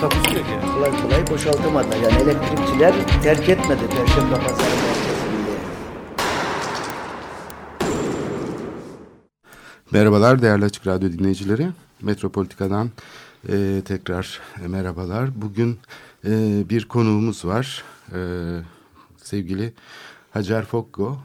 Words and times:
Takusu 0.00 0.34
yok 0.34 0.46
yani. 0.50 0.74
kolay 0.74 1.02
kolay 1.02 1.30
boşaltamadılar. 1.30 1.96
Yani 1.96 2.22
elektrikçiler 2.22 2.94
terk 3.22 3.48
etmedi 3.48 3.80
Perşembe 3.90 4.34
Pazarı 4.34 4.58
merkezinde. 4.58 5.58
Merhabalar 9.90 10.42
değerli 10.42 10.64
Açık 10.64 10.86
Radyo 10.86 11.12
dinleyicileri. 11.12 11.68
Metropolitika'dan 12.02 12.90
e, 13.48 13.82
tekrar 13.84 14.40
e, 14.64 14.68
merhabalar. 14.68 15.42
Bugün 15.42 15.78
e, 16.24 16.62
bir 16.68 16.84
konuğumuz 16.88 17.44
var. 17.44 17.84
E, 18.14 18.18
sevgili 19.16 19.72
Hacer 20.30 20.64
Fokko, 20.64 21.18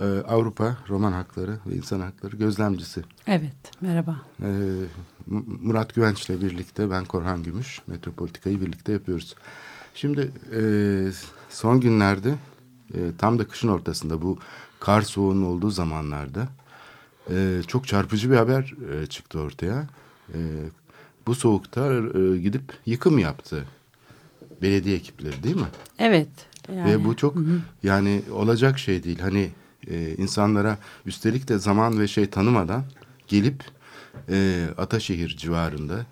e, 0.00 0.04
Avrupa 0.04 0.76
Roman 0.88 1.12
Hakları 1.12 1.58
ve 1.66 1.74
İnsan 1.74 2.00
Hakları 2.00 2.36
Gözlemcisi. 2.36 3.02
Evet, 3.26 3.56
merhaba. 3.80 4.16
E, 4.42 4.50
Murat 5.62 5.94
Güvenç'le 5.94 6.28
birlikte 6.28 6.90
ben 6.90 7.04
Korhan 7.04 7.42
Gümüş, 7.42 7.80
Metropolitika'yı 7.86 8.60
birlikte 8.60 8.92
yapıyoruz. 8.92 9.34
Şimdi 9.94 10.30
e, 10.56 10.60
son 11.50 11.80
günlerde 11.80 12.34
e, 12.94 12.98
tam 13.18 13.38
da 13.38 13.48
kışın 13.48 13.68
ortasında 13.68 14.22
bu 14.22 14.38
kar 14.80 15.02
soğuğunun 15.02 15.42
olduğu 15.42 15.70
zamanlarda 15.70 16.48
e, 17.30 17.60
çok 17.66 17.86
çarpıcı 17.86 18.30
bir 18.30 18.36
haber 18.36 18.74
e, 18.92 19.06
çıktı 19.06 19.40
ortaya. 19.40 19.86
E, 20.34 20.38
bu 21.26 21.34
soğukta 21.34 21.92
e, 21.92 22.38
gidip 22.38 22.72
yıkım 22.86 23.18
yaptı 23.18 23.64
belediye 24.62 24.96
ekipleri 24.96 25.42
değil 25.42 25.56
mi? 25.56 25.68
Evet. 25.98 26.28
Yani, 26.72 26.90
Ve 26.90 27.04
bu 27.04 27.16
çok 27.16 27.36
yani 27.82 28.22
olacak 28.32 28.78
şey 28.78 29.02
değil. 29.02 29.18
Hani 29.18 29.50
e, 29.90 30.14
insanlara 30.16 30.78
üstelik 31.06 31.48
de 31.48 31.58
zaman 31.58 32.00
ve 32.00 32.08
şey 32.08 32.30
tanımadan 32.30 32.84
gelip 33.28 33.64
e, 34.28 34.66
Ataşehir 34.78 35.36
civarında 35.36 36.06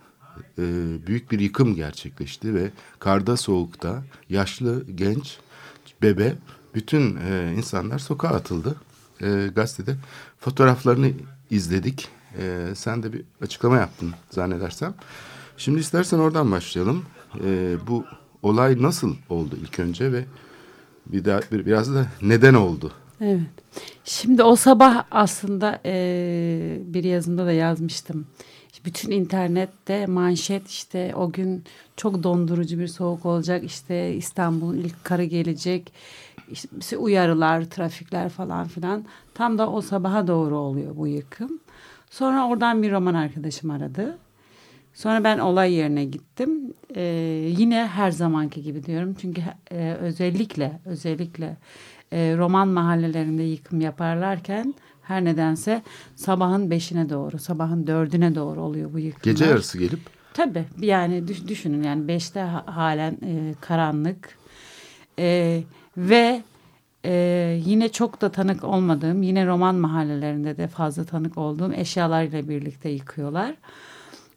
e, 0.58 0.62
büyük 1.06 1.30
bir 1.30 1.40
yıkım 1.40 1.74
gerçekleşti 1.74 2.54
ve 2.54 2.70
karda 2.98 3.36
soğukta 3.36 4.02
yaşlı 4.28 4.84
genç 4.94 5.38
bebe 6.02 6.34
bütün 6.74 7.16
e, 7.16 7.54
insanlar 7.56 7.98
sokağa 7.98 8.28
atıldı. 8.28 8.76
E, 9.20 9.50
gazetede 9.54 9.96
fotoğraflarını 10.38 11.10
izledik. 11.50 12.08
E, 12.38 12.68
sen 12.74 13.02
de 13.02 13.12
bir 13.12 13.22
açıklama 13.42 13.76
yaptın 13.76 14.14
zannedersem. 14.30 14.94
Şimdi 15.56 15.80
istersen 15.80 16.18
oradan 16.18 16.52
başlayalım. 16.52 17.04
E, 17.44 17.76
bu 17.86 18.04
olay 18.42 18.82
nasıl 18.82 19.16
oldu 19.28 19.58
ilk 19.62 19.80
önce 19.80 20.12
ve 20.12 20.24
bir 21.06 21.24
daha 21.24 21.40
bir, 21.52 21.66
biraz 21.66 21.94
da 21.94 22.06
neden 22.22 22.54
oldu? 22.54 22.92
Evet. 23.20 23.40
Şimdi 24.04 24.42
o 24.42 24.56
sabah 24.56 25.04
aslında 25.10 25.80
e, 25.84 26.78
bir 26.86 27.04
yazımda 27.04 27.46
da 27.46 27.52
yazmıştım. 27.52 28.26
Bütün 28.84 29.10
internette 29.10 30.06
manşet 30.06 30.68
işte 30.68 31.12
o 31.16 31.32
gün 31.32 31.64
çok 31.96 32.22
dondurucu 32.22 32.78
bir 32.78 32.86
soğuk 32.86 33.26
olacak. 33.26 33.64
İşte 33.64 34.14
İstanbul'un 34.14 34.76
ilk 34.76 35.04
karı 35.04 35.24
gelecek. 35.24 35.92
İşte 36.80 36.96
uyarılar, 36.96 37.64
trafikler 37.64 38.28
falan 38.28 38.68
filan. 38.68 39.04
Tam 39.34 39.58
da 39.58 39.70
o 39.70 39.80
sabaha 39.80 40.26
doğru 40.26 40.56
oluyor 40.58 40.96
bu 40.96 41.06
yıkım. 41.06 41.60
Sonra 42.10 42.48
oradan 42.48 42.82
bir 42.82 42.92
roman 42.92 43.14
arkadaşım 43.14 43.70
aradı. 43.70 44.18
Sonra 44.94 45.24
ben 45.24 45.38
olay 45.38 45.72
yerine 45.72 46.04
gittim. 46.04 46.74
Ee, 46.96 47.02
yine 47.58 47.86
her 47.86 48.10
zamanki 48.10 48.62
gibi 48.62 48.84
diyorum. 48.84 49.14
Çünkü 49.20 49.42
e, 49.72 49.96
özellikle 50.00 50.80
özellikle 50.84 51.56
e, 52.14 52.34
roman 52.38 52.68
mahallelerinde 52.68 53.42
yıkım 53.42 53.80
yaparlarken 53.80 54.74
her 55.02 55.24
nedense 55.24 55.82
sabahın 56.16 56.70
beşine 56.70 57.10
doğru, 57.10 57.38
sabahın 57.38 57.86
dördüne 57.86 58.34
doğru 58.34 58.60
oluyor 58.60 58.92
bu 58.92 58.98
yıkımlar. 58.98 59.24
Gece 59.32 59.44
yarısı 59.44 59.78
gelip 59.78 60.00
Tabii 60.34 60.64
yani 60.80 61.28
düş- 61.28 61.48
düşünün 61.48 61.82
yani 61.82 62.08
beşte 62.08 62.40
ha- 62.40 62.64
halen 62.66 63.12
e, 63.12 63.54
karanlık 63.60 64.38
E, 65.18 65.62
ve 65.96 66.42
e, 67.04 67.12
yine 67.66 67.88
çok 67.88 68.20
da 68.20 68.28
tanık 68.32 68.64
olmadığım 68.64 69.22
yine 69.22 69.46
roman 69.46 69.74
mahallelerinde 69.74 70.56
de 70.56 70.68
fazla 70.68 71.04
tanık 71.04 71.38
olduğum 71.38 71.72
eşyalarıyla 71.72 72.48
birlikte 72.48 72.88
yıkıyorlar. 72.88 73.54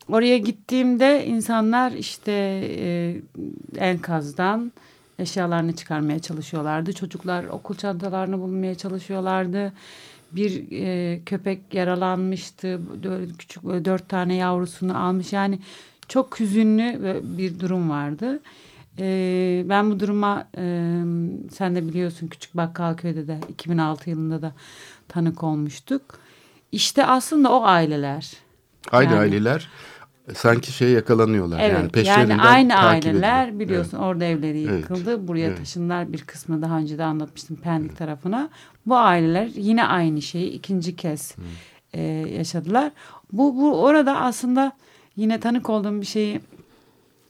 Oraya 0.09 0.37
gittiğimde 0.37 1.25
insanlar 1.27 1.91
işte 1.91 2.31
e, 2.77 3.16
enkazdan 3.77 4.71
eşyalarını 5.19 5.75
çıkarmaya 5.75 6.19
çalışıyorlardı. 6.19 6.94
Çocuklar 6.94 7.44
okul 7.44 7.75
çantalarını 7.75 8.39
bulmaya 8.39 8.75
çalışıyorlardı. 8.75 9.73
Bir 10.31 10.72
e, 10.72 11.19
köpek 11.25 11.73
yaralanmıştı. 11.73 12.79
Böyle 13.03 13.31
küçük 13.39 13.63
böyle 13.63 13.85
dört 13.85 14.09
tane 14.09 14.35
yavrusunu 14.35 14.97
almış. 15.05 15.33
Yani 15.33 15.59
çok 16.07 16.39
hüzünlü 16.39 17.22
bir 17.38 17.59
durum 17.59 17.89
vardı. 17.89 18.39
E, 19.00 19.63
ben 19.69 19.91
bu 19.91 20.00
duruma 20.00 20.47
e, 20.57 20.63
sen 21.51 21.75
de 21.75 21.88
biliyorsun 21.88 22.28
Küçük 22.28 22.57
Bakkalköy'de 22.57 23.28
de 23.28 23.39
2006 23.49 24.09
yılında 24.09 24.41
da 24.41 24.51
tanık 25.07 25.44
olmuştuk. 25.44 26.01
İşte 26.72 27.05
aslında 27.05 27.51
o 27.51 27.63
aileler. 27.63 28.31
aynı 28.91 29.11
Yani- 29.11 29.19
aileler 29.22 29.69
sanki 30.35 30.71
şey 30.71 30.89
yakalanıyorlar. 30.89 31.59
Evet, 31.59 31.71
yani 31.71 31.79
yani, 31.81 31.91
peşlerinden 31.91 32.38
aynı 32.38 32.69
takip 32.69 33.05
aileler 33.05 33.47
ediliyor. 33.47 33.59
biliyorsun 33.59 33.97
orada 33.97 34.25
evleri 34.25 34.63
Evet, 34.63 34.79
yıkıldı. 34.79 35.27
Buraya 35.27 35.47
evet. 35.47 35.57
taşındılar 35.57 36.13
bir 36.13 36.21
kısmı 36.21 36.61
daha 36.61 36.77
önce 36.77 36.97
de 36.97 37.03
anlatmıştım 37.03 37.55
Pendik 37.55 37.97
tarafına. 37.97 38.49
Bu 38.85 38.97
aileler 38.97 39.49
yine 39.55 39.85
aynı 39.85 40.21
şeyi 40.21 40.49
ikinci 40.49 40.95
kez 40.95 41.35
e, 41.93 42.01
yaşadılar. 42.37 42.91
Bu, 43.31 43.55
bu 43.55 43.81
orada 43.83 44.19
aslında 44.21 44.71
yine 45.16 45.39
tanık 45.39 45.69
olduğum 45.69 46.01
bir 46.01 46.05
şeyi 46.05 46.41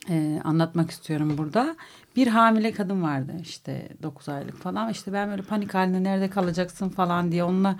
e, 0.09 0.41
anlatmak 0.43 0.91
istiyorum 0.91 1.37
burada. 1.37 1.75
Bir 2.15 2.27
hamile 2.27 2.71
kadın 2.71 3.03
vardı 3.03 3.31
işte 3.41 3.89
9 4.03 4.29
aylık 4.29 4.57
falan. 4.57 4.89
İşte 4.89 5.13
ben 5.13 5.29
böyle 5.29 5.41
panik 5.41 5.73
halinde 5.73 6.03
nerede 6.03 6.29
kalacaksın 6.29 6.89
falan 6.89 7.31
diye 7.31 7.43
onunla 7.43 7.75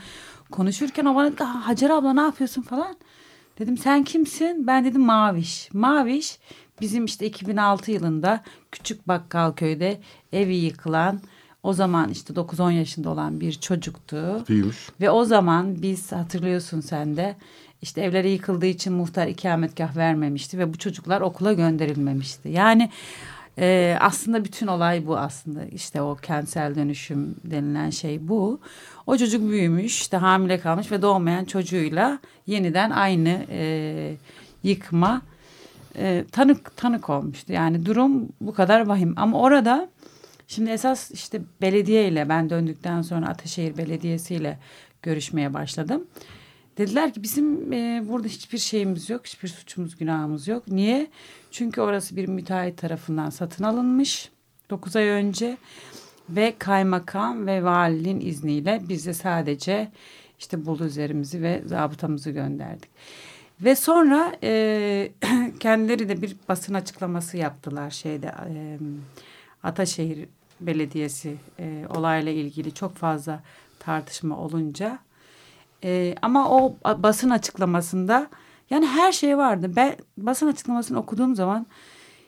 konuşurken 0.51 1.06
o 1.06 1.16
bana 1.16 1.31
dedi, 1.31 1.44
"Aa, 1.44 1.67
Hacer 1.67 1.89
abla 1.89 2.13
ne 2.13 2.22
yapıyorsun 2.22 2.61
falan. 2.61 2.95
Dedim 3.59 3.78
sen 3.78 4.03
kimsin? 4.03 4.68
Ben 4.68 4.85
dedim 4.85 5.01
Maviş. 5.01 5.69
Maviş 5.73 6.40
bizim 6.81 7.06
işte 7.06 7.25
2006 7.25 7.91
yılında 7.91 8.44
Küçük 8.72 9.07
Bakkalköy'de 9.07 10.00
evi 10.34 10.56
yıkılan 10.56 11.22
o 11.63 11.73
zaman 11.73 12.09
işte 12.09 12.34
9-10 12.34 12.72
yaşında 12.72 13.09
olan 13.09 13.40
bir 13.40 13.53
çocuktu. 13.53 14.45
Büyümüş. 14.50 14.90
Ve 15.01 15.09
o 15.09 15.25
zaman 15.25 15.81
biz 15.81 16.12
hatırlıyorsun 16.12 16.81
sen 16.81 17.18
de 17.18 17.35
işte 17.81 18.01
evleri 18.01 18.29
yıkıldığı 18.29 18.66
için 18.66 18.94
muhtar 18.94 19.28
ikametgah 19.28 19.95
vermemişti 19.95 20.57
ve 20.57 20.74
bu 20.74 20.78
çocuklar 20.78 21.22
okula 21.22 21.53
gönderilmemişti. 21.53 22.50
Yani 22.50 22.89
e, 23.59 23.97
aslında 24.00 24.45
bütün 24.45 24.68
olay 24.68 25.07
bu 25.07 25.18
aslında 25.18 25.66
işte 25.66 26.01
o 26.01 26.16
kentsel 26.16 26.75
dönüşüm 26.75 27.35
denilen 27.44 27.90
şey 27.90 28.28
bu. 28.28 28.59
O 29.07 29.18
çocuk 29.18 29.50
büyümüş 29.51 30.01
işte 30.01 30.18
hamile 30.18 30.59
kalmış 30.59 30.92
ve 30.92 31.01
doğmayan 31.01 31.45
çocuğuyla 31.45 32.19
yeniden 32.48 32.89
aynı 32.89 33.45
e, 33.50 34.15
yıkma 34.63 35.21
e, 35.95 36.25
tanık 36.31 36.77
tanık 36.77 37.09
olmuştu. 37.09 37.54
Yani 37.54 37.86
durum 37.86 38.30
bu 38.42 38.54
kadar 38.54 38.88
vahim 38.88 39.13
ama 39.18 39.39
orada 39.39 39.89
Şimdi 40.48 40.69
esas 40.69 41.12
işte 41.12 41.42
belediye 41.62 42.07
ile 42.07 42.30
ben 42.30 42.50
döndükten 42.50 43.01
sonra 43.01 43.27
Ataşehir 43.27 43.77
Belediyesi 43.77 44.36
ile 44.36 44.59
görüşmeye 45.01 45.54
başladım. 45.54 46.07
Dediler 46.77 47.13
ki 47.13 47.24
bizim 47.24 47.74
e, 47.74 48.04
burada 48.09 48.27
hiçbir 48.27 48.57
şeyimiz 48.57 49.09
yok, 49.09 49.25
hiçbir 49.25 49.48
suçumuz, 49.48 49.98
günahımız 49.98 50.48
yok. 50.48 50.68
Niye? 50.68 51.07
Çünkü 51.57 51.81
orası 51.81 52.15
bir 52.15 52.27
müteahhit 52.27 52.77
tarafından 52.77 53.30
satın 53.30 53.63
alınmış 53.63 54.31
9 54.69 54.95
ay 54.95 55.07
önce 55.07 55.57
ve 56.30 56.56
kaymakam 56.59 57.48
ve 57.48 57.63
valinin 57.63 58.21
izniyle 58.21 58.81
bize 58.89 59.13
sadece 59.13 59.92
işte 60.39 60.65
buldozerimizi 60.65 61.42
ve 61.42 61.62
zabıtamızı 61.65 62.31
gönderdik. 62.31 62.89
Ve 63.62 63.75
sonra 63.75 64.36
e, 64.44 65.12
kendileri 65.59 66.09
de 66.09 66.21
bir 66.21 66.36
basın 66.50 66.74
açıklaması 66.74 67.38
yaptılar 67.38 67.89
şeyde 67.89 68.27
e, 68.27 68.77
Ataşehir 69.63 70.30
Belediyesi 70.62 71.38
e, 71.59 71.86
olayla 71.89 72.31
ilgili 72.31 72.74
çok 72.74 72.95
fazla 72.95 73.44
tartışma 73.80 74.38
olunca 74.38 75.00
e, 75.83 76.15
ama 76.21 76.50
o 76.50 76.75
basın 76.86 77.30
açıklamasında 77.30 78.30
yani 78.69 78.88
her 78.88 79.12
şey 79.12 79.38
vardı. 79.38 79.72
Ben 79.75 79.96
basın 80.18 80.48
açıklamasını 80.48 81.00
okuduğum 81.00 81.36
zaman 81.36 81.68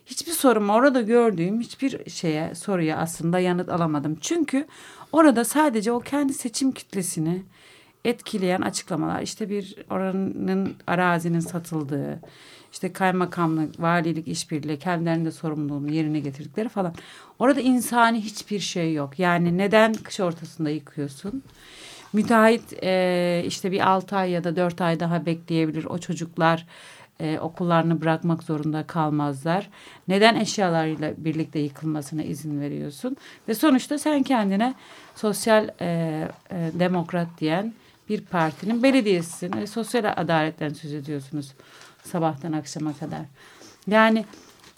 hiçbir 0.05 0.31
soruma 0.31 0.75
orada 0.75 1.01
gördüğüm 1.01 1.59
hiçbir 1.59 2.09
şeye 2.09 2.55
soruya 2.55 2.97
aslında 2.97 3.39
yanıt 3.39 3.69
alamadım. 3.69 4.17
Çünkü 4.21 4.67
orada 5.11 5.45
sadece 5.45 5.91
o 5.91 5.99
kendi 5.99 6.33
seçim 6.33 6.71
kitlesini 6.71 7.43
etkileyen 8.05 8.61
açıklamalar 8.61 9.21
işte 9.21 9.49
bir 9.49 9.75
oranın 9.89 10.75
arazinin 10.87 11.39
satıldığı 11.39 12.19
işte 12.71 12.93
kaymakamlık, 12.93 13.81
valilik 13.81 14.27
işbirliği 14.27 14.79
kendilerinde 14.79 15.31
sorumluluğunu 15.31 15.91
yerine 15.91 16.19
getirdikleri 16.19 16.69
falan. 16.69 16.93
Orada 17.39 17.61
insani 17.61 18.21
hiçbir 18.21 18.59
şey 18.59 18.93
yok. 18.93 19.19
Yani 19.19 19.57
neden 19.57 19.93
kış 19.93 20.19
ortasında 20.19 20.69
yıkıyorsun? 20.69 21.43
Müteahhit 22.13 22.83
e, 22.83 23.43
işte 23.47 23.71
bir 23.71 23.89
altı 23.89 24.15
ay 24.15 24.31
ya 24.31 24.43
da 24.43 24.55
dört 24.55 24.81
ay 24.81 24.99
daha 24.99 25.25
bekleyebilir. 25.25 25.85
O 25.85 25.97
çocuklar 25.97 26.65
e, 27.19 27.39
okullarını 27.39 28.01
bırakmak 28.01 28.43
zorunda 28.43 28.83
kalmazlar. 28.87 29.69
Neden 30.07 30.35
eşyalarıyla 30.35 31.13
birlikte 31.17 31.59
yıkılmasına 31.59 32.23
izin 32.23 32.61
veriyorsun? 32.61 33.17
Ve 33.47 33.55
sonuçta 33.55 33.97
sen 33.97 34.23
kendine 34.23 34.73
sosyal 35.15 35.69
e, 35.81 35.87
e, 36.51 36.71
demokrat 36.73 37.27
diyen 37.39 37.73
bir 38.09 38.21
partinin 38.21 38.83
belediyesisin. 38.83 39.57
E, 39.57 39.67
sosyal 39.67 40.13
adaletten 40.17 40.69
söz 40.69 40.93
ediyorsunuz 40.93 41.53
sabahtan 42.03 42.51
akşama 42.51 42.93
kadar. 42.93 43.21
Yani 43.87 44.25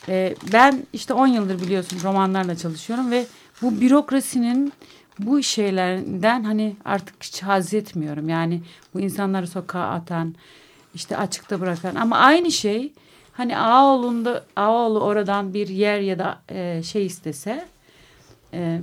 e, 0.09 0.35
ben 0.53 0.83
işte 0.93 1.13
10 1.13 1.27
yıldır 1.27 1.61
biliyorsun 1.61 1.99
romanlarla 2.03 2.55
çalışıyorum 2.55 3.11
ve 3.11 3.25
bu 3.61 3.81
bürokrasinin 3.81 4.73
bu 5.25 5.43
şeylerden 5.43 6.43
hani 6.43 6.75
artık 6.85 7.23
hiç 7.23 7.43
haz 7.43 7.73
etmiyorum. 7.73 8.29
Yani 8.29 8.61
bu 8.93 8.99
insanları 8.99 9.47
sokağa 9.47 9.89
atan, 9.89 10.35
işte 10.95 11.17
açıkta 11.17 11.61
bırakan 11.61 11.95
ama 11.95 12.17
aynı 12.17 12.51
şey 12.51 12.93
hani 13.33 13.57
Ağoğlu'nda 13.57 14.43
Ağoğlu 14.55 14.99
oradan 14.99 15.53
bir 15.53 15.67
yer 15.67 15.99
ya 15.99 16.19
da 16.19 16.39
e, 16.49 16.83
şey 16.83 17.05
istese 17.05 17.65
e, 18.53 18.81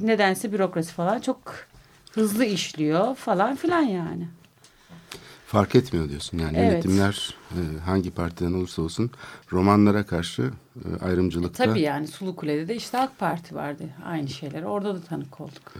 nedense 0.00 0.52
bürokrasi 0.52 0.92
falan 0.92 1.20
çok 1.20 1.54
hızlı 2.12 2.44
işliyor 2.44 3.14
falan 3.14 3.56
filan 3.56 3.82
yani. 3.82 4.28
Fark 5.46 5.74
etmiyor 5.74 6.08
diyorsun 6.08 6.38
yani 6.38 6.58
Evet. 6.58 6.72
yönetimler 6.72 7.34
e, 7.50 7.80
hangi 7.84 8.10
partiden 8.10 8.52
olursa 8.52 8.82
olsun 8.82 9.10
romanlara 9.52 10.06
karşı 10.06 10.50
e, 10.84 11.04
ayrımcılıkta 11.04 11.64
Tabii 11.64 11.80
yani 11.80 12.08
Sulukule'de 12.08 12.68
de 12.68 12.76
işte 12.76 12.98
AK 12.98 13.18
Parti 13.18 13.54
vardı. 13.54 13.84
Aynı 14.04 14.28
şeyleri 14.28 14.66
orada 14.66 14.94
da 14.94 15.00
tanık 15.00 15.40
olduk. 15.40 15.74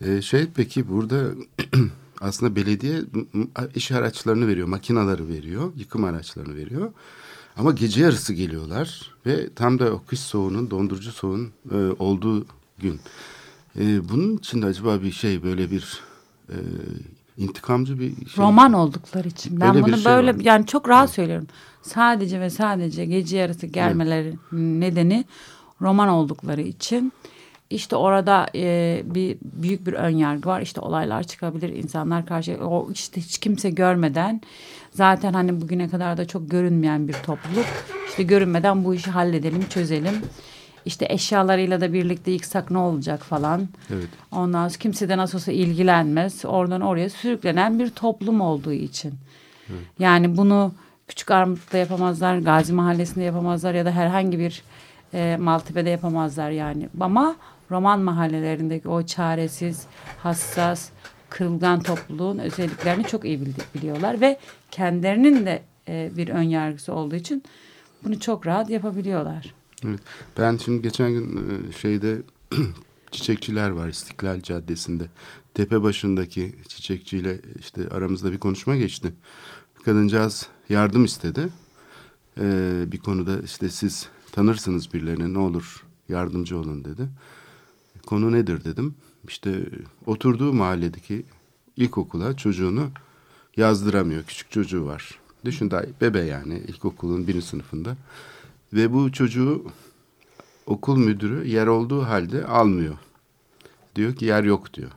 E, 0.00 0.22
şey 0.22 0.46
peki 0.54 0.88
burada 0.88 1.30
aslında 2.20 2.56
belediye 2.56 3.00
iş 3.74 3.92
araçlarını 3.92 4.48
veriyor, 4.48 4.68
makinaları 4.68 5.28
veriyor, 5.28 5.72
yıkım 5.76 6.04
araçlarını 6.04 6.56
veriyor. 6.56 6.92
Ama 7.56 7.72
gece 7.72 8.02
yarısı 8.02 8.34
geliyorlar 8.34 9.10
ve 9.26 9.54
tam 9.54 9.78
da 9.78 9.92
o 9.92 10.02
kış 10.06 10.20
soğuğunun, 10.20 10.70
dondurucu 10.70 11.12
soğuğun 11.12 11.52
e, 11.70 11.76
olduğu 11.76 12.46
gün. 12.78 13.00
E, 13.78 14.08
bunun 14.08 14.36
içinde 14.36 14.66
acaba 14.66 15.02
bir 15.02 15.12
şey 15.12 15.42
böyle 15.42 15.70
bir 15.70 16.00
e, 16.48 16.56
intikamcı 17.36 17.98
bir 18.00 18.16
şey. 18.28 18.44
Roman 18.44 18.72
oldukları 18.72 19.28
için. 19.28 19.60
Ben 19.60 19.74
Öyle 19.74 19.86
bunu 19.86 19.96
şey 19.96 20.04
böyle 20.04 20.34
var. 20.34 20.40
yani 20.40 20.66
çok 20.66 20.88
rahat 20.88 21.10
söylüyorum. 21.10 21.46
Sadece 21.82 22.40
ve 22.40 22.50
sadece 22.50 23.04
gece 23.04 23.36
yarısı 23.36 23.66
gelmeleri 23.66 24.34
nedeni 24.52 25.24
roman 25.80 26.08
oldukları 26.08 26.60
için. 26.62 27.12
İşte 27.70 27.96
orada 27.96 28.46
e, 28.54 29.02
bir 29.04 29.38
büyük 29.42 29.86
bir 29.86 29.92
ön 29.92 30.16
yargı 30.16 30.48
var. 30.48 30.60
İşte 30.60 30.80
olaylar 30.80 31.22
çıkabilir, 31.22 31.68
insanlar 31.68 32.26
karşı 32.26 32.58
o 32.64 32.90
işte 32.92 33.20
hiç 33.20 33.38
kimse 33.38 33.70
görmeden 33.70 34.40
zaten 34.90 35.32
hani 35.32 35.60
bugüne 35.60 35.88
kadar 35.88 36.16
da 36.16 36.26
çok 36.26 36.50
görünmeyen 36.50 37.08
bir 37.08 37.12
topluluk. 37.12 37.66
İşte 38.08 38.22
görünmeden 38.22 38.84
bu 38.84 38.94
işi 38.94 39.10
halledelim, 39.10 39.64
çözelim. 39.68 40.14
İşte 40.84 41.06
eşyalarıyla 41.10 41.80
da 41.80 41.92
birlikte 41.92 42.30
yıksak 42.30 42.70
ne 42.70 42.78
olacak 42.78 43.22
falan. 43.22 43.68
Evet. 43.90 44.08
Ondan 44.32 44.68
sonra 44.68 44.78
kimse 44.78 45.08
de 45.08 45.16
nasıl 45.16 45.38
olsa 45.38 45.52
ilgilenmez. 45.52 46.44
Oradan 46.44 46.80
oraya 46.80 47.10
sürüklenen 47.10 47.78
bir 47.78 47.90
toplum 47.90 48.40
olduğu 48.40 48.72
için. 48.72 49.14
Yani 49.98 50.36
bunu 50.36 50.72
Küçük 51.08 51.30
Armut'ta 51.30 51.78
yapamazlar, 51.78 52.38
Gazi 52.38 52.72
Mahallesi'nde 52.72 53.24
yapamazlar 53.24 53.74
ya 53.74 53.84
da 53.84 53.90
herhangi 53.90 54.38
bir 54.38 54.62
e, 55.14 55.36
Maltepe'de 55.40 55.90
yapamazlar 55.90 56.50
yani. 56.50 56.88
Ama 57.00 57.36
roman 57.70 58.00
mahallelerindeki 58.00 58.88
o 58.88 59.02
çaresiz, 59.02 59.82
hassas, 60.22 60.88
kırılgan 61.28 61.80
topluluğun 61.82 62.38
özelliklerini 62.38 63.04
çok 63.04 63.24
iyi 63.24 63.40
bildi- 63.40 63.64
biliyorlar 63.74 64.20
ve 64.20 64.38
kendilerinin 64.70 65.46
de 65.46 65.62
e, 65.88 66.10
bir 66.16 66.28
ön 66.28 66.42
yargısı 66.42 66.94
olduğu 66.94 67.14
için 67.16 67.42
bunu 68.04 68.20
çok 68.20 68.46
rahat 68.46 68.70
yapabiliyorlar. 68.70 69.54
Evet. 69.88 70.00
Ben 70.38 70.56
şimdi 70.56 70.82
geçen 70.82 71.12
gün 71.12 71.36
e, 71.36 71.72
şeyde 71.72 72.22
çiçekçiler 73.10 73.70
var 73.70 73.88
İstiklal 73.88 74.40
Caddesi'nde. 74.40 75.04
Tepe 75.54 75.82
başındaki 75.82 76.54
çiçekçiyle 76.68 77.40
işte 77.60 77.88
aramızda 77.88 78.32
bir 78.32 78.38
konuşma 78.38 78.76
geçti. 78.76 79.12
Kadıncağız 79.84 80.48
yardım 80.68 81.04
istedi. 81.04 81.48
Ee, 82.40 82.84
bir 82.92 82.98
konuda 82.98 83.40
işte 83.40 83.68
siz 83.68 84.08
tanırsınız 84.32 84.94
birilerini 84.94 85.34
ne 85.34 85.38
olur 85.38 85.84
yardımcı 86.08 86.58
olun 86.58 86.84
dedi. 86.84 87.08
Konu 88.06 88.32
nedir 88.32 88.64
dedim. 88.64 88.94
İşte 89.28 89.66
oturduğu 90.06 90.52
mahalledeki 90.52 91.24
ilkokula 91.76 92.36
çocuğunu 92.36 92.90
yazdıramıyor. 93.56 94.22
Küçük 94.24 94.50
çocuğu 94.50 94.86
var. 94.86 95.18
Düşün 95.44 95.70
daha 95.70 95.82
bebe 96.00 96.20
yani 96.20 96.58
ilkokulun 96.68 97.26
birinci 97.26 97.46
sınıfında. 97.46 97.96
Ve 98.74 98.92
bu 98.92 99.12
çocuğu 99.12 99.64
okul 100.66 100.96
müdürü 100.96 101.48
yer 101.48 101.66
olduğu 101.66 102.02
halde 102.02 102.46
almıyor. 102.46 102.94
Diyor 103.96 104.16
ki 104.16 104.24
yer 104.24 104.44
yok 104.44 104.74
diyor. 104.74 104.90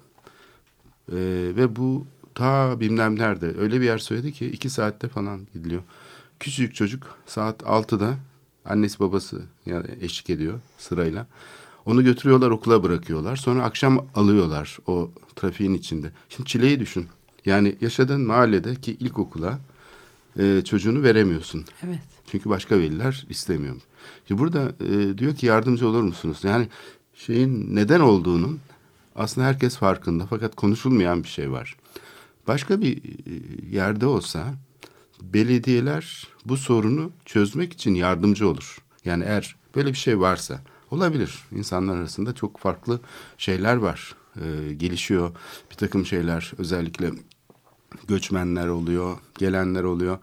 Ee, 1.11 1.15
ve 1.55 1.75
bu 1.75 2.05
ta 2.35 2.79
bilmem 2.79 3.19
nerede 3.19 3.53
öyle 3.57 3.81
bir 3.81 3.85
yer 3.85 3.97
söyledi 3.97 4.33
ki 4.33 4.45
iki 4.45 4.69
saatte 4.69 5.07
falan 5.07 5.47
gidiliyor. 5.53 5.81
Küçücük 6.39 6.75
çocuk 6.75 7.17
saat 7.25 7.61
6'da 7.61 8.15
annesi 8.65 8.99
babası 8.99 9.41
yani 9.65 9.87
eşlik 10.01 10.29
ediyor 10.29 10.59
sırayla. 10.77 11.27
Onu 11.85 12.03
götürüyorlar 12.03 12.49
okula 12.51 12.83
bırakıyorlar. 12.83 13.35
Sonra 13.35 13.63
akşam 13.63 14.07
alıyorlar 14.15 14.77
o 14.87 15.11
trafiğin 15.35 15.73
içinde. 15.73 16.11
Şimdi 16.29 16.49
çileyi 16.49 16.79
düşün. 16.79 17.07
Yani 17.45 17.75
yaşadığın 17.81 18.21
mahalledeki 18.21 18.91
ilkokula 18.91 19.59
e, 20.39 20.63
çocuğunu 20.63 21.03
veremiyorsun. 21.03 21.65
Evet. 21.87 21.99
Çünkü 22.31 22.49
başka 22.49 22.79
veliler 22.79 23.25
istemiyor. 23.29 23.75
Şimdi 24.27 24.41
burada 24.41 24.71
e, 24.85 25.17
diyor 25.17 25.35
ki 25.35 25.45
yardımcı 25.45 25.87
olur 25.87 26.01
musunuz? 26.01 26.39
Yani 26.43 26.67
şeyin 27.13 27.75
neden 27.75 27.99
olduğunun 27.99 28.59
aslında 29.15 29.47
herkes 29.47 29.77
farkında 29.77 30.25
fakat 30.29 30.55
konuşulmayan 30.55 31.23
bir 31.23 31.29
şey 31.29 31.51
var. 31.51 31.75
Başka 32.47 32.81
bir 32.81 32.97
e, 32.97 33.01
yerde 33.75 34.05
olsa 34.05 34.53
belediyeler 35.21 36.27
bu 36.45 36.57
sorunu 36.57 37.11
çözmek 37.25 37.73
için 37.73 37.95
yardımcı 37.95 38.47
olur. 38.47 38.77
Yani 39.05 39.23
eğer 39.23 39.55
böyle 39.75 39.89
bir 39.89 39.97
şey 39.97 40.19
varsa 40.19 40.61
olabilir. 40.91 41.39
İnsanlar 41.51 41.97
arasında 41.97 42.35
çok 42.35 42.59
farklı 42.59 42.99
şeyler 43.37 43.75
var. 43.75 44.15
E, 44.35 44.73
gelişiyor 44.73 45.31
bir 45.71 45.75
takım 45.75 46.05
şeyler 46.05 46.51
özellikle 46.57 47.11
göçmenler 48.07 48.67
oluyor, 48.67 49.17
gelenler 49.37 49.83
oluyor. 49.83 50.17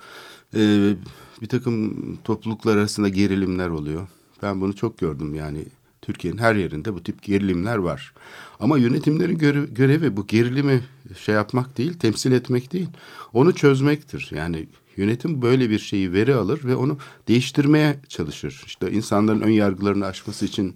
Ee, 0.57 0.95
bir 1.43 1.47
takım 1.47 1.95
topluluklar 2.25 2.77
arasında 2.77 3.09
gerilimler 3.09 3.69
oluyor. 3.69 4.09
Ben 4.43 4.61
bunu 4.61 4.77
çok 4.77 4.99
gördüm 4.99 5.35
yani 5.35 5.65
Türkiye'nin 6.03 6.39
her 6.39 6.55
yerinde 6.55 6.95
bu 6.95 7.03
tip 7.03 7.23
gerilimler 7.23 7.77
var. 7.77 8.13
Ama 8.61 8.79
yönetimlerin 8.79 9.39
göre- 9.39 9.67
görevi 9.67 10.17
bu 10.17 10.27
gerilimi 10.27 10.81
şey 11.19 11.35
yapmak 11.35 11.79
değil, 11.79 11.99
temsil 11.99 12.33
etmek 12.33 12.73
değil. 12.73 12.89
Onu 13.33 13.55
çözmektir. 13.55 14.31
Yani 14.35 14.67
yönetim 14.97 15.43
böyle 15.43 15.71
bir 15.71 15.79
şeyi 15.79 16.13
veri 16.13 16.35
alır 16.35 16.61
ve 16.65 16.77
onu 16.77 16.99
değiştirmeye 17.29 17.97
çalışır. 18.09 18.63
İşte 18.67 18.91
insanların 18.91 19.41
ön 19.41 19.51
yargılarını 19.51 20.07
aşması 20.07 20.45
için 20.45 20.75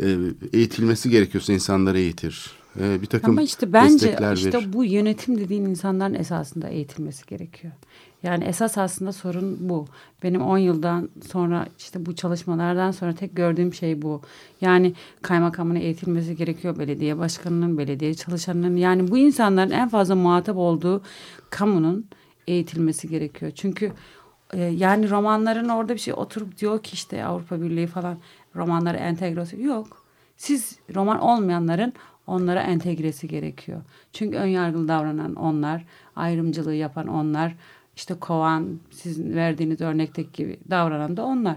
e, 0.00 0.16
eğitilmesi 0.52 1.10
gerekiyorsa 1.10 1.52
insanları 1.52 1.98
eğitir. 1.98 2.50
E, 2.80 3.02
bir 3.02 3.06
takım 3.06 3.30
Ama 3.30 3.42
işte 3.42 3.72
bence 3.72 4.16
işte 4.34 4.58
verir. 4.58 4.72
bu 4.72 4.84
yönetim 4.84 5.38
dediğin 5.38 5.64
insanların 5.64 6.14
esasında 6.14 6.68
eğitilmesi 6.68 7.26
gerekiyor. 7.26 7.72
Yani 8.22 8.44
esas 8.44 8.78
aslında 8.78 9.12
sorun 9.12 9.56
bu. 9.60 9.86
Benim 10.22 10.42
10 10.42 10.58
yıldan 10.58 11.08
sonra 11.28 11.66
işte 11.78 12.06
bu 12.06 12.14
çalışmalardan 12.14 12.90
sonra 12.90 13.14
tek 13.14 13.36
gördüğüm 13.36 13.74
şey 13.74 14.02
bu. 14.02 14.22
Yani 14.60 14.94
kaymakamın 15.22 15.74
eğitilmesi 15.74 16.36
gerekiyor. 16.36 16.78
Belediye 16.78 17.18
başkanının, 17.18 17.78
belediye 17.78 18.14
çalışanının. 18.14 18.76
Yani 18.76 19.10
bu 19.10 19.18
insanların 19.18 19.70
en 19.70 19.88
fazla 19.88 20.14
muhatap 20.14 20.56
olduğu 20.56 21.02
kamunun 21.50 22.06
eğitilmesi 22.46 23.08
gerekiyor. 23.08 23.52
Çünkü 23.54 23.92
e, 24.52 24.62
yani 24.62 25.10
romanların 25.10 25.68
orada 25.68 25.94
bir 25.94 25.98
şey 25.98 26.14
oturup 26.14 26.58
diyor 26.58 26.82
ki 26.82 26.94
işte 26.94 27.24
Avrupa 27.24 27.60
Birliği 27.60 27.86
falan 27.86 28.18
romanları 28.56 28.96
entegrasyon 28.96 29.60
yok. 29.60 30.04
Siz 30.36 30.78
roman 30.94 31.20
olmayanların 31.20 31.92
onlara 32.26 32.62
entegresi 32.62 33.28
gerekiyor. 33.28 33.82
Çünkü 34.12 34.36
ön 34.36 34.46
yargılı 34.46 34.88
davranan 34.88 35.34
onlar, 35.34 35.84
ayrımcılığı 36.16 36.74
yapan 36.74 37.06
onlar, 37.06 37.54
işte 37.96 38.14
kovan, 38.14 38.80
sizin 38.90 39.36
verdiğiniz 39.36 39.80
örnekteki 39.80 40.32
gibi 40.32 40.58
davranan 40.70 41.16
da 41.16 41.24
onlar. 41.24 41.56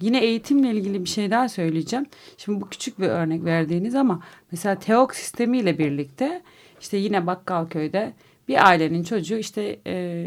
Yine 0.00 0.24
eğitimle 0.24 0.70
ilgili 0.70 1.04
bir 1.04 1.08
şey 1.08 1.30
daha 1.30 1.48
söyleyeceğim. 1.48 2.06
Şimdi 2.36 2.60
bu 2.60 2.68
küçük 2.68 3.00
bir 3.00 3.08
örnek 3.08 3.44
verdiğiniz 3.44 3.94
ama 3.94 4.22
mesela 4.52 4.78
TEOK 4.78 5.14
sistemiyle 5.14 5.78
birlikte 5.78 6.42
işte 6.80 6.96
yine 6.96 7.26
Bakkalköy'de 7.26 8.12
bir 8.48 8.66
ailenin 8.66 9.04
çocuğu 9.04 9.36
işte 9.36 9.78
e, 9.86 10.26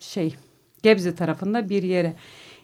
şey 0.00 0.34
Gebze 0.82 1.14
tarafında 1.14 1.68
bir 1.68 1.82
yere. 1.82 2.14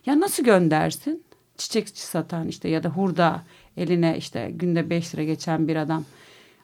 Ya 0.06 0.20
nasıl 0.20 0.44
göndersin? 0.44 1.22
Çiçekçi 1.56 2.02
satan 2.02 2.48
işte 2.48 2.68
ya 2.68 2.82
da 2.82 2.88
hurda 2.88 3.42
eline 3.76 4.16
işte 4.18 4.50
günde 4.54 4.90
5 4.90 5.14
lira 5.14 5.24
geçen 5.24 5.68
bir 5.68 5.76
adam. 5.76 6.04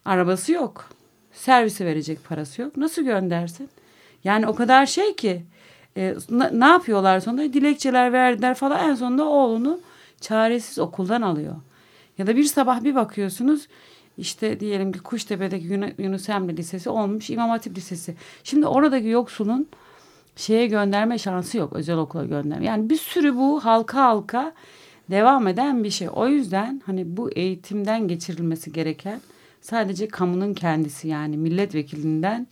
Arabası 0.05 0.53
yok. 0.53 0.89
Servisi 1.33 1.87
verecek 1.87 2.25
parası 2.29 2.63
yok. 2.63 2.77
Nasıl 2.77 3.03
göndersin? 3.03 3.69
Yani 4.25 4.47
o 4.47 4.55
kadar 4.55 4.87
şey 4.87 5.17
ki 5.17 5.43
e, 5.97 6.15
ne, 6.53 6.67
yapıyorlar 6.67 7.21
sonra? 7.21 7.43
Dilekçeler 7.43 8.13
verdiler 8.13 8.55
falan 8.55 8.89
en 8.91 8.95
sonunda 8.95 9.25
oğlunu 9.25 9.81
çaresiz 10.21 10.79
okuldan 10.79 11.23
alıyor. 11.23 11.57
Ya 12.19 12.27
da 12.27 12.37
bir 12.37 12.45
sabah 12.45 12.85
bir 12.85 12.95
bakıyorsunuz 12.95 13.69
işte 14.19 14.61
diyelim 14.61 14.93
ki 14.93 14.99
Kuştepe'deki 14.99 15.67
Yun- 15.67 15.95
Yunus 15.99 16.29
Emre 16.29 16.57
Lisesi 16.57 16.91
olmuş 16.91 17.31
İmam 17.31 17.51
Hatip 17.51 17.77
Lisesi. 17.77 18.15
Şimdi 18.45 18.67
oradaki 18.67 19.09
yoksulun 19.09 19.69
şeye 20.37 20.67
gönderme 20.67 21.19
şansı 21.19 21.59
yok 21.59 21.73
özel 21.73 21.97
okula 21.97 22.25
gönderme. 22.25 22.65
Yani 22.65 22.91
bir 22.91 22.97
sürü 22.97 23.37
bu 23.37 23.65
halka 23.65 24.03
halka 24.03 24.53
devam 25.13 25.49
eden 25.49 25.85
bir 25.85 25.91
şey. 25.91 26.09
O 26.13 26.29
yüzden 26.29 26.83
hani 26.87 27.17
bu 27.17 27.31
eğitimden 27.31 28.09
geçirilmesi 28.09 28.73
gereken 28.73 29.21
sadece 29.61 30.09
kamunun 30.09 30.55
kendisi 30.55 31.09
yani 31.09 31.37
milletvekilinden 31.37 32.47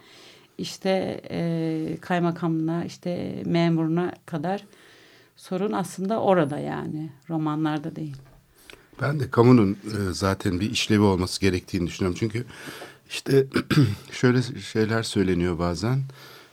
işte 0.58 1.20
e, 1.30 1.96
kaymakamına 2.00 2.84
işte 2.84 3.42
memuruna 3.46 4.12
kadar 4.26 4.64
sorun 5.36 5.72
aslında 5.72 6.20
orada 6.20 6.58
yani 6.58 7.10
romanlarda 7.30 7.96
değil. 7.96 8.16
Ben 9.02 9.20
de 9.20 9.30
kamunun 9.30 9.72
e, 9.72 10.12
zaten 10.12 10.60
bir 10.60 10.70
işlevi 10.70 11.02
olması 11.02 11.40
gerektiğini 11.40 11.86
düşünüyorum. 11.86 12.18
Çünkü 12.20 12.44
işte 13.08 13.46
şöyle 14.12 14.42
şeyler 14.72 15.02
söyleniyor 15.02 15.58
bazen. 15.58 16.02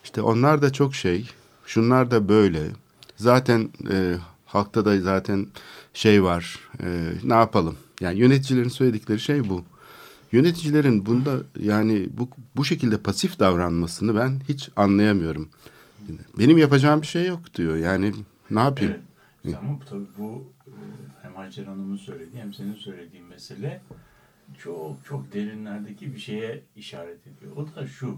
İşte 0.04 0.22
onlar 0.22 0.62
da 0.62 0.74
çok 0.74 0.96
şey, 0.96 1.30
şunlar 1.66 2.12
da 2.12 2.30
böyle. 2.30 2.64
Zaten 3.18 3.70
e, 3.92 4.16
halkta 4.46 4.86
da 4.86 5.02
zaten 5.02 5.48
şey 5.98 6.24
var. 6.24 6.60
E, 6.84 7.12
ne 7.24 7.34
yapalım? 7.34 7.78
Yani 8.02 8.20
yöneticilerin 8.20 8.70
söyledikleri 8.70 9.20
şey 9.20 9.50
bu. 9.50 9.64
Yöneticilerin 10.32 11.06
bunda 11.06 11.38
yani 11.60 12.10
bu 12.18 12.30
bu 12.56 12.66
şekilde 12.66 12.98
pasif 12.98 13.40
davranmasını 13.40 14.16
ben 14.16 14.42
hiç 14.50 14.70
anlayamıyorum. 14.76 15.50
Benim 16.40 16.58
yapacağım 16.58 17.02
bir 17.02 17.08
şey 17.08 17.28
yok 17.28 17.54
diyor. 17.56 17.76
Yani 17.78 18.14
ne 18.52 18.60
yapayım? 18.60 18.94
Evet. 19.46 19.56
Ama 19.62 19.80
tabii 19.90 20.08
bu 20.18 20.52
e, 20.68 20.74
hem 21.22 21.36
Hacer 21.36 21.66
Hanım'ın 21.66 21.98
söylediği 21.98 22.42
hem 22.42 22.54
senin 22.54 22.76
söylediğin 22.76 23.26
mesele 23.26 23.82
çok 24.58 25.06
çok 25.06 25.34
derinlerdeki 25.34 26.14
bir 26.14 26.20
şeye 26.20 26.64
işaret 26.76 27.28
ediyor. 27.28 27.52
O 27.56 27.76
da 27.76 27.88
şu. 27.88 28.18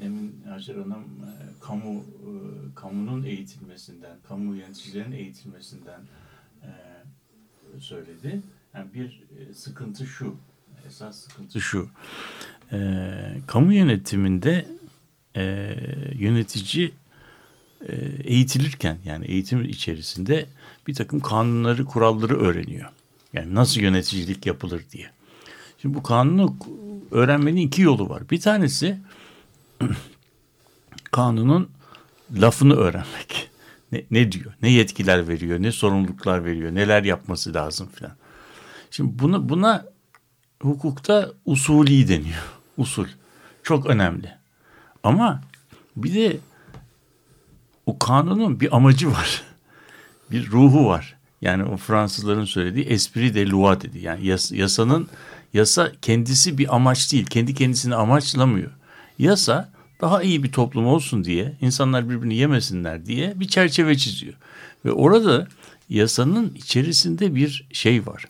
Demin 0.00 0.42
Hacer 0.48 0.74
Hanım 0.74 1.04
e, 1.04 1.32
kamu 1.60 1.98
e, 1.98 2.30
kamunun 2.74 3.22
eğitilmesinden, 3.22 4.16
kamu 4.28 4.54
yöneticilerin 4.54 5.12
eğitilmesinden 5.12 6.00
söyledi. 7.80 8.42
Yani 8.74 8.94
bir 8.94 9.22
e, 9.38 9.54
sıkıntı 9.54 10.06
şu. 10.06 10.36
Esas 10.88 11.18
sıkıntı 11.18 11.60
şu. 11.60 11.88
E, 12.72 12.78
kamu 13.46 13.72
yönetiminde 13.72 14.66
e, 15.36 15.74
yönetici 16.18 16.92
e, 17.88 17.94
eğitilirken 18.24 18.98
yani 19.04 19.26
eğitim 19.26 19.64
içerisinde 19.64 20.46
bir 20.86 20.94
takım 20.94 21.20
kanunları, 21.20 21.84
kuralları 21.84 22.38
öğreniyor. 22.38 22.90
Yani 23.32 23.54
nasıl 23.54 23.80
yöneticilik 23.80 24.46
yapılır 24.46 24.82
diye. 24.92 25.10
Şimdi 25.82 25.94
bu 25.94 26.02
kanunu 26.02 26.56
öğrenmenin 27.10 27.60
iki 27.60 27.82
yolu 27.82 28.08
var. 28.08 28.30
Bir 28.30 28.40
tanesi 28.40 28.98
kanunun 31.12 31.70
lafını 32.32 32.74
öğrenmek. 32.74 33.45
Ne, 33.92 34.04
ne 34.10 34.32
diyor? 34.32 34.52
Ne 34.62 34.70
yetkiler 34.70 35.28
veriyor? 35.28 35.62
Ne 35.62 35.72
sorumluluklar 35.72 36.44
veriyor? 36.44 36.74
Neler 36.74 37.04
yapması 37.04 37.54
lazım 37.54 37.88
filan. 37.94 38.12
Şimdi 38.90 39.18
buna, 39.18 39.48
buna 39.48 39.84
hukukta 40.62 41.32
usulü 41.44 42.08
deniyor. 42.08 42.52
Usul. 42.76 43.06
Çok 43.62 43.86
önemli. 43.86 44.32
Ama 45.02 45.40
bir 45.96 46.14
de 46.14 46.38
o 47.86 47.98
kanunun 47.98 48.60
bir 48.60 48.76
amacı 48.76 49.12
var. 49.12 49.42
Bir 50.30 50.50
ruhu 50.50 50.86
var. 50.86 51.16
Yani 51.42 51.64
o 51.64 51.76
Fransızların 51.76 52.44
söylediği 52.44 52.84
esprit 52.84 53.34
de 53.34 53.48
loi 53.48 53.80
dedi. 53.80 53.98
Yani 53.98 54.26
yas, 54.26 54.52
yasanın 54.52 55.08
yasa 55.52 55.92
kendisi 56.02 56.58
bir 56.58 56.74
amaç 56.74 57.12
değil. 57.12 57.26
Kendi 57.26 57.54
kendisini 57.54 57.94
amaçlamıyor. 57.94 58.70
Yasa 59.18 59.72
daha 60.00 60.22
iyi 60.22 60.42
bir 60.42 60.52
toplum 60.52 60.86
olsun 60.86 61.24
diye, 61.24 61.52
insanlar 61.60 62.10
birbirini 62.10 62.34
yemesinler 62.34 63.06
diye 63.06 63.40
bir 63.40 63.48
çerçeve 63.48 63.96
çiziyor. 63.96 64.34
Ve 64.84 64.92
orada 64.92 65.48
yasanın 65.88 66.54
içerisinde 66.54 67.34
bir 67.34 67.66
şey 67.72 68.06
var. 68.06 68.24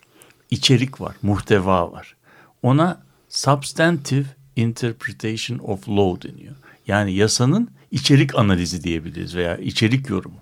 İçerik 0.51 1.01
var, 1.01 1.15
muhteva 1.21 1.91
var. 1.91 2.15
Ona 2.63 3.01
substantive 3.29 4.25
interpretation 4.55 5.57
of 5.57 5.89
law 5.89 6.29
deniyor. 6.29 6.55
Yani 6.87 7.13
yasanın 7.13 7.69
içerik 7.91 8.35
analizi 8.35 8.83
diyebiliriz 8.83 9.35
veya 9.35 9.57
içerik 9.57 10.09
yorumu. 10.09 10.39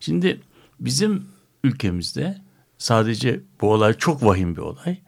Şimdi 0.00 0.40
bizim 0.80 1.24
ülkemizde 1.64 2.38
sadece 2.78 3.40
bu 3.60 3.72
olay 3.72 3.94
çok 3.94 4.24
vahim 4.24 4.56
bir 4.56 4.60
olay 4.60 4.98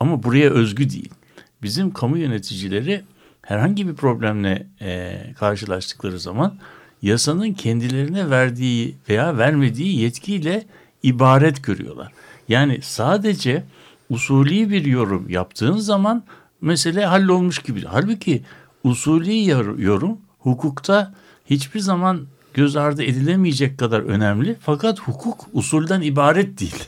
ama 0.00 0.22
buraya 0.22 0.50
özgü 0.50 0.90
değil. 0.90 1.10
Bizim 1.62 1.90
kamu 1.90 2.18
yöneticileri 2.18 3.02
herhangi 3.44 3.88
bir 3.88 3.94
problemle 3.94 4.66
e, 4.80 5.20
karşılaştıkları 5.38 6.20
zaman 6.20 6.58
yasanın 7.02 7.52
kendilerine 7.52 8.30
verdiği 8.30 8.96
veya 9.08 9.38
vermediği 9.38 10.00
yetkiyle 10.00 10.66
ibaret 11.02 11.64
görüyorlar. 11.64 12.12
Yani 12.48 12.78
sadece 12.82 13.64
usulü 14.10 14.70
bir 14.70 14.84
yorum 14.84 15.28
yaptığın 15.28 15.76
zaman 15.76 16.24
mesele 16.60 17.06
hallolmuş 17.06 17.58
gibi. 17.58 17.84
Halbuki 17.84 18.42
usulü 18.84 19.48
yorum 19.84 20.18
hukukta 20.38 21.14
hiçbir 21.46 21.80
zaman 21.80 22.26
göz 22.54 22.76
ardı 22.76 23.02
edilemeyecek 23.02 23.78
kadar 23.78 24.00
önemli. 24.00 24.56
Fakat 24.60 25.00
hukuk 25.00 25.46
usulden 25.52 26.00
ibaret 26.00 26.60
değil. 26.60 26.84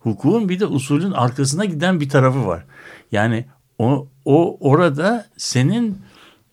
Hukukun 0.00 0.48
bir 0.48 0.60
de 0.60 0.66
usulün 0.66 1.12
arkasına 1.12 1.64
giden 1.64 2.00
bir 2.00 2.08
tarafı 2.08 2.46
var. 2.46 2.64
Yani 3.12 3.44
o, 3.78 4.08
o 4.28 4.56
orada 4.60 5.26
senin 5.36 5.98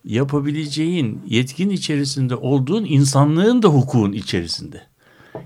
yapabileceğin 0.06 1.22
yetkin 1.28 1.70
içerisinde 1.70 2.36
olduğun 2.36 2.86
insanlığın 2.86 3.64
da 3.64 3.68
hukukun 3.68 4.12
içerisinde. 4.12 4.82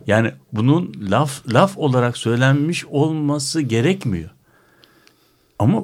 Yani 0.07 0.31
bunun 0.53 0.93
laf 1.11 1.53
laf 1.53 1.77
olarak 1.77 2.17
söylenmiş 2.17 2.85
olması 2.85 3.61
gerekmiyor. 3.61 4.29
Ama 5.59 5.83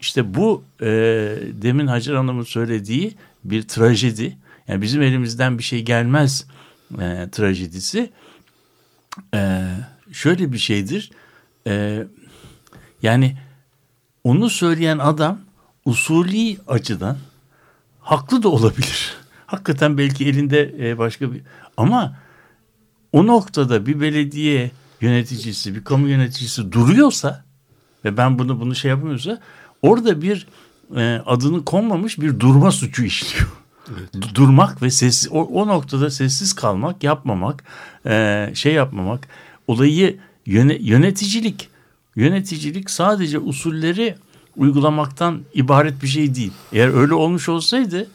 işte 0.00 0.34
bu 0.34 0.64
e, 0.80 0.86
demin 1.52 1.86
Hacer 1.86 2.14
Hanım'ın 2.14 2.42
söylediği 2.42 3.14
bir 3.44 3.62
trajedi. 3.62 4.38
Yani 4.68 4.82
bizim 4.82 5.02
elimizden 5.02 5.58
bir 5.58 5.62
şey 5.62 5.82
gelmez 5.82 6.46
e, 7.00 7.28
trajedisi. 7.32 8.10
E, 9.34 9.68
şöyle 10.12 10.52
bir 10.52 10.58
şeydir. 10.58 11.10
E, 11.66 12.04
yani 13.02 13.36
onu 14.24 14.50
söyleyen 14.50 14.98
adam 14.98 15.40
usulü 15.84 16.56
açıdan 16.68 17.16
haklı 18.00 18.42
da 18.42 18.48
olabilir. 18.48 19.16
Hakikaten 19.46 19.98
belki 19.98 20.26
elinde 20.26 20.74
e, 20.80 20.98
başka 20.98 21.32
bir 21.32 21.40
ama 21.76 22.16
o 23.12 23.26
noktada 23.26 23.86
bir 23.86 24.00
belediye 24.00 24.70
yöneticisi, 25.00 25.74
bir 25.74 25.84
kamu 25.84 26.08
yöneticisi 26.08 26.72
duruyorsa 26.72 27.44
ve 28.04 28.16
ben 28.16 28.38
bunu 28.38 28.60
bunu 28.60 28.74
şey 28.74 28.88
yapamıyorsa 28.88 29.40
orada 29.82 30.22
bir 30.22 30.46
e, 30.96 31.22
adını 31.26 31.64
konmamış 31.64 32.20
bir 32.20 32.40
durma 32.40 32.72
suçu 32.72 33.04
işliyor. 33.04 33.52
Evet. 33.90 34.34
Durmak 34.34 34.82
ve 34.82 34.90
sessiz 34.90 35.28
o, 35.32 35.42
o 35.42 35.66
noktada 35.66 36.10
sessiz 36.10 36.52
kalmak, 36.52 37.04
yapmamak, 37.04 37.64
e, 38.06 38.50
şey 38.54 38.72
yapmamak, 38.74 39.28
olayı 39.66 40.18
yöne, 40.46 40.74
yöneticilik 40.80 41.68
yöneticilik 42.16 42.90
sadece 42.90 43.38
usulleri 43.38 44.14
uygulamaktan 44.56 45.40
ibaret 45.54 46.02
bir 46.02 46.08
şey 46.08 46.34
değil. 46.34 46.52
Eğer 46.72 46.88
öyle 46.94 47.14
olmuş 47.14 47.48
olsaydı 47.48 48.08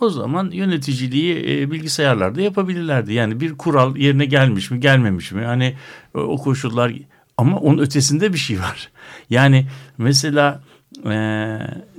o 0.00 0.10
zaman 0.10 0.50
yöneticiliği 0.50 1.60
e, 1.60 1.70
bilgisayarlarda 1.70 2.40
yapabilirlerdi. 2.40 3.12
Yani 3.12 3.40
bir 3.40 3.58
kural 3.58 3.96
yerine 3.96 4.24
gelmiş 4.24 4.70
mi 4.70 4.80
gelmemiş 4.80 5.32
mi? 5.32 5.44
Hani 5.44 5.76
e, 6.14 6.18
o 6.18 6.36
koşullar 6.36 6.92
ama 7.36 7.58
onun 7.58 7.78
ötesinde 7.78 8.32
bir 8.32 8.38
şey 8.38 8.60
var. 8.60 8.90
Yani 9.30 9.66
mesela 9.98 10.62
e, 11.06 11.16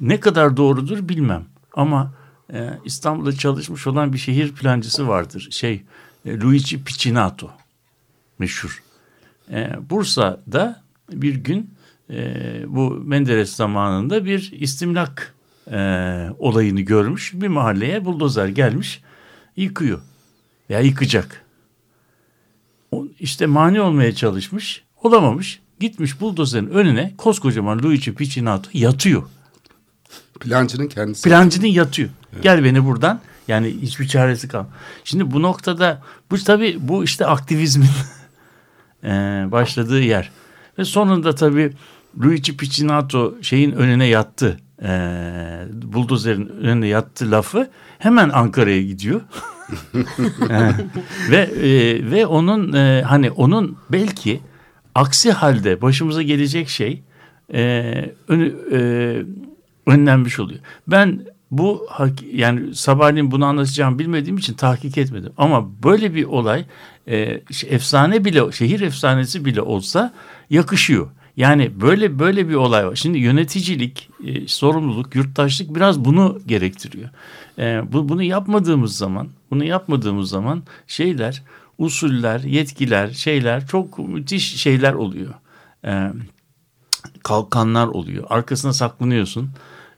ne 0.02 0.20
kadar 0.20 0.58
doğrudur 0.58 1.10
bilmem 1.10 1.46
ama 1.74 2.14
e, 2.54 2.70
İstanbul'da 2.86 3.34
çalışmış 3.34 3.88
olan 3.88 4.14
bir 4.14 4.18
şehir 4.18 4.52
plancısı 4.52 5.08
vardır. 5.08 5.48
Şey 5.52 5.84
e, 6.26 6.40
Luigi 6.40 6.84
Piccinato 6.84 7.52
meşhur. 8.40 8.84
E, 9.52 9.70
Bursa'da 9.90 10.84
bir 11.12 11.36
gün 11.36 11.75
e, 12.10 12.62
bu 12.68 12.90
Menderes 13.06 13.56
zamanında 13.56 14.26
bir 14.26 14.52
istimlak 14.52 15.36
e, 15.72 15.78
olayını 16.40 16.82
görmüş. 16.82 17.32
Bir 17.34 17.48
mahalleye 17.48 18.06
buldozer 18.06 18.48
gelmiş 18.48 19.02
yıkıyor 19.56 20.02
veya 20.70 20.80
yıkacak. 20.80 21.46
O, 22.92 23.08
işte 23.20 23.46
mani 23.46 23.82
olmaya 23.82 24.16
çalışmış 24.16 24.84
olamamış. 25.04 25.60
Gitmiş 25.80 26.22
buldozerin 26.22 26.68
önüne 26.68 27.14
koskocaman 27.18 27.84
Luigi 27.84 28.16
Piccinato 28.16 28.70
yatıyor. 28.74 29.24
Plancının 30.40 30.88
kendisi. 30.88 31.30
Plancının 31.30 31.68
yatıyor. 31.68 32.10
Gel 32.42 32.64
beni 32.64 32.86
buradan. 32.86 33.22
Yani 33.48 33.82
hiçbir 33.82 34.08
çaresi 34.08 34.48
kal. 34.48 34.66
Şimdi 35.04 35.32
bu 35.32 35.42
noktada 35.42 36.02
bu 36.32 36.38
tabii 36.38 36.78
bu 36.80 37.04
işte 37.04 37.26
aktivizmin 37.26 37.90
e, 39.04 39.10
başladığı 39.52 40.02
yer. 40.02 40.32
Ve 40.80 40.86
sonunda 40.86 41.36
tabii 41.36 41.74
Luigi 42.24 42.58
Piccinato 42.58 43.36
şeyin 43.42 43.72
önüne 43.72 44.06
yattı. 44.06 44.60
E, 44.82 44.90
buldozerin 45.74 46.48
önüne 46.48 46.88
yattı 46.88 47.32
lafı 47.32 47.70
hemen 48.00 48.30
Ankara'ya 48.30 48.82
gidiyor. 48.82 49.22
E, 50.50 50.72
ve 51.32 51.38
e, 51.38 52.12
ve 52.12 52.26
onun 52.26 52.74
e, 52.74 53.02
hani 53.02 53.32
onun 53.32 53.78
belki 53.90 54.42
aksi 54.96 55.32
halde 55.32 55.82
başımıza 55.82 56.22
gelecek 56.22 56.70
şey 56.70 57.04
e, 57.54 57.62
önü, 58.28 58.56
e, 58.72 58.80
önlenmiş 59.92 60.40
oluyor. 60.40 60.60
Ben 60.88 61.26
bu 61.52 61.88
yani 62.34 62.76
sabahleyin 62.76 63.32
bunu 63.32 63.46
anlatacağım 63.46 64.00
bilmediğim 64.00 64.38
için 64.38 64.54
tahkik 64.54 64.98
etmedim. 64.98 65.32
Ama 65.38 65.84
böyle 65.84 66.16
bir 66.16 66.24
olay 66.24 66.66
e, 67.08 67.42
efsane 67.68 68.26
bile 68.26 68.52
şehir 68.52 68.82
efsanesi 68.82 69.46
bile 69.46 69.62
olsa 69.62 70.14
yakışıyor. 70.50 71.08
Yani 71.38 71.82
böyle 71.82 72.20
böyle 72.20 72.50
bir 72.50 72.56
olay 72.56 72.88
var. 72.88 72.96
Şimdi 72.96 73.18
yöneticilik, 73.18 74.10
e, 74.26 74.48
sorumluluk, 74.48 75.16
yurttaşlık 75.16 75.76
biraz 75.76 76.06
bunu 76.06 76.40
gerektiriyor. 76.46 77.10
E, 77.60 77.82
bu, 77.94 78.10
bunu 78.10 78.24
yapmadığımız 78.24 78.98
zaman, 78.98 79.28
bunu 79.52 79.66
yapmadığımız 79.66 80.30
zaman 80.30 80.64
şeyler, 80.88 81.44
usuller, 81.78 82.40
yetkiler, 82.40 83.10
şeyler 83.10 83.68
çok 83.68 84.00
müthiş 84.00 84.56
şeyler 84.56 84.94
oluyor. 84.94 85.34
E, 85.86 86.12
kalkanlar 87.24 87.88
oluyor. 87.88 88.24
Arkasına 88.30 88.74
saklanıyorsun. 88.74 89.50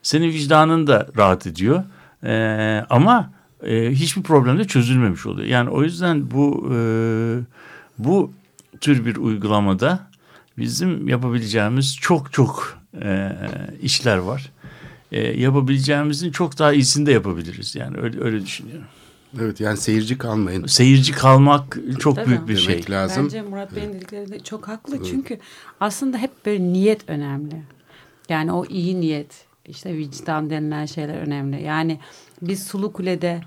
Senin 0.01 0.27
vicdanın 0.27 0.87
da 0.87 1.07
rahat 1.17 1.47
ediyor. 1.47 1.83
E, 2.23 2.85
ama 2.89 3.31
e, 3.63 3.91
hiçbir 3.91 4.23
problem 4.23 4.59
de 4.59 4.67
çözülmemiş 4.67 5.25
oluyor. 5.25 5.47
Yani 5.47 5.69
o 5.69 5.83
yüzden 5.83 6.31
bu 6.31 6.69
e, 6.73 6.79
bu 7.97 8.31
tür 8.81 9.05
bir 9.05 9.15
uygulamada 9.15 10.07
bizim 10.57 11.07
yapabileceğimiz 11.07 11.97
çok 11.97 12.33
çok 12.33 12.79
e, 13.03 13.31
işler 13.81 14.17
var. 14.17 14.51
E, 15.11 15.41
yapabileceğimizin 15.41 16.31
çok 16.31 16.59
daha 16.59 16.73
iyisini 16.73 17.05
de 17.05 17.11
yapabiliriz. 17.11 17.75
Yani 17.75 17.97
öyle 17.97 18.21
öyle 18.23 18.45
düşünüyorum. 18.45 18.85
Evet 19.41 19.59
yani 19.59 19.77
seyirci 19.77 20.17
kalmayın. 20.17 20.65
Seyirci 20.65 21.11
kalmak 21.11 21.77
çok 21.99 22.15
Tabii. 22.15 22.27
büyük 22.27 22.47
bir 22.47 22.67
Demek 22.67 22.85
şey. 22.85 22.95
lazım. 22.95 23.23
Bence 23.23 23.41
Murat 23.41 23.75
Bey'in 23.75 23.93
dedikleri 23.93 24.31
de 24.31 24.39
çok 24.39 24.67
haklı. 24.67 25.03
Çünkü 25.03 25.39
aslında 25.79 26.17
hep 26.17 26.45
böyle 26.45 26.63
niyet 26.63 27.09
önemli. 27.09 27.61
Yani 28.29 28.51
o 28.51 28.65
iyi 28.65 29.01
niyet, 29.01 29.45
işte 29.65 29.97
vicdan 29.97 30.49
denilen 30.49 30.85
şeyler 30.85 31.17
önemli. 31.17 31.63
Yani 31.63 31.99
biz 32.41 32.67
Sulu 32.67 32.93
Kule'de 32.93 33.41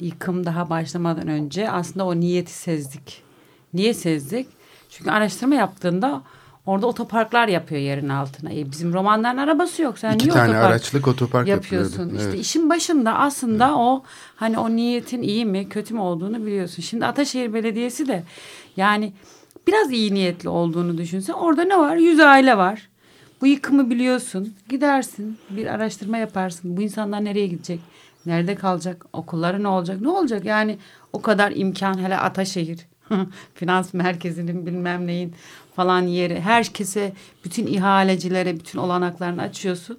yıkım 0.00 0.46
daha 0.46 0.70
başlamadan 0.70 1.28
önce 1.28 1.70
aslında 1.70 2.04
o 2.04 2.20
niyeti 2.20 2.52
sezdik. 2.52 3.22
Niye 3.74 3.94
sezdik? 3.94 4.46
Çünkü 4.90 5.10
araştırma 5.10 5.54
yaptığında 5.54 6.22
orada 6.66 6.86
otoparklar 6.86 7.48
yapıyor 7.48 7.80
yerin 7.80 8.08
altına. 8.08 8.52
E 8.52 8.70
bizim 8.70 8.92
romanların 8.92 9.36
arabası 9.38 9.82
yok. 9.82 9.98
Sen 9.98 10.14
İki 10.14 10.24
niye 10.24 10.32
tane 10.34 10.50
otopark 10.50 10.66
araçlık 10.70 11.08
otopark 11.08 11.48
yapıyorsun? 11.48 11.90
yapılıyordu. 11.92 12.16
İşte 12.18 12.30
Evet. 12.30 12.40
işin 12.40 12.70
başında 12.70 13.14
aslında 13.18 13.78
o 13.78 14.02
hani 14.36 14.58
o 14.58 14.70
niyetin 14.70 15.22
iyi 15.22 15.46
mi 15.46 15.68
kötü 15.68 15.94
mü 15.94 16.00
olduğunu 16.00 16.46
biliyorsun. 16.46 16.82
Şimdi 16.82 17.06
Ataşehir 17.06 17.54
Belediyesi 17.54 18.08
de 18.08 18.22
yani 18.76 19.12
biraz 19.66 19.92
iyi 19.92 20.14
niyetli 20.14 20.48
olduğunu 20.48 20.98
düşünsen 20.98 21.32
orada 21.32 21.64
ne 21.64 21.78
var? 21.78 21.96
Yüz 21.96 22.20
aile 22.20 22.56
var. 22.56 22.88
Bu 23.40 23.46
yıkımı 23.46 23.90
biliyorsun. 23.90 24.54
Gidersin 24.68 25.38
bir 25.50 25.66
araştırma 25.66 26.18
yaparsın. 26.18 26.76
Bu 26.76 26.82
insanlar 26.82 27.24
nereye 27.24 27.46
gidecek? 27.46 27.80
Nerede 28.26 28.54
kalacak? 28.54 29.06
Okulları 29.12 29.62
ne 29.62 29.68
olacak? 29.68 30.00
Ne 30.00 30.08
olacak? 30.08 30.44
Yani 30.44 30.78
o 31.12 31.22
kadar 31.22 31.52
imkan 31.56 31.98
hele 31.98 32.18
Ataşehir. 32.18 32.80
Finans 33.54 33.94
merkezinin 33.94 34.66
bilmem 34.66 35.06
neyin 35.06 35.34
falan 35.76 36.02
yeri. 36.02 36.40
Herkese 36.40 37.12
bütün 37.44 37.66
ihalecilere 37.66 38.56
bütün 38.56 38.78
olanaklarını 38.78 39.42
açıyorsun. 39.42 39.98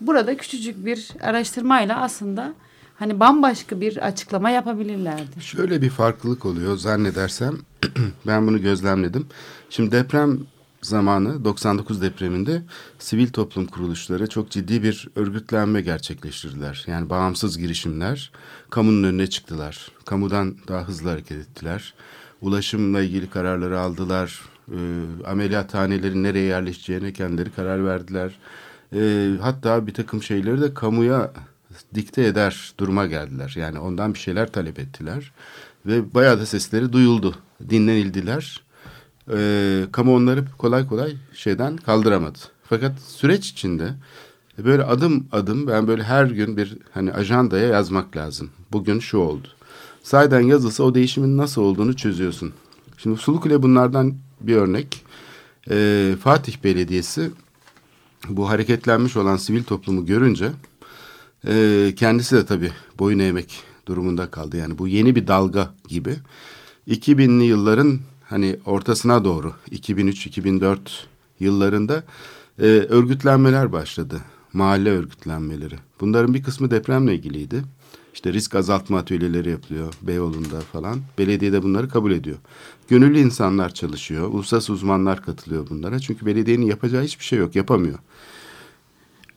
Burada 0.00 0.36
küçücük 0.36 0.84
bir 0.86 1.08
araştırmayla 1.20 2.00
aslında 2.00 2.54
hani 2.98 3.20
bambaşka 3.20 3.80
bir 3.80 3.96
açıklama 3.96 4.50
yapabilirlerdi. 4.50 5.40
Şöyle 5.40 5.82
bir 5.82 5.90
farklılık 5.90 6.46
oluyor 6.46 6.76
zannedersem. 6.76 7.58
ben 8.26 8.46
bunu 8.46 8.62
gözlemledim. 8.62 9.26
Şimdi 9.70 9.92
deprem 9.92 10.38
zamanı 10.82 11.44
99 11.44 12.02
depreminde 12.02 12.62
sivil 12.98 13.28
toplum 13.28 13.66
kuruluşları 13.66 14.26
çok 14.28 14.50
ciddi 14.50 14.82
bir 14.82 15.08
örgütlenme 15.16 15.80
gerçekleştirdiler. 15.80 16.84
Yani 16.86 17.10
bağımsız 17.10 17.58
girişimler 17.58 18.32
kamunun 18.70 19.04
önüne 19.04 19.26
çıktılar. 19.26 19.90
Kamudan 20.04 20.56
daha 20.68 20.88
hızlı 20.88 21.10
hareket 21.10 21.38
ettiler. 21.38 21.94
Ulaşımla 22.40 23.02
ilgili 23.02 23.30
kararları 23.30 23.80
aldılar. 23.80 24.40
E, 24.68 24.78
ameliyathanelerin 25.26 26.22
nereye 26.22 26.44
yerleşeceğine 26.44 27.12
kendileri 27.12 27.50
karar 27.50 27.84
verdiler. 27.84 28.38
E, 28.94 29.30
hatta 29.40 29.86
bir 29.86 29.94
takım 29.94 30.22
şeyleri 30.22 30.60
de 30.60 30.74
kamuya 30.74 31.32
dikte 31.94 32.24
eder 32.24 32.72
duruma 32.78 33.06
geldiler. 33.06 33.54
Yani 33.56 33.78
ondan 33.78 34.14
bir 34.14 34.18
şeyler 34.18 34.52
talep 34.52 34.78
ettiler. 34.78 35.32
Ve 35.86 36.14
bayağı 36.14 36.40
da 36.40 36.46
sesleri 36.46 36.92
duyuldu. 36.92 37.34
Dinlenildiler. 37.70 38.62
Ee, 39.32 39.84
kamu 39.92 40.16
onları 40.16 40.44
kolay 40.58 40.86
kolay 40.86 41.16
şeyden 41.34 41.76
kaldıramadı. 41.76 42.38
Fakat 42.64 43.00
süreç 43.00 43.50
içinde 43.50 43.94
böyle 44.58 44.84
adım 44.84 45.26
adım 45.32 45.66
ben 45.66 45.86
böyle 45.86 46.02
her 46.02 46.24
gün 46.24 46.56
bir 46.56 46.78
hani 46.94 47.12
ajandaya 47.12 47.68
yazmak 47.68 48.16
lazım. 48.16 48.50
Bugün 48.72 48.98
şu 48.98 49.18
oldu. 49.18 49.48
Sayeden 50.02 50.40
yazılsa 50.40 50.84
o 50.84 50.94
değişimin 50.94 51.36
nasıl 51.36 51.62
olduğunu 51.62 51.96
çözüyorsun. 51.96 52.52
Şimdi 52.98 53.16
Sulukule 53.16 53.62
bunlardan 53.62 54.14
bir 54.40 54.56
örnek. 54.56 55.04
Ee, 55.70 56.14
Fatih 56.22 56.64
Belediyesi 56.64 57.30
bu 58.28 58.48
hareketlenmiş 58.48 59.16
olan 59.16 59.36
sivil 59.36 59.64
toplumu 59.64 60.06
görünce 60.06 60.50
e, 61.48 61.92
kendisi 61.96 62.36
de 62.36 62.46
tabii 62.46 62.70
boyun 62.98 63.18
eğmek 63.18 63.62
durumunda 63.86 64.30
kaldı. 64.30 64.56
Yani 64.56 64.78
bu 64.78 64.88
yeni 64.88 65.16
bir 65.16 65.26
dalga 65.26 65.74
gibi. 65.88 66.16
2000'li 66.88 67.44
yılların 67.44 67.98
hani 68.24 68.56
ortasına 68.66 69.24
doğru 69.24 69.54
2003-2004 69.70 70.78
yıllarında 71.40 72.04
e, 72.58 72.64
örgütlenmeler 72.66 73.72
başladı. 73.72 74.20
Mahalle 74.52 74.90
örgütlenmeleri. 74.90 75.74
Bunların 76.00 76.34
bir 76.34 76.42
kısmı 76.42 76.70
depremle 76.70 77.14
ilgiliydi. 77.14 77.62
İşte 78.18 78.32
risk 78.32 78.54
azaltma 78.54 78.98
atölyeleri 78.98 79.50
yapılıyor 79.50 79.94
Beyoğlu'nda 80.02 80.60
falan. 80.60 81.00
Belediye 81.18 81.52
de 81.52 81.62
bunları 81.62 81.88
kabul 81.88 82.12
ediyor. 82.12 82.36
Gönüllü 82.88 83.18
insanlar 83.18 83.74
çalışıyor. 83.74 84.28
Uluslararası 84.28 84.72
uzmanlar 84.72 85.22
katılıyor 85.22 85.68
bunlara. 85.70 85.98
Çünkü 85.98 86.26
belediyenin 86.26 86.66
yapacağı 86.66 87.02
hiçbir 87.02 87.24
şey 87.24 87.38
yok. 87.38 87.56
Yapamıyor. 87.56 87.98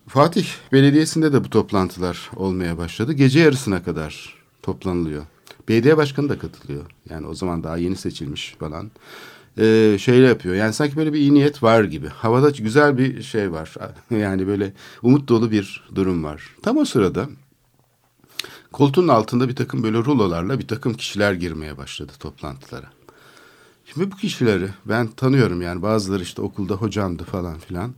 Fatih 0.08 0.46
Belediyesi'nde 0.72 1.34
de 1.34 1.44
bu 1.44 1.50
toplantılar 1.50 2.32
olmaya 2.36 2.78
başladı. 2.78 3.14
Gece 3.14 3.40
yarısına 3.40 3.84
kadar 3.84 4.36
toplanılıyor. 4.62 5.24
Belediye 5.70 5.98
başkanı 5.98 6.30
da 6.30 6.40
katılıyor. 6.40 6.86
Yani 7.10 7.28
o 7.28 7.34
zaman 7.34 7.64
daha 7.64 7.78
yeni 7.78 7.96
seçilmiş 7.96 8.56
falan. 8.60 8.92
Ee, 9.58 9.98
şeyle 10.00 10.28
yapıyor. 10.28 10.56
Yani 10.56 10.74
sanki 10.74 10.96
böyle 10.96 11.14
bir 11.14 11.20
iyi 11.20 11.34
niyet 11.34 11.64
var 11.64 11.84
gibi. 11.84 12.08
Havada 12.08 12.50
güzel 12.50 12.98
bir 12.98 13.22
şey 13.22 13.52
var. 13.52 13.74
Yani 14.12 14.48
böyle 14.48 14.74
umut 15.04 15.30
dolu 15.30 15.52
bir 15.52 15.84
durum 15.96 16.24
var. 16.24 16.56
Tam 16.62 16.78
o 16.78 16.86
sırada 16.86 17.30
koltuğun 18.72 19.08
altında 19.08 19.50
bir 19.50 19.56
takım 19.56 19.84
böyle 19.84 19.98
rulolarla 19.98 20.60
bir 20.60 20.68
takım 20.68 20.94
kişiler 20.94 21.34
girmeye 21.34 21.78
başladı 21.78 22.12
toplantılara. 22.20 22.90
Şimdi 23.86 24.12
bu 24.12 24.16
kişileri 24.16 24.70
ben 24.86 25.08
tanıyorum 25.08 25.62
yani 25.62 25.82
bazıları 25.82 26.24
işte 26.24 26.42
okulda 26.42 26.74
hocamdı 26.74 27.24
falan 27.24 27.60
filan. 27.60 27.94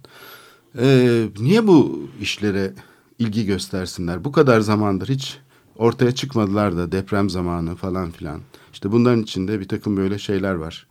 Ee, 0.77 1.25
niye 1.39 1.67
bu 1.67 2.09
işlere 2.21 2.73
ilgi 3.19 3.45
göstersinler? 3.45 4.23
Bu 4.23 4.31
kadar 4.31 4.59
zamandır 4.59 5.09
hiç 5.09 5.37
ortaya 5.75 6.11
çıkmadılar 6.11 6.77
da 6.77 6.91
deprem 6.91 7.29
zamanı 7.29 7.75
falan 7.75 8.11
filan. 8.11 8.41
İşte 8.73 8.91
bunların 8.91 9.21
içinde 9.21 9.59
bir 9.59 9.67
takım 9.67 9.97
böyle 9.97 10.19
şeyler 10.19 10.53
var. 10.53 10.87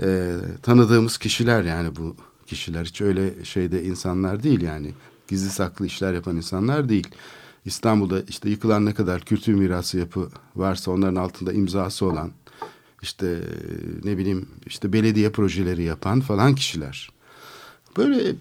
Ee, 0.00 0.32
tanıdığımız 0.62 1.18
kişiler 1.18 1.62
yani 1.62 1.96
bu 1.96 2.16
kişiler 2.46 2.84
hiç 2.84 3.00
öyle 3.00 3.44
şeyde 3.44 3.84
insanlar 3.84 4.42
değil 4.42 4.60
yani. 4.60 4.92
Gizli 5.28 5.50
saklı 5.50 5.86
işler 5.86 6.14
yapan 6.14 6.36
insanlar 6.36 6.88
değil. 6.88 7.08
İstanbul'da 7.64 8.20
işte 8.28 8.50
yıkılan 8.50 8.86
ne 8.86 8.94
kadar 8.94 9.20
kültür 9.20 9.54
mirası 9.54 9.98
yapı 9.98 10.28
varsa 10.56 10.90
onların 10.90 11.14
altında 11.14 11.52
imzası 11.52 12.06
olan 12.06 12.30
işte 13.02 13.40
ne 14.04 14.18
bileyim 14.18 14.48
işte 14.66 14.92
belediye 14.92 15.30
projeleri 15.30 15.82
yapan 15.82 16.20
falan 16.20 16.54
kişiler. 16.54 17.10
Böyle 17.96 18.34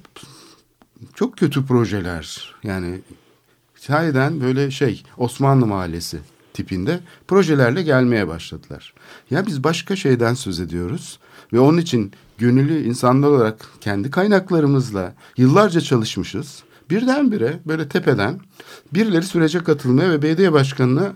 çok 1.13 1.37
kötü 1.37 1.65
projeler 1.65 2.55
yani 2.63 2.99
sahiden 3.75 4.41
böyle 4.41 4.71
şey 4.71 5.03
Osmanlı 5.17 5.67
Mahallesi 5.67 6.19
tipinde 6.53 6.99
projelerle 7.27 7.83
gelmeye 7.83 8.27
başladılar. 8.27 8.93
Ya 9.31 9.47
biz 9.47 9.63
başka 9.63 9.95
şeyden 9.95 10.33
söz 10.33 10.59
ediyoruz 10.59 11.19
ve 11.53 11.59
onun 11.59 11.77
için 11.77 12.11
gönüllü 12.37 12.83
insanlar 12.83 13.27
olarak 13.27 13.69
kendi 13.81 14.11
kaynaklarımızla 14.11 15.13
yıllarca 15.37 15.81
çalışmışız. 15.81 16.63
Birdenbire 16.93 17.59
böyle 17.65 17.87
tepeden 17.87 18.39
birileri 18.93 19.25
sürece 19.25 19.59
katılmaya 19.59 20.11
ve 20.11 20.21
belediye 20.21 20.53
başkanına 20.53 21.13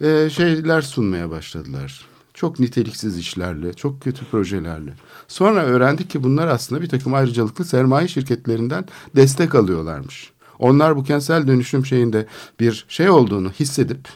e, 0.00 0.30
şeyler 0.30 0.82
sunmaya 0.82 1.30
başladılar. 1.30 2.06
Çok 2.34 2.60
niteliksiz 2.60 3.18
işlerle, 3.18 3.74
çok 3.74 4.02
kötü 4.02 4.24
projelerle. 4.24 4.94
Sonra 5.28 5.64
öğrendik 5.64 6.10
ki 6.10 6.22
bunlar 6.22 6.48
aslında 6.48 6.82
bir 6.82 6.88
takım 6.88 7.14
ayrıcalıklı 7.14 7.64
sermaye 7.64 8.08
şirketlerinden 8.08 8.84
destek 9.16 9.54
alıyorlarmış. 9.54 10.30
Onlar 10.58 10.96
bu 10.96 11.04
kentsel 11.04 11.46
dönüşüm 11.46 11.86
şeyinde 11.86 12.26
bir 12.60 12.84
şey 12.88 13.10
olduğunu 13.10 13.50
hissedip 13.50 14.08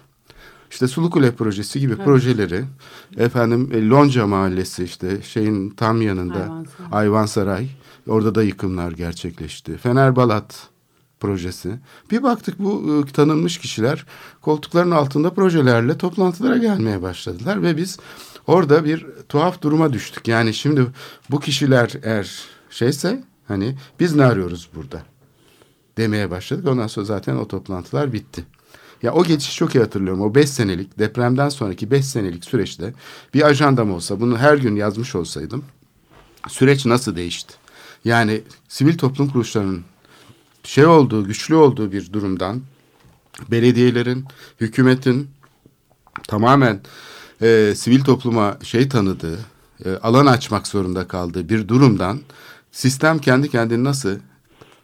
işte 0.71 0.89
Sulukule 0.89 1.33
projesi 1.33 1.81
gibi 1.81 1.93
evet. 1.93 2.05
projeleri 2.05 2.65
efendim 3.17 3.71
e, 3.73 3.89
Lonca 3.89 4.27
Mahallesi 4.27 4.85
işte 4.85 5.23
şeyin 5.23 5.71
tam 5.71 6.03
yanında 6.03 6.39
Ayvansaray. 6.39 6.89
Ayvansaray 6.93 7.69
orada 8.09 8.35
da 8.35 8.43
yıkımlar 8.43 8.93
gerçekleşti. 8.93 9.77
Fenerbalat 9.77 10.72
projesi. 11.23 11.79
Bir 12.11 12.23
baktık 12.23 12.59
bu 12.59 13.05
e, 13.09 13.13
tanınmış 13.13 13.59
kişiler 13.59 14.07
koltukların 14.41 14.91
altında 14.91 15.35
projelerle 15.35 15.99
toplantılara 15.99 16.57
gelmeye 16.57 17.03
başladılar 17.03 17.63
ve 17.63 17.77
biz 17.77 17.99
orada 18.47 18.85
bir 18.85 19.07
tuhaf 19.29 19.63
duruma 19.63 19.93
düştük. 19.93 20.29
Yani 20.29 20.55
şimdi 20.55 20.87
bu 21.31 21.41
kişiler 21.41 21.93
eğer 22.03 22.45
şeyse 22.71 23.25
hani 23.49 23.77
biz 24.01 24.15
ne 24.15 24.25
arıyoruz 24.25 24.69
burada 24.75 25.03
demeye 25.97 26.31
başladık. 26.31 26.69
Ondan 26.69 26.87
sonra 26.87 27.07
zaten 27.07 27.37
o 27.37 27.49
toplantılar 27.49 28.13
bitti. 28.13 28.45
Ya 29.03 29.13
o 29.13 29.25
geçişi 29.25 29.57
çok 29.57 29.75
iyi 29.75 29.79
hatırlıyorum. 29.79 30.21
O 30.23 30.35
beş 30.35 30.51
senelik 30.51 30.99
depremden 30.99 31.49
sonraki 31.49 31.91
beş 31.91 32.05
senelik 32.05 32.45
süreçte 32.45 32.95
bir 33.35 33.43
ajandam 33.43 33.93
olsa 33.93 34.21
bunu 34.21 34.39
her 34.39 34.57
gün 34.57 34.77
yazmış 34.77 35.15
olsaydım 35.15 35.65
süreç 36.49 36.87
nasıl 36.87 37.17
değişti? 37.17 37.55
Yani 38.05 38.41
sivil 38.69 38.99
toplum 38.99 39.29
kuruluşlarının 39.29 39.85
şey 40.65 40.87
olduğu, 40.87 41.25
güçlü 41.25 41.55
olduğu 41.55 41.93
bir 41.93 42.13
durumdan 42.13 42.63
belediyelerin, 43.51 44.25
hükümetin 44.61 45.31
tamamen 46.29 46.81
e, 47.43 47.73
sivil 47.77 48.05
topluma 48.05 48.59
şey 48.63 48.89
tanıdığı, 48.89 49.39
e, 49.85 49.91
alan 49.97 50.27
açmak 50.27 50.67
zorunda 50.67 51.09
kaldığı 51.09 51.49
bir 51.49 51.69
durumdan 51.69 52.21
sistem 52.73 53.19
kendi 53.19 53.51
kendini 53.51 53.85
nasıl 53.85 54.17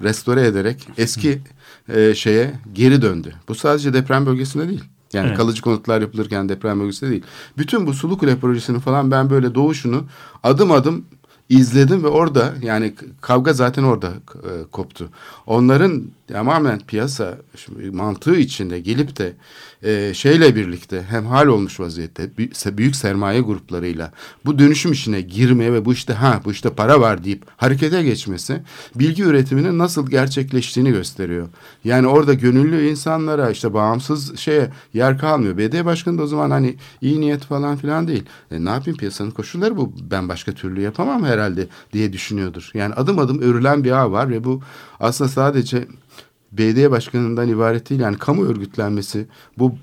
restore 0.03 0.47
ederek 0.47 0.88
eski 0.99 1.43
e, 1.88 2.14
şeye 2.14 2.55
geri 2.73 3.03
döndü. 3.03 3.35
Bu 3.49 3.55
sadece 3.55 3.93
deprem 3.93 4.27
bölgesinde 4.27 4.69
değil. 4.69 4.85
Yani 5.12 5.29
evet. 5.29 5.37
kalıcı 5.37 5.62
konutlar 5.62 6.01
yapılırken 6.01 6.49
deprem 6.49 6.81
bölgesinde 6.81 7.11
değil. 7.11 7.23
Bütün 7.59 7.87
bu 7.87 7.95
Sulu 7.95 8.19
Kule 8.19 8.37
projesini 8.37 8.81
falan 8.81 9.11
ben 9.11 9.31
böyle 9.31 9.55
doğuşunu 9.55 10.05
adım 10.43 10.73
adım 10.73 11.05
izledim 11.49 12.05
ve 12.05 12.09
orada 12.09 12.55
yani 12.63 12.95
kavga 13.21 13.53
zaten 13.53 13.83
orada 13.83 14.13
e, 14.35 14.51
koptu. 14.73 15.09
Onların 15.47 16.03
tamamen 16.29 16.79
piyasa 16.79 17.38
mantığı 17.93 18.37
içinde 18.37 18.81
gelip 18.81 19.19
de 19.19 19.33
e, 19.83 20.14
şeyle 20.14 20.57
birlikte 20.57 21.05
hem 21.11 21.27
hal 21.27 21.47
olmuş 21.47 21.81
vaziyette 21.81 22.31
büyük 22.79 22.97
sermaye 22.97 23.41
gruplarıyla 23.41 24.12
bu 24.45 24.59
dönüşüm 24.59 24.93
işine 24.93 25.21
girmeye 25.21 25.73
ve 25.73 25.85
bu 25.85 25.93
işte 25.93 26.12
ha 26.12 26.41
bu 26.45 26.53
işte 26.53 26.71
para 26.71 27.01
var 27.01 27.25
deyip 27.25 27.43
harekete 27.57 28.03
geçmesi 28.03 28.62
bilgi 28.95 29.23
üretiminin 29.23 29.79
nasıl 29.79 30.11
gerçekleştiğini 30.11 30.91
gösteriyor. 30.91 31.49
Yani 31.85 32.07
orada 32.07 32.35
gönüllü 32.35 32.88
insanlara 32.88 33.51
işte 33.51 33.75
bağımsız 33.75 34.38
şeye 34.38 34.71
yer 34.95 35.19
kalmıyor. 35.19 35.59
BD 35.59 35.85
başkanı 35.85 36.19
da 36.19 36.23
o 36.23 36.27
zaman 36.27 36.51
hani 36.51 36.77
iyi 37.01 37.21
niyet 37.21 37.45
falan 37.45 37.77
filan 37.77 38.09
değil. 38.09 38.25
E, 38.51 38.64
ne 38.64 38.71
yapayım 38.71 38.99
piyasanın 38.99 39.31
koşulları 39.31 39.77
bu 39.77 39.93
ben 40.11 40.29
başka 40.29 40.53
türlü 40.53 40.81
yapamam 40.81 41.25
herhalde 41.25 41.67
diye 41.93 42.12
düşünüyordur. 42.12 42.71
Yani 42.75 42.95
adım 42.95 43.19
adım 43.19 43.41
örülen 43.41 43.85
bir 43.85 43.93
ağ 43.93 44.12
var 44.12 44.31
ve 44.31 44.45
bu 44.45 44.62
aslında 45.01 45.31
sadece 45.31 45.88
belediye 46.53 46.91
başkanından 46.91 47.49
ibaret 47.49 47.91
değil. 47.91 48.01
Yani 48.01 48.19
kamu 48.19 48.45
örgütlenmesi 48.45 49.27
bu 49.59 49.75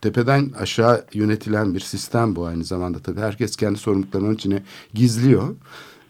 tepeden 0.00 0.50
aşağı 0.58 1.04
yönetilen 1.12 1.74
bir 1.74 1.80
sistem 1.80 2.36
bu 2.36 2.46
aynı 2.46 2.64
zamanda 2.64 2.98
tabii. 2.98 3.20
Herkes 3.20 3.56
kendi 3.56 3.78
sorumluluklarının 3.78 4.34
içine 4.34 4.62
gizliyor. 4.94 5.56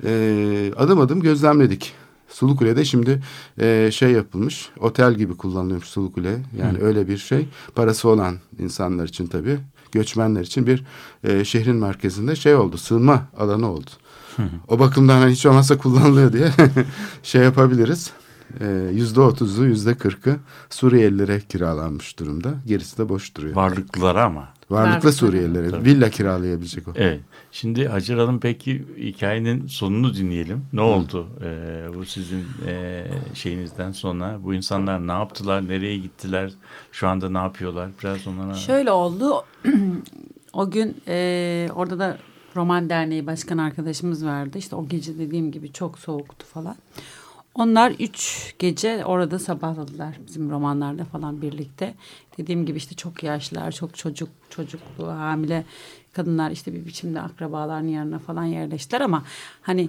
Ee, 0.04 0.72
adım 0.76 1.00
adım 1.00 1.20
gözlemledik. 1.20 1.94
Sulukule'de 2.28 2.84
şimdi 2.84 3.22
e, 3.60 3.90
şey 3.92 4.10
yapılmış, 4.10 4.68
otel 4.80 5.14
gibi 5.14 5.36
kullanılıyormuş 5.36 5.88
Sulukule. 5.88 6.38
Yani 6.58 6.78
Hı. 6.78 6.84
öyle 6.84 7.08
bir 7.08 7.18
şey. 7.18 7.48
Parası 7.74 8.08
olan 8.08 8.36
insanlar 8.58 9.08
için 9.08 9.26
tabii, 9.26 9.58
göçmenler 9.92 10.40
için 10.40 10.66
bir 10.66 10.84
e, 11.24 11.44
şehrin 11.44 11.76
merkezinde 11.76 12.36
şey 12.36 12.54
oldu, 12.54 12.78
sığınma 12.78 13.28
alanı 13.38 13.72
oldu. 13.72 13.90
Hı. 14.36 14.42
O 14.68 14.78
bakımdan 14.78 15.18
hani 15.18 15.32
hiç 15.32 15.46
olmazsa 15.46 15.78
kullanılıyor 15.78 16.32
diye 16.32 16.50
şey 17.22 17.42
yapabiliriz. 17.42 18.10
Ee, 18.60 18.90
yüzde 18.92 19.20
otuzu, 19.20 19.64
yüzde 19.64 19.94
kırkı 19.94 20.36
Suriyelilere 20.70 21.40
kiralanmış 21.40 22.18
durumda. 22.18 22.54
Gerisi 22.66 22.98
de 22.98 23.08
boş 23.08 23.36
duruyor. 23.36 23.56
Varlıklılara 23.56 24.24
ama. 24.24 24.48
Varlıklı 24.70 24.90
Varlıklı 24.90 25.12
Suriyelilere. 25.12 25.70
Tabii. 25.70 25.84
Villa 25.84 26.10
kiralayabilecek 26.10 26.88
o. 26.88 26.92
Evet. 26.94 27.20
Şimdi 27.52 27.88
Hacer 27.88 28.18
Hanım 28.18 28.40
peki 28.40 28.84
hikayenin 28.98 29.66
sonunu 29.66 30.14
dinleyelim. 30.14 30.64
Ne 30.72 30.80
oldu 30.80 31.26
ee, 31.42 31.86
bu 31.94 32.04
sizin 32.04 32.46
e, 32.66 33.04
şeyinizden 33.34 33.92
sonra? 33.92 34.38
Bu 34.44 34.54
insanlar 34.54 35.06
ne 35.06 35.12
yaptılar? 35.12 35.68
Nereye 35.68 35.98
gittiler? 35.98 36.52
Şu 36.92 37.08
anda 37.08 37.30
ne 37.30 37.38
yapıyorlar? 37.38 37.90
Biraz 38.02 38.26
onlara... 38.26 38.54
Şöyle 38.54 38.90
oldu. 38.90 39.44
o 40.52 40.70
gün 40.70 40.96
e, 41.08 41.68
orada 41.74 41.98
da 41.98 42.18
Roman 42.56 42.90
Derneği 42.90 43.26
Başkan 43.26 43.58
arkadaşımız 43.58 44.26
vardı. 44.26 44.58
İşte 44.58 44.76
o 44.76 44.88
gece 44.88 45.18
dediğim 45.18 45.52
gibi 45.52 45.72
çok 45.72 45.98
soğuktu 45.98 46.46
falan. 46.46 46.76
Onlar 47.60 47.92
üç 47.98 48.54
gece 48.58 49.04
orada 49.04 49.38
sabahladılar 49.38 50.16
bizim 50.26 50.50
romanlarda 50.50 51.04
falan 51.04 51.42
birlikte. 51.42 51.94
Dediğim 52.38 52.66
gibi 52.66 52.78
işte 52.78 52.94
çok 52.94 53.22
yaşlılar, 53.22 53.72
çok 53.72 53.96
çocuk, 53.96 54.28
çocuklu, 54.50 55.06
hamile 55.06 55.64
kadınlar 56.12 56.50
işte 56.50 56.74
bir 56.74 56.86
biçimde 56.86 57.20
akrabaların 57.20 57.86
yanına 57.86 58.18
falan 58.18 58.44
yerleştiler 58.44 59.00
ama 59.00 59.24
hani 59.62 59.88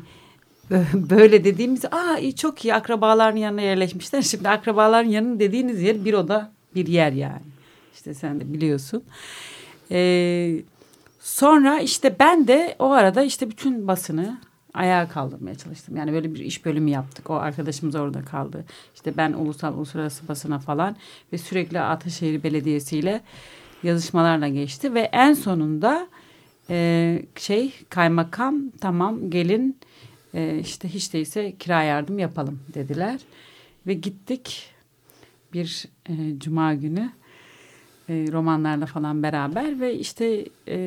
böyle 0.94 1.44
dediğimiz 1.44 1.86
aa 1.86 2.18
iyi 2.18 2.36
çok 2.36 2.66
iyi 2.66 2.74
akrabaların 2.74 3.38
yanına 3.38 3.62
yerleşmişler. 3.62 4.22
Şimdi 4.22 4.50
akrabaların 4.50 5.10
yanı 5.10 5.40
dediğiniz 5.40 5.82
yer 5.82 6.06
bir 6.06 6.14
oda 6.14 6.52
bir 6.76 6.88
yer 6.88 7.12
yani. 7.12 7.46
İşte 7.94 8.14
sen 8.14 8.40
de 8.40 8.54
biliyorsun. 8.54 9.04
Ee, 9.92 10.62
sonra 11.20 11.80
işte 11.80 12.16
ben 12.20 12.48
de 12.48 12.76
o 12.80 12.92
arada 12.92 13.24
işte 13.24 13.50
bütün 13.50 13.88
basını 13.88 14.38
ayağa 14.74 15.08
kaldırmaya 15.08 15.56
çalıştım. 15.56 15.96
Yani 15.98 16.14
böyle 16.14 16.34
bir 16.34 16.40
iş 16.40 16.66
bölümü 16.66 16.90
yaptık. 16.90 17.30
O 17.30 17.34
arkadaşımız 17.34 17.96
orada 17.96 18.22
kaldı. 18.22 18.66
İşte 18.96 19.18
ben 19.18 19.34
ulusal 19.34 19.74
uluslararası 19.74 20.28
basına 20.28 20.60
falan 20.60 20.96
ve 21.34 21.38
sürekli 21.38 21.80
Ataşehir 21.80 22.44
Belediyesi 22.44 22.98
ile 22.98 23.22
yazışmalarla 23.84 24.48
geçti 24.48 24.94
ve 24.94 25.00
en 25.00 25.34
sonunda 25.34 26.08
e, 26.70 27.22
şey 27.36 27.74
kaymakam 27.90 28.70
tamam 28.82 29.30
gelin 29.30 29.78
e, 30.34 30.60
işte 30.60 30.90
hiç 30.90 31.14
değilse 31.14 31.56
kira 31.60 31.84
yardım 31.84 32.20
yapalım 32.20 32.60
dediler 32.74 33.20
ve 33.88 33.94
gittik 33.94 34.70
bir 35.54 35.86
e, 36.10 36.40
cuma 36.40 36.74
günü 36.74 37.12
e, 38.10 38.14
romanlarla 38.32 38.86
falan 38.86 39.24
beraber 39.24 39.80
ve 39.80 39.96
işte 39.96 40.46
e, 40.68 40.78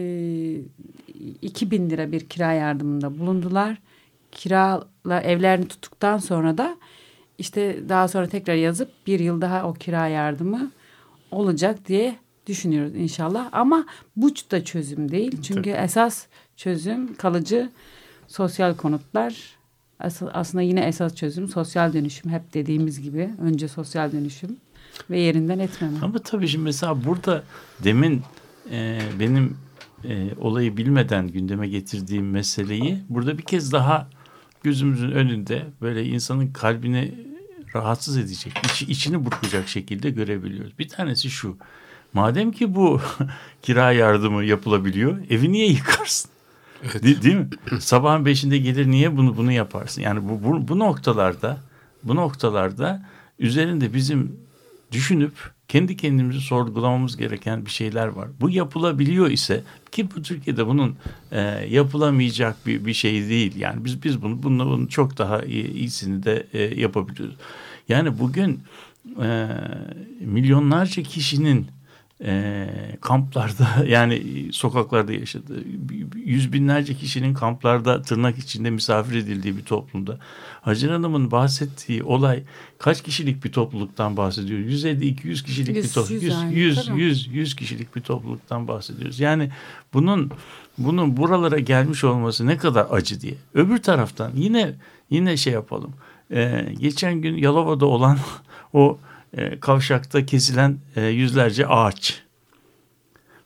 2000 1.43 1.91
lira 1.91 2.13
bir 2.13 2.29
kira 2.29 2.53
yardımında 2.53 3.19
bulundular. 3.19 3.79
Kirala 4.33 5.21
evlerini 5.23 5.69
tuttuktan 5.69 6.19
sonra 6.19 6.59
da 6.59 6.77
işte 7.39 7.89
daha 7.89 8.09
sonra 8.09 8.27
tekrar 8.27 8.55
yazıp 8.55 8.91
bir 9.07 9.21
yıl 9.21 9.41
daha 9.41 9.69
o 9.69 9.73
kira 9.73 10.09
yardımı 10.09 10.71
olacak 11.31 11.89
diye 11.89 12.17
düşünüyoruz 12.47 12.95
inşallah. 12.95 13.49
Ama 13.53 13.87
bu 14.17 14.31
da 14.51 14.65
çözüm 14.65 15.11
değil. 15.11 15.43
Çünkü 15.43 15.63
Tabii. 15.73 15.83
esas 15.85 16.27
çözüm 16.57 17.15
kalıcı 17.15 17.71
sosyal 18.29 18.75
konutlar. 18.75 19.57
aslında 20.33 20.63
yine 20.63 20.81
esas 20.81 21.15
çözüm 21.15 21.49
sosyal 21.49 21.93
dönüşüm. 21.93 22.31
Hep 22.31 22.55
dediğimiz 22.55 23.03
gibi 23.03 23.31
önce 23.41 23.69
sosyal 23.69 24.13
dönüşüm 24.13 24.57
ve 25.11 25.21
yerinden 25.21 25.59
etmeme. 25.59 25.99
Ama 26.03 26.19
tabii 26.19 26.49
şimdi 26.49 26.65
mesela 26.65 27.05
burada 27.05 27.43
demin 27.85 28.23
e, 28.71 29.01
benim 29.21 29.57
e, 30.09 30.35
olayı 30.41 30.77
bilmeden 30.77 31.29
gündeme 31.29 31.69
getirdiğim 31.69 32.31
meseleyi 32.31 32.99
burada 33.09 33.39
bir 33.39 33.43
kez 33.43 33.73
daha 33.73 34.09
gözümüzün 34.63 35.11
önünde 35.11 35.67
böyle 35.81 36.05
insanın 36.05 36.47
kalbini 36.53 37.15
rahatsız 37.75 38.17
edecek, 38.17 38.53
iç, 38.65 38.83
içini 38.83 39.25
burkacak 39.25 39.69
şekilde 39.69 40.11
görebiliyoruz. 40.11 40.79
Bir 40.79 40.89
tanesi 40.89 41.31
şu. 41.31 41.57
Madem 42.13 42.53
ki 42.53 42.75
bu 42.75 43.01
kira 43.63 43.93
yardımı 43.93 44.45
yapılabiliyor, 44.45 45.19
evi 45.31 45.53
niye 45.53 45.67
yıkarsın? 45.67 46.31
Değil, 47.03 47.23
değil 47.23 47.37
mi? 47.37 47.49
Sabahın 47.81 48.27
beşinde 48.27 48.59
gelir 48.59 48.91
niye 48.91 49.17
bunu 49.17 49.37
bunu 49.37 49.53
yaparsın? 49.53 50.03
Yani 50.03 50.29
bu, 50.29 50.45
bu, 50.45 50.69
bu 50.69 50.79
noktalarda 50.79 51.59
bu 52.03 52.17
noktalarda 52.17 53.07
üzerinde 53.39 53.95
bizim 53.95 54.37
düşünüp 54.93 55.54
kendi 55.69 55.97
kendimizi 55.97 56.41
sorgulamamız 56.41 57.17
gereken 57.17 57.67
bir 57.67 57.71
şeyler 57.71 58.07
var. 58.07 58.29
Bu 58.41 58.51
yapılabiliyor 58.51 59.31
ise 59.31 59.63
ki 59.93 60.09
bu 60.17 60.23
Türkiye'de 60.23 60.67
bunun 60.67 60.97
e, 61.33 61.41
yapılamayacak 61.71 62.67
bir, 62.67 62.87
bir 62.87 62.95
şey 62.95 63.29
değil. 63.29 63.57
Yani 63.57 63.85
biz 63.85 64.03
biz 64.03 64.23
bunu 64.23 64.43
bununla 64.43 64.67
bunun 64.67 64.87
çok 64.87 65.19
daha 65.19 65.43
iyi, 65.43 65.71
iyisini 65.71 66.23
de 66.23 66.47
e, 66.53 66.81
yapabiliyoruz. 66.81 67.37
Yani 67.89 68.19
bugün 68.19 68.61
e, 69.23 69.49
milyonlarca 70.21 71.03
kişinin 71.03 71.67
e, 72.25 72.67
kamplarda 73.01 73.69
yani 73.87 74.23
sokaklarda 74.53 75.13
yaşadığı 75.13 75.65
yüz 76.25 76.53
binlerce 76.53 76.95
kişinin 76.95 77.35
kamplarda 77.35 78.03
tırnak 78.03 78.39
içinde 78.39 78.71
misafir 78.71 79.17
edildiği 79.17 79.57
bir 79.57 79.63
toplumda 79.63 80.19
Hacer 80.61 80.91
Hanım'ın 80.91 81.31
bahsettiği 81.31 82.03
olay 82.03 82.43
kaç 82.79 83.03
kişilik 83.03 83.45
bir 83.45 83.53
topluluktan 83.53 84.17
bahsediyoruz? 84.17 84.85
150-200 84.85 85.45
kişilik 85.45 85.77
Yüz, 85.77 85.85
bir 85.85 85.93
topluluk. 85.93 86.23
yüz 86.23 86.23
100, 86.23 86.33
yani, 86.33 86.55
100, 86.55 86.87
tabii. 86.87 87.01
100, 87.01 87.29
100 87.33 87.57
kişilik 87.57 87.97
bir 87.97 88.01
topluluktan 88.01 88.69
bahsediyoruz. 88.69 89.21
Yani 89.21 89.51
bunun 89.93 90.31
bunun 90.79 91.17
buralara 91.17 91.59
gelmiş 91.59 92.05
olması 92.05 92.47
ne 92.47 92.57
kadar 92.57 92.87
acı 92.91 93.21
diye. 93.21 93.35
Öbür 93.55 93.79
taraftan 93.79 94.31
yine 94.35 94.75
yine 95.11 95.37
şey 95.37 95.53
yapalım. 95.53 95.95
Ee, 96.31 96.75
geçen 96.81 97.21
gün 97.21 97.37
Yalova'da 97.37 97.87
olan 97.87 98.19
o 98.73 98.99
e, 99.37 99.61
kavşakta 99.61 100.27
kesilen 100.27 100.79
e, 100.97 101.07
yüzlerce 101.07 101.67
ağaç. 101.67 102.23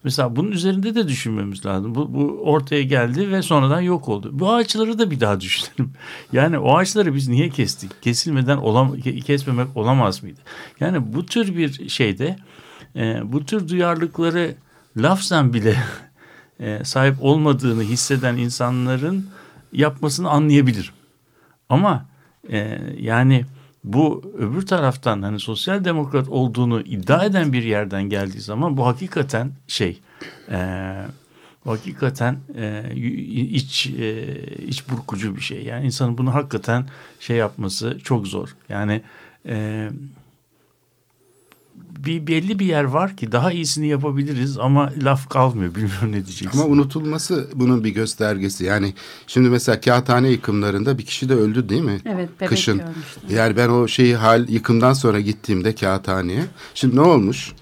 Mesela 0.05 0.37
bunun 0.37 0.51
üzerinde 0.51 0.95
de 0.95 1.09
düşünmemiz 1.09 1.67
lazım. 1.67 1.95
Bu, 1.95 2.15
bu 2.15 2.41
ortaya 2.45 2.83
geldi 2.83 3.33
ve 3.33 3.43
sonradan 3.43 3.81
yok 3.81 4.09
oldu. 4.09 4.31
Bu 4.33 4.53
ağaçları 4.53 4.99
da 4.99 5.11
bir 5.11 5.21
daha 5.21 5.41
düşünelim. 5.41 5.93
Yani 6.33 6.59
o 6.59 6.77
ağaçları 6.77 7.15
biz 7.15 7.29
niye 7.29 7.49
kestik? 7.49 8.03
Kesilmeden 8.03 8.57
olam 8.57 8.95
ke- 8.95 9.21
kesmemek 9.21 9.77
olamaz 9.77 10.23
mıydı? 10.23 10.41
Yani 10.81 11.13
bu 11.15 11.27
tür 11.27 11.57
bir 11.57 11.89
şeyde 11.89 12.37
e, 12.97 13.21
bu 13.25 13.45
tür 13.45 13.69
duyarlılıkları 13.69 14.55
lafzen 14.97 15.53
bile 15.53 15.77
sahip 16.85 17.17
olmadığını 17.21 17.83
hisseden 17.83 18.37
insanların 18.37 19.27
yapmasını 19.73 20.31
anlayabilirim. 20.31 20.93
Ama 21.69 22.07
e, 22.51 22.79
yani 22.99 23.45
bu 23.93 24.33
öbür 24.39 24.67
taraftan 24.67 25.23
hani 25.23 25.41
sosyal 25.41 25.85
demokrat 25.85 26.29
olduğunu 26.29 26.81
iddia 26.81 27.25
eden 27.25 27.53
bir 27.53 27.63
yerden 27.63 28.03
geldiği 28.03 28.41
zaman 28.41 28.77
bu 28.77 28.87
hakikaten 28.87 29.53
şey 29.67 30.01
e, 30.51 30.59
bu 31.65 31.71
hakikaten 31.71 32.37
e, 32.57 32.95
iç 33.35 33.87
e, 33.87 34.37
iç 34.67 34.89
burkucu 34.91 35.37
bir 35.37 35.41
şey. 35.41 35.65
Yani 35.65 35.87
insanın 35.87 36.19
bunu 36.19 36.35
hakikaten 36.35 36.87
şey 37.21 37.37
yapması 37.37 37.99
çok 38.05 38.27
zor. 38.27 38.57
Yani 38.69 39.03
e, 39.47 39.89
bir 41.99 42.27
belli 42.27 42.59
bir 42.59 42.67
yer 42.67 42.85
var 42.85 43.17
ki 43.17 43.33
daha 43.33 43.53
iyisini 43.53 43.89
yapabiliriz 43.89 44.59
ama 44.59 44.93
laf 45.03 45.29
kalmıyor. 45.29 45.75
Bilmiyorum 45.75 46.09
ne 46.09 46.27
diyeceksin. 46.27 46.59
Ama 46.59 46.65
unutulması 46.69 47.49
bunun 47.55 47.85
bir 47.85 47.91
göstergesi. 47.91 48.65
Yani 48.65 48.95
şimdi 49.27 49.49
mesela 49.49 49.81
kağıthane 49.81 50.29
yıkımlarında 50.29 50.99
bir 50.99 51.07
kişi 51.07 51.29
de 51.29 51.35
öldü 51.35 51.69
değil 51.69 51.83
mi? 51.83 52.01
Evet, 52.05 52.29
bebek 52.37 52.49
Kışın. 52.49 52.79
görmüştüm. 52.79 53.23
Yani 53.31 53.57
ben 53.57 53.69
o 53.69 53.89
şeyi 53.89 54.17
hal 54.17 54.49
yıkımdan 54.49 54.93
sonra 54.93 55.21
gittiğimde 55.21 55.75
kağıthaneye. 55.75 56.45
Şimdi 56.75 56.97
ne 56.97 57.01
olmuş? 57.01 57.53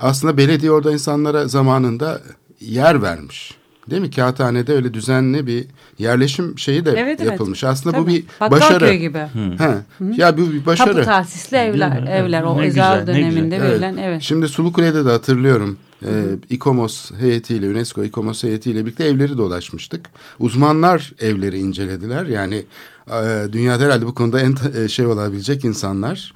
Aslında 0.00 0.36
belediye 0.36 0.72
orada 0.72 0.92
insanlara 0.92 1.48
zamanında 1.48 2.20
yer 2.60 3.02
vermiş. 3.02 3.61
Değil 3.90 4.02
mi? 4.02 4.10
Kağıthanede 4.10 4.72
öyle 4.72 4.94
düzenli 4.94 5.46
bir 5.46 5.66
yerleşim 5.98 6.58
şeyi 6.58 6.84
de 6.84 6.90
Evet, 6.90 7.20
evet. 7.20 7.30
yapılmış. 7.32 7.64
Aslında 7.64 7.98
bu 7.98 8.04
Tabii. 8.04 8.14
bir 8.14 8.24
Bakkalköy 8.40 8.60
başarı. 8.60 8.94
gibi. 8.94 9.18
He. 9.58 9.74
Ya 10.16 10.38
bu 10.38 10.52
bir 10.52 10.66
başarı. 10.66 10.92
Tapu 10.92 11.04
tahsisli 11.04 11.56
evler, 11.56 11.98
Evet, 11.98 12.08
evler 12.08 12.42
o 12.42 12.62
ne 12.62 12.74
döneminde 13.06 13.60
verilen 13.60 13.96
evet. 13.96 14.22
Şimdi 14.22 14.48
Sulukule'de 14.48 15.04
de 15.04 15.10
hatırlıyorum. 15.10 15.78
E, 16.04 16.10
İKOMOS 16.50 17.12
heyetiyle, 17.12 17.68
UNESCO 17.68 18.04
İKOMOS 18.04 18.44
heyetiyle 18.44 18.86
birlikte 18.86 19.04
evleri 19.04 19.38
dolaşmıştık. 19.38 20.06
Uzmanlar 20.38 21.12
evleri 21.20 21.58
incelediler. 21.58 22.26
Yani 22.26 22.64
e, 23.08 23.52
dünyada 23.52 23.84
herhalde 23.84 24.06
bu 24.06 24.14
konuda 24.14 24.40
en 24.40 24.54
e, 24.84 24.88
şey 24.88 25.06
olabilecek 25.06 25.64
insanlar. 25.64 26.34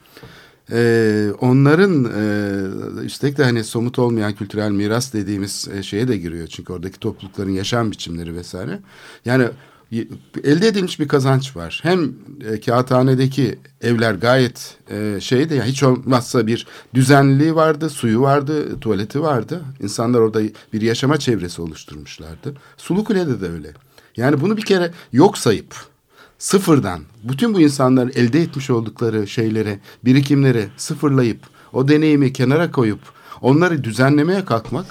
E, 0.73 1.31
onların 1.41 2.05
e, 2.05 3.05
üstelik 3.05 3.39
de 3.39 3.45
hani 3.45 3.65
somut 3.65 3.99
olmayan 3.99 4.35
kültürel 4.35 4.71
miras 4.71 5.13
dediğimiz 5.13 5.69
e, 5.75 5.83
şeye 5.83 6.09
de 6.09 6.17
giriyor. 6.17 6.47
Çünkü 6.47 6.73
oradaki 6.73 7.01
toplulukların 7.01 7.51
yaşam 7.51 7.91
biçimleri 7.91 8.35
vesaire. 8.35 8.81
Yani 9.25 9.49
elde 10.45 10.69
edilmiş 10.69 11.01
bir 11.01 11.09
kazanç 11.09 11.57
var. 11.57 11.81
Hem 11.83 12.15
e, 12.51 12.61
kağıthanedeki 12.61 13.59
evler 13.81 14.15
gayet 14.15 14.77
e, 14.91 15.21
şeydi 15.21 15.55
ya 15.55 15.65
hiç 15.65 15.83
olmazsa 15.83 16.47
bir 16.47 16.67
düzenliliği 16.95 17.55
vardı, 17.55 17.91
suyu 17.91 18.21
vardı, 18.21 18.81
tuvaleti 18.81 19.23
vardı. 19.23 19.63
İnsanlar 19.83 20.19
orada 20.19 20.41
bir 20.73 20.81
yaşama 20.81 21.19
çevresi 21.19 21.63
oluşturmuşlardı. 21.63 22.55
Sulukule'de 22.77 23.41
de 23.41 23.49
öyle. 23.49 23.73
Yani 24.17 24.41
bunu 24.41 24.57
bir 24.57 24.65
kere 24.65 24.91
yok 25.13 25.39
sayıp 25.39 25.75
sıfırdan 26.39 27.01
bütün 27.25 27.55
bu 27.55 27.61
insanların 27.61 28.13
elde 28.15 28.41
etmiş 28.41 28.71
oldukları 28.71 29.27
şeyleri, 29.27 29.79
birikimleri 30.05 30.69
sıfırlayıp 30.77 31.39
o 31.73 31.89
deneyimi 31.89 32.33
kenara 32.33 32.71
koyup 32.71 33.01
onları 33.41 33.85
düzenlemeye 33.85 34.45
kalkmak 34.45 34.87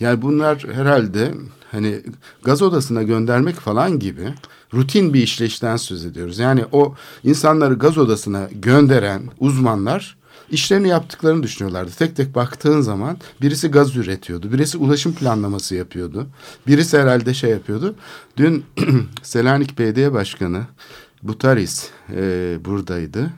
yani 0.00 0.22
bunlar 0.22 0.66
herhalde 0.72 1.34
hani 1.70 2.00
gaz 2.42 2.62
odasına 2.62 3.02
göndermek 3.02 3.56
falan 3.56 3.98
gibi 3.98 4.34
rutin 4.74 5.14
bir 5.14 5.22
işleyişten 5.22 5.76
söz 5.76 6.04
ediyoruz. 6.04 6.38
Yani 6.38 6.64
o 6.72 6.94
insanları 7.24 7.74
gaz 7.74 7.98
odasına 7.98 8.48
gönderen 8.52 9.22
uzmanlar 9.38 10.16
işlerini 10.50 10.88
yaptıklarını 10.88 11.42
düşünüyorlardı. 11.42 11.90
Tek 11.98 12.16
tek 12.16 12.34
baktığın 12.34 12.80
zaman 12.80 13.18
birisi 13.42 13.68
gaz 13.68 13.96
üretiyordu, 13.96 14.52
birisi 14.52 14.78
ulaşım 14.78 15.14
planlaması 15.14 15.74
yapıyordu, 15.74 16.26
birisi 16.66 16.98
herhalde 16.98 17.34
şey 17.34 17.50
yapıyordu. 17.50 17.94
Dün 18.36 18.64
Selanik 19.22 19.78
Belediye 19.78 20.12
Başkanı 20.12 20.66
Butaris 21.22 21.88
e, 22.16 22.58
buradaydı. 22.64 23.30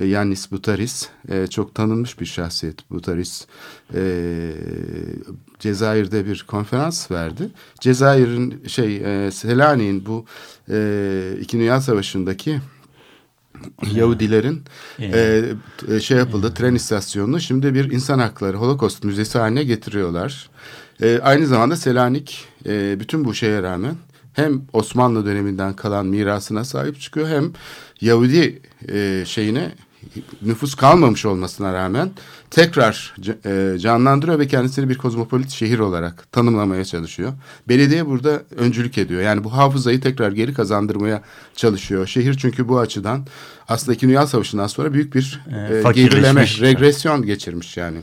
E, 0.00 0.06
Yannis 0.06 0.50
Butaris 0.50 1.08
e, 1.28 1.46
çok 1.46 1.74
tanınmış 1.74 2.20
bir 2.20 2.26
şahsiyet. 2.26 2.90
Butaris 2.90 3.46
e, 3.94 4.52
Cezayir'de 5.58 6.26
bir 6.26 6.44
konferans 6.48 7.10
verdi. 7.10 7.48
Cezayir'in 7.80 8.66
şey 8.66 8.96
e, 8.96 9.30
Selanik'in 9.30 10.06
bu 10.06 10.24
e, 10.70 11.36
İki 11.40 11.58
Dünya 11.58 11.80
Savaşı'ndaki 11.80 12.60
Yahudilerin 13.94 14.62
e, 15.00 15.42
e, 15.88 16.00
şey 16.00 16.18
yapıldı 16.18 16.54
tren 16.54 16.74
istasyonunu 16.74 17.40
şimdi 17.40 17.74
bir 17.74 17.90
insan 17.90 18.18
hakları 18.18 18.56
holokost 18.56 19.04
müzesi 19.04 19.38
haline 19.38 19.64
getiriyorlar. 19.64 20.50
E, 21.02 21.18
aynı 21.22 21.46
zamanda 21.46 21.76
Selanik 21.76 22.44
e, 22.66 23.00
bütün 23.00 23.24
bu 23.24 23.34
şeye 23.34 23.62
rağmen 23.62 23.94
hem 24.32 24.62
Osmanlı 24.72 25.26
döneminden 25.26 25.76
kalan 25.76 26.06
mirasına 26.06 26.64
sahip 26.64 27.00
çıkıyor 27.00 27.28
hem 27.28 27.52
Yahudi 28.00 28.62
e, 28.92 29.24
şeyine 29.26 29.72
nüfus 30.42 30.74
kalmamış 30.74 31.26
olmasına 31.26 31.72
rağmen 31.72 32.10
tekrar 32.50 33.14
e, 33.46 33.78
canlandırıyor 33.78 34.38
ve 34.38 34.46
kendisini 34.46 34.88
bir 34.88 34.98
kozmopolit 34.98 35.50
şehir 35.50 35.78
olarak 35.78 36.32
tanımlamaya 36.32 36.84
çalışıyor. 36.84 37.32
Belediye 37.68 38.06
burada 38.06 38.42
öncülük 38.56 38.98
ediyor. 38.98 39.22
Yani 39.22 39.44
bu 39.44 39.52
hafızayı 39.52 40.00
tekrar 40.00 40.32
geri 40.32 40.54
kazandırmaya 40.54 41.22
çalışıyor. 41.56 42.06
Şehir 42.06 42.34
çünkü 42.34 42.68
bu 42.68 42.78
açıdan 42.78 43.26
aslında 43.68 43.94
İkinci 43.94 44.10
Dünya 44.10 44.26
Savaşı'ndan 44.26 44.66
sonra 44.66 44.92
büyük 44.92 45.14
bir 45.14 45.40
E, 45.52 45.88
e, 45.88 45.92
gerileme, 45.92 46.46
regresyon 46.60 47.26
geçirmiş 47.26 47.76
yani. 47.76 47.98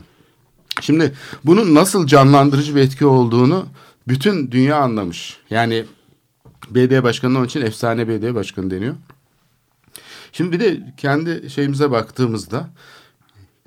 Şimdi 0.80 1.12
bunun 1.44 1.74
nasıl 1.74 2.06
canlandırıcı 2.06 2.76
bir 2.76 2.80
etki 2.80 3.06
olduğunu 3.06 3.66
bütün 4.08 4.50
dünya 4.50 4.76
anlamış. 4.76 5.36
Yani 5.50 5.84
belediye 6.70 7.02
başkanı 7.02 7.38
onun 7.38 7.46
için 7.46 7.60
efsane 7.60 8.08
belediye 8.08 8.34
başkanı 8.34 8.70
deniyor. 8.70 8.94
Şimdi 10.32 10.52
bir 10.52 10.60
de 10.60 10.94
kendi 10.96 11.50
şeyimize 11.50 11.90
baktığımızda 11.90 12.70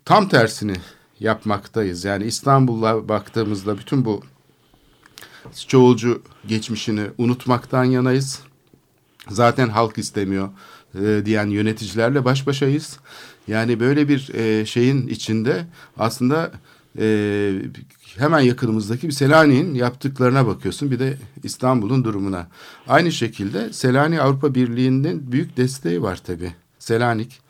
tam 0.05 0.29
tersini 0.29 0.75
yapmaktayız. 1.19 2.05
Yani 2.05 2.23
İstanbul'a 2.23 3.09
baktığımızda 3.09 3.77
bütün 3.77 4.05
bu 4.05 4.23
çoğulcu 5.67 6.21
geçmişini 6.47 7.07
unutmaktan 7.17 7.83
yanayız. 7.83 8.41
Zaten 9.29 9.69
halk 9.69 9.97
istemiyor 9.97 10.49
e, 10.95 11.25
diyen 11.25 11.47
yöneticilerle 11.47 12.25
baş 12.25 12.47
başayız. 12.47 12.99
Yani 13.47 13.79
böyle 13.79 14.09
bir 14.09 14.33
e, 14.33 14.65
şeyin 14.65 15.07
içinde 15.07 15.65
aslında 15.97 16.51
e, 16.99 17.51
hemen 18.17 18.39
yakınımızdaki 18.39 19.07
bir 19.07 19.13
Selanik'in 19.13 19.73
yaptıklarına 19.73 20.47
bakıyorsun. 20.47 20.91
Bir 20.91 20.99
de 20.99 21.17
İstanbul'un 21.43 22.03
durumuna. 22.03 22.47
Aynı 22.87 23.11
şekilde 23.11 23.73
Selanik 23.73 24.19
Avrupa 24.19 24.55
Birliği'nin 24.55 25.31
büyük 25.31 25.57
desteği 25.57 26.01
var 26.01 26.21
tabii. 26.25 26.53
Selanik 26.79 27.45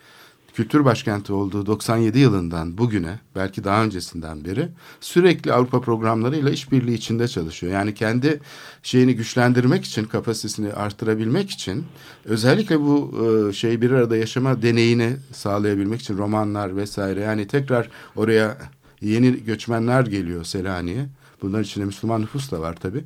kültür 0.56 0.84
başkenti 0.84 1.32
olduğu 1.32 1.66
97 1.66 2.18
yılından 2.18 2.78
bugüne 2.78 3.18
belki 3.34 3.64
daha 3.64 3.84
öncesinden 3.84 4.44
beri 4.44 4.68
sürekli 5.00 5.52
Avrupa 5.52 5.80
programlarıyla 5.80 6.50
işbirliği 6.50 6.94
içinde 6.94 7.28
çalışıyor. 7.28 7.72
Yani 7.72 7.94
kendi 7.94 8.40
şeyini 8.82 9.14
güçlendirmek 9.16 9.84
için 9.84 10.04
kapasitesini 10.04 10.72
artırabilmek 10.72 11.50
için 11.50 11.84
özellikle 12.24 12.80
bu 12.80 13.14
e, 13.50 13.52
şey 13.52 13.80
bir 13.80 13.90
arada 13.90 14.16
yaşama 14.16 14.62
deneyini 14.62 15.16
sağlayabilmek 15.32 16.00
için 16.00 16.18
romanlar 16.18 16.76
vesaire 16.76 17.20
yani 17.20 17.46
tekrar 17.46 17.88
oraya 18.16 18.58
yeni 19.00 19.44
göçmenler 19.44 20.06
geliyor 20.06 20.44
Selanik'e. 20.44 21.06
Bunların 21.42 21.64
içinde 21.64 21.84
Müslüman 21.84 22.22
nüfus 22.22 22.50
da 22.50 22.60
var 22.60 22.76
tabii. 22.76 23.04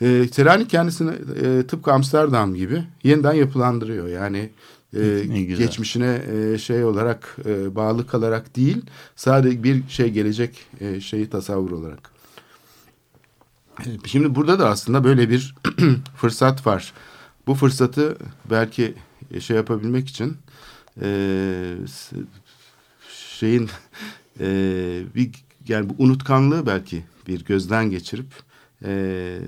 E, 0.00 0.28
Selanik 0.32 0.70
kendisini 0.70 1.10
e, 1.42 1.66
tıpkı 1.66 1.92
Amsterdam 1.92 2.54
gibi 2.54 2.84
yeniden 3.04 3.32
yapılandırıyor. 3.32 4.08
Yani 4.08 4.50
e, 4.96 5.20
geçmişine 5.58 6.22
e, 6.32 6.58
şey 6.58 6.84
olarak 6.84 7.36
e, 7.46 7.74
bağlı 7.74 8.06
kalarak 8.06 8.56
değil 8.56 8.82
sadece 9.16 9.62
bir 9.62 9.88
şey 9.88 10.10
gelecek 10.10 10.66
e, 10.80 11.00
şeyi 11.00 11.30
tasavvur 11.30 11.70
olarak. 11.70 12.10
E, 13.80 13.88
Şimdi 14.06 14.34
burada 14.34 14.58
da 14.58 14.68
aslında 14.68 15.04
böyle 15.04 15.30
bir 15.30 15.54
fırsat 16.16 16.66
var. 16.66 16.92
Bu 17.46 17.54
fırsatı 17.54 18.16
belki 18.50 18.94
şey 19.40 19.56
yapabilmek 19.56 20.08
için 20.08 20.36
e, 21.02 21.08
şeyin 23.38 23.70
e, 24.40 24.46
bir 25.14 25.30
yani 25.68 25.88
bu 25.88 25.94
unutkanlığı 25.98 26.66
belki 26.66 27.02
bir 27.28 27.44
gözden 27.44 27.90
geçirip 27.90 28.26
e, 28.84 29.38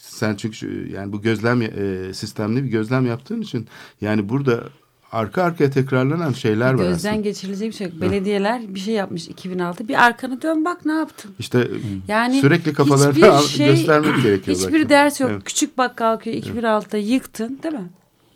sen 0.00 0.36
çünkü 0.36 0.90
yani 0.92 1.12
bu 1.12 1.22
gözlem 1.22 1.62
e, 1.62 1.68
sistemli 2.14 2.64
bir 2.64 2.68
gözlem 2.68 3.06
yaptığın 3.06 3.40
için 3.40 3.66
yani 4.00 4.28
burada 4.28 4.64
arka 5.12 5.42
arkaya 5.42 5.70
tekrarlanan 5.70 6.32
şeyler 6.32 6.74
var 6.74 6.84
Gözden 6.88 7.22
geçirilecek 7.22 7.70
bir 7.70 7.76
şey 7.76 7.86
yok. 7.86 8.00
Belediyeler 8.00 8.74
bir 8.74 8.80
şey 8.80 8.94
yapmış 8.94 9.28
2006. 9.28 9.88
Bir 9.88 10.04
arkanı 10.04 10.42
dön 10.42 10.64
bak 10.64 10.86
ne 10.86 10.92
yaptın. 10.92 11.34
İşte 11.38 11.68
Yani 12.08 12.40
sürekli 12.40 12.72
kafalarına 12.72 13.38
şey- 13.38 13.66
göstermek 13.66 14.22
gerekiyor. 14.22 14.56
Hiçbir 14.58 14.72
belki. 14.72 14.88
ders 14.88 15.20
yok. 15.20 15.30
Evet. 15.30 15.44
Küçük 15.44 15.78
bakkal 15.78 16.16
köyü 16.16 16.36
2006'da 16.36 16.96
yıktın 16.96 17.58
değil 17.62 17.74
mi? 17.74 17.90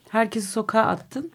Herkesi 0.09 0.47
sokağa 0.51 0.83
attın. 0.83 1.31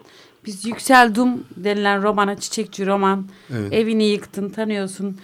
Biz 0.48 0.66
Yüksel 0.66 1.16
Dum 1.16 1.44
denilen 1.58 2.04
romana, 2.04 2.36
çiçekçi 2.36 2.88
roman. 2.88 3.28
Evet. 3.54 3.74
Evini 3.74 4.04
yıktın, 4.04 4.50
tanıyorsun. 4.50 5.18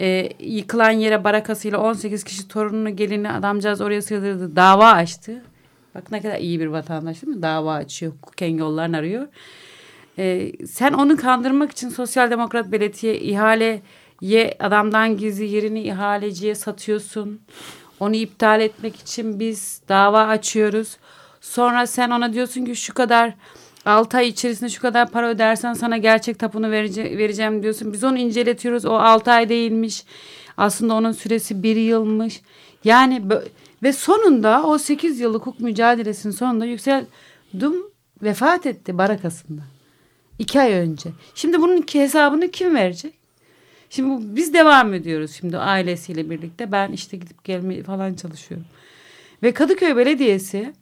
Ee, 0.00 0.28
yıkılan 0.40 0.90
yere 0.90 1.24
barakasıyla 1.24 1.78
18 1.78 2.24
kişi 2.24 2.48
torununu, 2.48 2.96
gelini 2.96 3.30
adamcağız 3.30 3.80
oraya 3.80 4.02
sığdırdı. 4.02 4.56
Dava 4.56 4.90
açtı. 4.90 5.42
Bak 5.94 6.10
ne 6.10 6.22
kadar 6.22 6.38
iyi 6.38 6.60
bir 6.60 6.66
vatandaş 6.66 7.22
değil 7.22 7.36
mi? 7.36 7.42
Dava 7.42 7.74
açıyor, 7.74 8.12
hukuken 8.12 8.48
yollarını 8.48 8.96
arıyor. 8.96 9.28
Ee, 10.18 10.52
sen 10.66 10.92
onu 10.92 11.16
kandırmak 11.16 11.72
için 11.72 11.88
Sosyal 11.88 12.30
Demokrat 12.30 12.72
Belediye 12.72 13.18
ihaleye 13.18 14.56
adamdan 14.58 15.16
gizli 15.16 15.44
yerini 15.44 15.82
ihaleciye 15.82 16.54
satıyorsun. 16.54 17.40
Onu 18.00 18.14
iptal 18.14 18.60
etmek 18.60 18.96
için 18.96 19.40
biz 19.40 19.80
dava 19.88 20.22
açıyoruz. 20.22 20.96
Sonra 21.40 21.86
sen 21.86 22.10
ona 22.10 22.32
diyorsun 22.32 22.64
ki 22.64 22.76
şu 22.76 22.94
kadar 22.94 23.34
6 23.86 24.16
ay 24.16 24.28
içerisinde 24.28 24.70
şu 24.70 24.82
kadar 24.82 25.10
para 25.10 25.28
ödersen 25.28 25.72
sana 25.74 25.96
gerçek 25.96 26.38
tapunu 26.38 26.70
verece- 26.70 27.18
vereceğim 27.18 27.62
diyorsun. 27.62 27.92
Biz 27.92 28.04
onu 28.04 28.18
inceletiyoruz. 28.18 28.84
O 28.84 28.92
6 28.94 29.30
ay 29.30 29.48
değilmiş. 29.48 30.04
Aslında 30.56 30.94
onun 30.94 31.12
süresi 31.12 31.62
1 31.62 31.76
yılmış. 31.76 32.40
Yani 32.84 33.22
ve 33.82 33.92
sonunda 33.92 34.62
o 34.66 34.78
8 34.78 35.20
yıllık 35.20 35.46
hukuk 35.46 35.60
mücadelesinin 35.60 36.32
sonunda 36.32 36.64
Yüksel 36.64 37.04
Dum 37.60 37.74
vefat 38.22 38.66
etti 38.66 38.98
barakasında. 38.98 39.62
İki 40.38 40.60
ay 40.60 40.72
önce. 40.72 41.10
Şimdi 41.34 41.60
bunun 41.60 41.76
iki 41.76 42.00
hesabını 42.00 42.50
kim 42.50 42.74
verecek? 42.74 43.14
Şimdi 43.90 44.36
biz 44.36 44.54
devam 44.54 44.94
ediyoruz 44.94 45.30
şimdi 45.40 45.58
ailesiyle 45.58 46.30
birlikte. 46.30 46.72
Ben 46.72 46.92
işte 46.92 47.16
gidip 47.16 47.44
gelmeye 47.44 47.82
falan 47.82 48.14
çalışıyorum. 48.14 48.66
Ve 49.42 49.52
Kadıköy 49.52 49.96
Belediyesi 49.96 50.72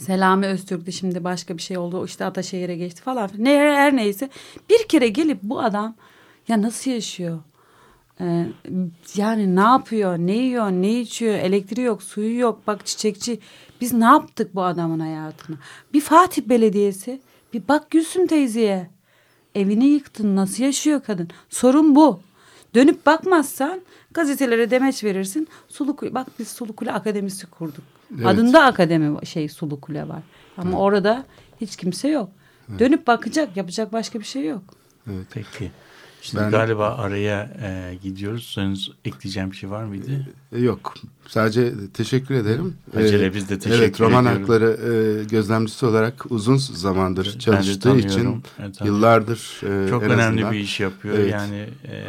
Selami 0.00 0.46
Öztürk 0.46 0.86
de 0.86 0.92
şimdi 0.92 1.24
başka 1.24 1.56
bir 1.56 1.62
şey 1.62 1.78
oldu. 1.78 2.04
işte 2.04 2.24
Ataşehir'e 2.24 2.76
geçti 2.76 3.02
falan. 3.02 3.30
Ne 3.38 3.58
her 3.58 3.96
neyse 3.96 4.30
bir 4.70 4.88
kere 4.88 5.08
gelip 5.08 5.42
bu 5.42 5.60
adam 5.60 5.94
ya 6.48 6.62
nasıl 6.62 6.90
yaşıyor? 6.90 7.38
Ee, 8.20 8.46
yani 9.16 9.56
ne 9.56 9.60
yapıyor? 9.60 10.18
Ne 10.18 10.36
yiyor? 10.36 10.70
Ne 10.70 11.00
içiyor? 11.00 11.34
Elektriği 11.34 11.82
yok, 11.82 12.02
suyu 12.02 12.38
yok. 12.38 12.66
Bak 12.66 12.86
çiçekçi. 12.86 13.40
Biz 13.80 13.92
ne 13.92 14.04
yaptık 14.04 14.54
bu 14.54 14.62
adamın 14.62 15.00
hayatına? 15.00 15.56
Bir 15.92 16.00
Fatih 16.00 16.42
Belediyesi. 16.42 17.20
Bir 17.52 17.68
bak 17.68 17.90
Gülsüm 17.90 18.26
teyzeye. 18.26 18.90
Evini 19.54 19.86
yıktın. 19.86 20.36
Nasıl 20.36 20.62
yaşıyor 20.62 21.02
kadın? 21.06 21.28
Sorun 21.50 21.94
bu. 21.94 22.20
Dönüp 22.74 23.06
bakmazsan 23.06 23.80
gazetelere 24.10 24.70
demeç 24.70 25.04
verirsin. 25.04 25.48
Sulu 25.68 25.96
Kule, 25.96 26.14
bak 26.14 26.26
biz 26.38 26.48
Sulu 26.48 26.76
Kule 26.76 26.92
Akademisi 26.92 27.46
kurduk. 27.46 27.97
Evet. 28.14 28.26
Adında 28.26 28.64
akademi 28.64 29.26
şey 29.26 29.48
Sulu 29.48 29.80
Kule 29.80 30.08
var. 30.08 30.22
Ama 30.56 30.78
orada 30.78 31.24
hiç 31.60 31.76
kimse 31.76 32.08
yok. 32.08 32.30
Dönüp 32.78 33.06
bakacak, 33.06 33.56
yapacak 33.56 33.92
başka 33.92 34.18
bir 34.20 34.24
şey 34.24 34.46
yok. 34.46 34.62
Peki. 35.30 35.70
Şimdi 36.22 36.42
Ben- 36.44 36.50
galiba 36.50 36.88
araya 36.88 37.50
e, 37.62 37.94
gidiyoruz. 38.02 38.42
Söz 38.44 38.90
ekleyeceğim 39.04 39.50
bir 39.50 39.56
şey 39.56 39.70
var 39.70 39.84
mıydı? 39.84 40.26
E, 40.52 40.58
Yok. 40.60 40.94
Sadece 41.28 41.72
teşekkür 41.94 42.34
ederim. 42.34 42.76
Acele 42.96 43.24
Ee, 43.26 43.34
biz 43.34 43.48
de 43.48 43.58
teşekkür 43.58 43.82
Evet 43.82 44.00
roman 44.00 44.24
ediyorum. 44.24 44.42
hakları 44.42 44.78
e, 45.20 45.24
gözlemcisi 45.24 45.86
olarak 45.86 46.30
uzun 46.30 46.56
zamandır 46.56 47.30
Ben 47.34 47.38
çalıştığı 47.38 47.96
için. 47.98 48.42
Evet, 48.60 48.80
yıllardır 48.84 49.60
e, 49.86 49.88
Çok 49.90 50.02
en 50.02 50.10
önemli 50.10 50.22
azından, 50.22 50.52
bir 50.52 50.58
iş 50.58 50.80
yapıyor. 50.80 51.14
Evet. 51.18 51.32
Yani 51.32 51.66
e, 51.84 52.04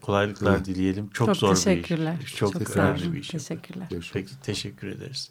kolaylıklar 0.00 0.56
Evet. 0.56 0.66
dileyelim. 0.66 1.08
Çok, 1.12 1.26
Çok, 1.26 1.36
zor 1.36 1.50
bir 1.50 1.54
teşekkürler. 1.56 2.14
iş. 2.24 2.36
Çok, 2.36 2.52
Çok 2.52 2.68
sağ 2.68 2.80
önemli 2.82 3.02
olun. 3.02 3.12
bir 3.12 3.20
iş. 3.20 3.34
yapıyor. 3.34 3.40
Teşekkürler. 3.48 3.86
Görüşmek 3.90 4.24
Peki 4.24 4.40
teşekkür 4.42 4.86
ederiz. 4.88 5.30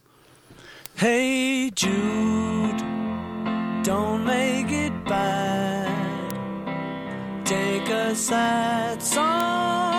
Hey 0.95 1.69
Jude, 1.75 2.79
don't 3.85 4.25
make 4.25 4.85
it 4.87 5.09
bad. 5.09 5.80
Take 7.51 7.89
a 7.89 8.15
sad 8.15 9.03
song 9.03 9.90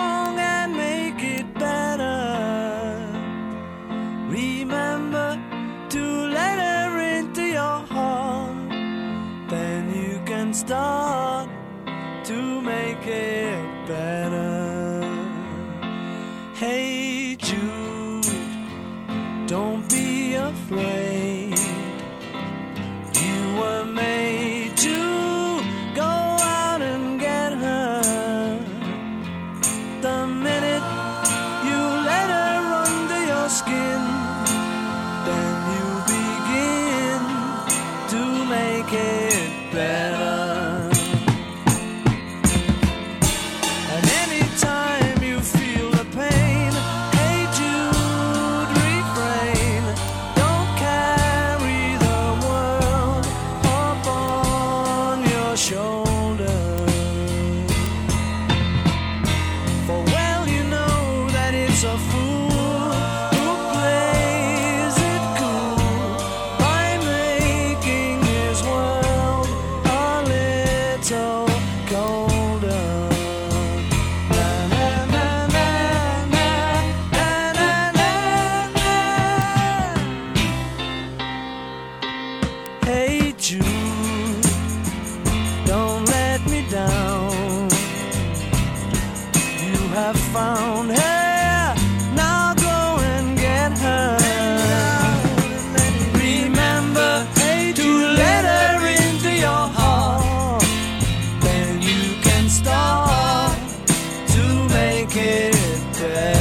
Ee, 106.03 106.35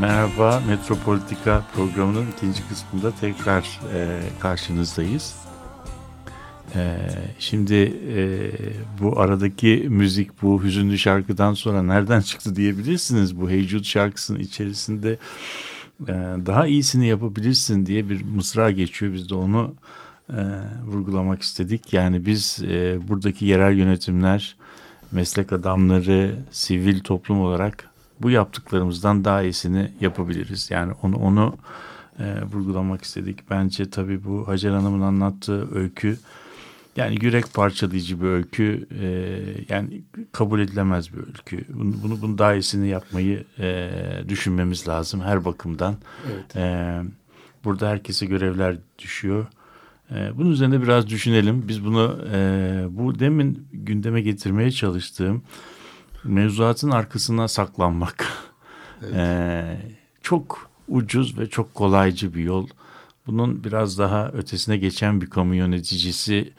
merhaba 0.00 0.62
Metropolitika 0.68 1.64
programının 1.74 2.26
ikinci 2.36 2.68
kısmında 2.68 3.12
tekrar 3.20 3.80
e, 3.94 4.20
karşınızdayız. 4.40 5.36
E, 6.74 6.96
şimdi 7.38 7.74
e, 8.16 8.50
bu 9.00 9.20
aradaki 9.20 9.86
müzik 9.88 10.42
bu 10.42 10.62
hüzünlü 10.62 10.98
şarkıdan 10.98 11.54
sonra 11.54 11.82
nereden 11.82 12.20
çıktı 12.20 12.56
diyebilirsiniz. 12.56 13.40
Bu 13.40 13.50
Heycud 13.50 13.84
şarkısının 13.84 14.38
içerisinde 14.38 15.18
e, 16.08 16.12
daha 16.46 16.66
iyisini 16.66 17.06
yapabilirsin 17.06 17.86
diye 17.86 18.08
bir 18.08 18.24
mısra 18.24 18.70
geçiyor. 18.70 19.12
Biz 19.12 19.30
de 19.30 19.34
onu 19.34 19.74
e, 20.30 20.42
vurgulamak 20.86 21.42
istedik. 21.42 21.92
Yani 21.92 22.26
biz 22.26 22.62
e, 22.62 23.08
buradaki 23.08 23.46
yerel 23.46 23.78
yönetimler, 23.78 24.56
meslek 25.12 25.52
adamları, 25.52 26.36
sivil 26.50 27.00
toplum 27.00 27.40
olarak 27.40 27.90
bu 28.20 28.30
yaptıklarımızdan 28.30 29.24
daha 29.24 29.42
iyisini 29.42 29.92
yapabiliriz. 30.00 30.70
Yani 30.70 30.92
onu 31.02 31.16
onu 31.16 31.56
e, 32.18 32.42
vurgulamak 32.42 33.02
istedik. 33.02 33.50
Bence 33.50 33.90
tabii 33.90 34.24
bu 34.24 34.48
Hacer 34.48 34.70
Hanım'ın 34.70 35.00
anlattığı 35.00 35.74
öykü 35.74 36.18
yani 36.98 37.18
yürek 37.22 37.54
parçalayıcı 37.54 38.20
bir 38.20 38.26
öykü. 38.26 38.86
E, 39.00 39.06
yani 39.68 40.02
kabul 40.32 40.60
edilemez 40.60 41.12
bir 41.12 41.18
öykü. 41.18 41.64
Bunu, 41.68 41.94
bunu, 42.02 42.22
bunu 42.22 42.38
daha 42.38 42.54
iyisini 42.54 42.88
yapmayı 42.88 43.44
e, 43.58 43.90
düşünmemiz 44.28 44.88
lazım 44.88 45.20
her 45.20 45.44
bakımdan. 45.44 45.96
Evet. 46.32 46.56
E, 46.56 47.00
burada 47.64 47.88
herkese 47.88 48.26
görevler 48.26 48.76
düşüyor. 48.98 49.46
E, 50.14 50.38
bunun 50.38 50.50
üzerine 50.50 50.82
biraz 50.82 51.08
düşünelim. 51.08 51.68
Biz 51.68 51.84
bunu 51.84 52.18
e, 52.32 52.38
bu 52.90 53.18
demin 53.18 53.68
gündeme 53.72 54.20
getirmeye 54.20 54.70
çalıştığım 54.70 55.42
mevzuatın 56.24 56.90
arkasına 56.90 57.48
saklanmak 57.48 58.32
e, 59.14 59.62
çok 60.22 60.70
ucuz 60.88 61.38
ve 61.38 61.48
çok 61.48 61.74
kolaycı 61.74 62.34
bir 62.34 62.42
yol. 62.42 62.68
Bunun 63.26 63.64
biraz 63.64 63.98
daha 63.98 64.28
ötesine 64.28 64.76
geçen 64.76 65.20
bir 65.20 65.30
kamu 65.30 65.54
yöneticisi 65.54 66.52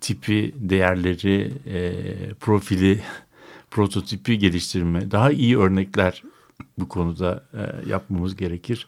tipi, 0.00 0.54
değerleri, 0.56 1.52
e, 1.66 1.92
profili, 2.34 3.00
prototipi 3.70 4.38
geliştirme, 4.38 5.10
daha 5.10 5.30
iyi 5.30 5.58
örnekler 5.58 6.22
bu 6.78 6.88
konuda 6.88 7.44
e, 7.54 7.90
yapmamız 7.90 8.36
gerekir. 8.36 8.86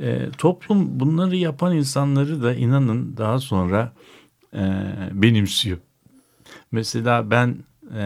E, 0.00 0.30
toplum 0.38 1.00
bunları 1.00 1.36
yapan 1.36 1.76
insanları 1.76 2.42
da 2.42 2.54
inanın 2.54 3.16
daha 3.16 3.38
sonra 3.38 3.92
e, 4.54 4.60
benimsiyor. 5.12 5.78
Mesela 6.72 7.30
ben 7.30 7.56
e, 7.94 7.98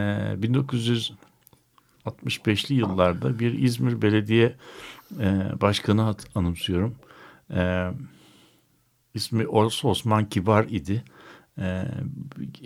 1965'li 0.43 2.74
yıllarda 2.74 3.39
bir 3.39 3.59
İzmir 3.59 4.03
Belediye 4.03 4.57
e, 5.20 5.43
Başkanı 5.61 6.01
hat, 6.03 6.26
anımsıyorum. 6.34 6.95
E, 7.55 7.91
ismi 9.14 9.43
Os- 9.45 9.86
Osman 9.86 10.28
Kibar 10.28 10.64
idi. 10.64 11.05
E, 11.59 11.84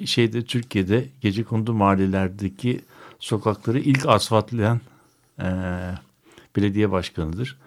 şeyde 0.06 0.44
Türkiye'de 0.44 1.08
gecekondu 1.20 1.74
mahallelerdeki 1.74 2.80
sokakları 3.18 3.78
ilk 3.80 4.06
asfaltlayan 4.06 4.80
e, 5.40 5.46
belediye 6.56 6.90
başkanıdır. 6.90 7.58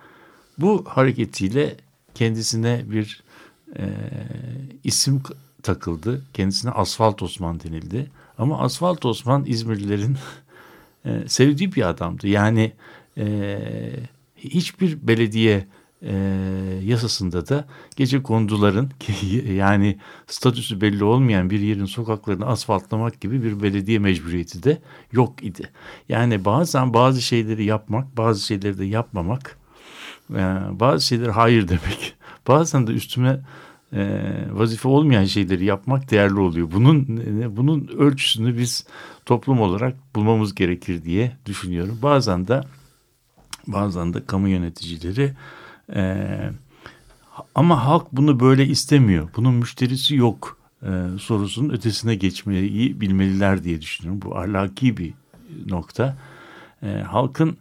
Bu 0.58 0.86
hareketiyle 0.88 1.76
kendisine 2.16 2.84
bir 2.91 3.24
e, 3.78 3.84
isim 4.84 5.22
takıldı. 5.64 6.26
Kendisine 6.34 6.72
Asfalt 6.72 7.24
Osman 7.24 7.60
denildi. 7.60 8.12
Ama 8.38 8.60
Asfalt 8.60 9.06
Osman 9.06 9.45
İzmirlilerin 9.45 10.18
e, 11.06 11.24
sevdiği 11.28 11.76
bir 11.76 11.89
adamdı. 11.89 12.28
Yani 12.28 12.72
e, 13.18 13.60
hiçbir 14.38 15.08
belediye 15.08 15.68
e, 16.01 16.16
yasasında 16.84 17.47
da 17.47 17.66
gece 17.95 18.24
konduların 18.24 18.91
yani 19.53 19.99
statüsü 20.28 20.82
belli 20.82 21.03
olmayan 21.03 21.49
bir 21.49 21.60
yerin 21.60 21.86
sokaklarını 21.86 22.45
asfaltlamak 22.45 23.22
gibi 23.22 23.43
bir 23.43 23.64
belediye 23.64 23.99
mecburiyeti 23.99 24.64
de 24.64 24.82
yok 25.12 25.43
idi. 25.43 25.70
Yani 26.10 26.45
bazen 26.45 26.93
bazı 26.93 27.22
şeyleri 27.22 27.66
yapmak, 27.66 28.18
bazı 28.18 28.45
şeyleri 28.45 28.78
de 28.78 28.86
yapmamak, 28.86 29.58
e, 30.34 30.59
bazı 30.71 31.05
şeyleri 31.05 31.32
hayır 31.32 31.67
demek, 31.67 32.15
bazen 32.47 32.88
de 32.88 32.91
üstüme 32.91 33.39
e, 33.93 34.21
vazife 34.51 34.88
olmayan 34.88 35.26
şeyleri 35.26 35.65
yapmak 35.65 36.11
değerli 36.11 36.39
oluyor. 36.39 36.71
Bunun 36.71 37.05
bunun 37.57 37.88
ölçüsünü 37.88 38.57
biz 38.57 38.88
toplum 39.26 39.61
olarak 39.61 40.15
bulmamız 40.15 40.55
gerekir 40.55 41.03
diye 41.03 41.38
düşünüyorum. 41.45 41.99
Bazen 42.01 42.47
de 42.47 42.61
bazen 43.67 44.13
de 44.13 44.26
kamu 44.26 44.47
yöneticileri 44.47 45.34
e, 45.95 46.28
ama 47.55 47.86
halk 47.86 48.07
bunu 48.11 48.39
böyle 48.39 48.65
istemiyor. 48.65 49.30
Bunun 49.36 49.53
müşterisi 49.53 50.15
yok 50.15 50.57
e, 50.84 50.89
sorusunun 51.19 51.69
ötesine 51.69 52.15
geçmeyi 52.15 53.01
bilmeliler 53.01 53.63
diye 53.63 53.82
düşünüyorum. 53.82 54.21
Bu 54.21 54.38
ahlaki 54.38 54.97
bir 54.97 55.13
nokta. 55.65 56.17
E, 56.84 56.88
halkın 56.88 57.57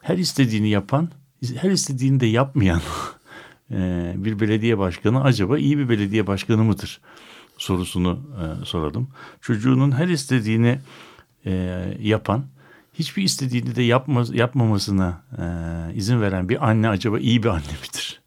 her 0.00 0.18
istediğini 0.18 0.68
yapan, 0.68 1.08
her 1.54 1.70
istediğini 1.70 2.20
de 2.20 2.26
yapmayan 2.26 2.80
e, 3.70 4.12
bir 4.16 4.40
belediye 4.40 4.78
başkanı 4.78 5.24
acaba 5.24 5.58
iyi 5.58 5.78
bir 5.78 5.88
belediye 5.88 6.26
başkanı 6.26 6.64
mıdır 6.64 7.00
sorusunu 7.58 8.20
e, 8.42 8.64
soralım. 8.64 9.08
Çocuğunun 9.40 9.92
her 9.92 10.08
istediğini 10.08 10.78
e, 11.46 11.82
yapan, 12.00 12.44
hiçbir 12.94 13.22
istediğini 13.22 13.76
de 13.76 13.82
yapmaz, 13.82 14.34
yapmamasına 14.34 15.22
izin 15.94 16.20
veren 16.20 16.48
bir 16.48 16.68
anne 16.68 16.88
acaba 16.88 17.18
iyi 17.18 17.42
bir 17.42 17.48
anne 17.48 17.72
midir? 17.82 18.20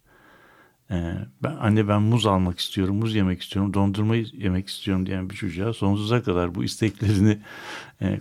Ben, 1.42 1.56
anne 1.60 1.88
ben 1.88 2.02
muz 2.02 2.26
almak 2.26 2.58
istiyorum, 2.58 2.96
muz 2.96 3.14
yemek 3.14 3.42
istiyorum, 3.42 3.74
dondurma 3.74 4.16
yemek 4.16 4.68
istiyorum 4.68 5.06
diyen 5.06 5.30
bir 5.30 5.34
çocuğa 5.34 5.72
sonsuza 5.72 6.22
kadar 6.22 6.54
bu 6.54 6.64
isteklerini 6.64 7.38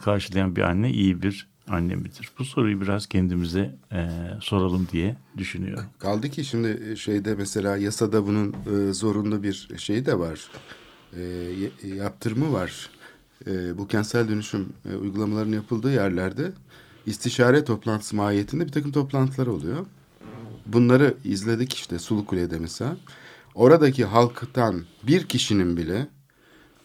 karşılayan 0.01 0.55
bir 0.55 0.61
anne 0.61 0.91
iyi 0.91 1.21
bir 1.21 1.48
anne 1.69 1.95
midir? 1.95 2.31
Bu 2.39 2.45
soruyu 2.45 2.81
biraz 2.81 3.07
kendimize 3.07 3.75
e, 3.91 4.09
soralım 4.41 4.87
diye 4.91 5.15
düşünüyorum. 5.37 5.85
Kaldı 5.99 6.29
ki 6.29 6.45
şimdi 6.45 6.97
şeyde 6.97 7.35
mesela 7.35 7.77
yasada 7.77 8.27
bunun 8.27 8.53
e, 8.53 8.93
zorunlu 8.93 9.43
bir 9.43 9.69
şeyi 9.77 10.05
de 10.05 10.19
var. 10.19 10.51
E, 11.17 11.21
yaptırımı 11.83 12.53
var. 12.53 12.89
E, 13.47 13.77
bu 13.77 13.87
kentsel 13.87 14.29
dönüşüm 14.29 14.73
e, 14.91 14.95
uygulamaların 14.95 15.51
yapıldığı 15.51 15.93
yerlerde 15.93 16.51
istişare 17.05 17.63
toplantısı 17.63 18.15
mahiyetinde 18.15 18.65
bir 18.65 18.71
takım 18.71 18.91
toplantılar 18.91 19.47
oluyor. 19.47 19.85
Bunları 20.65 21.13
izledik 21.23 21.73
işte 21.73 21.99
Sulukule'de 21.99 22.59
mesela. 22.59 22.97
Oradaki 23.55 24.05
halktan 24.05 24.83
bir 25.03 25.23
kişinin 25.23 25.77
bile 25.77 26.07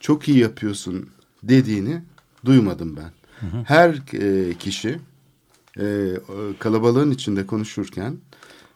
çok 0.00 0.28
iyi 0.28 0.38
yapıyorsun 0.38 1.10
dediğini 1.42 2.02
duymadım 2.44 2.96
ben. 2.96 3.10
Her 3.64 4.02
e, 4.12 4.54
kişi 4.54 4.98
e, 5.78 6.14
kalabalığın 6.58 7.10
içinde 7.10 7.46
konuşurken 7.46 8.16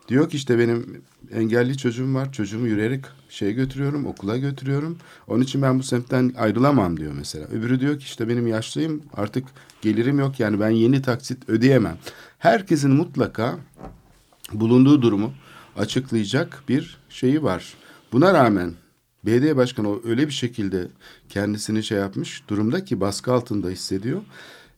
diyor 0.08 0.30
ki 0.30 0.36
işte 0.36 0.58
benim 0.58 1.02
engelli 1.32 1.76
çocuğum 1.76 2.14
var. 2.14 2.32
Çocuğumu 2.32 2.66
yürüyerek 2.66 3.04
şeye 3.28 3.52
götürüyorum, 3.52 4.06
okula 4.06 4.36
götürüyorum. 4.36 4.98
Onun 5.28 5.42
için 5.42 5.62
ben 5.62 5.78
bu 5.78 5.82
semtten 5.82 6.32
ayrılamam 6.38 6.96
diyor 6.96 7.12
mesela. 7.16 7.46
Öbürü 7.46 7.80
diyor 7.80 7.98
ki 7.98 8.04
işte 8.04 8.28
benim 8.28 8.46
yaşlıyım 8.46 9.02
artık 9.14 9.44
gelirim 9.82 10.18
yok 10.18 10.40
yani 10.40 10.60
ben 10.60 10.70
yeni 10.70 11.02
taksit 11.02 11.48
ödeyemem. 11.48 11.98
Herkesin 12.38 12.90
mutlaka 12.90 13.58
bulunduğu 14.52 15.02
durumu 15.02 15.32
açıklayacak 15.76 16.62
bir 16.68 16.98
şeyi 17.08 17.42
var. 17.42 17.74
Buna 18.12 18.34
rağmen 18.34 18.72
belediye 19.26 19.56
başkanı 19.56 19.96
öyle 20.04 20.26
bir 20.26 20.32
şekilde 20.32 20.88
kendisini 21.28 21.84
şey 21.84 21.98
yapmış 21.98 22.42
durumda 22.48 22.84
ki 22.84 23.00
baskı 23.00 23.32
altında 23.32 23.68
hissediyor. 23.68 24.22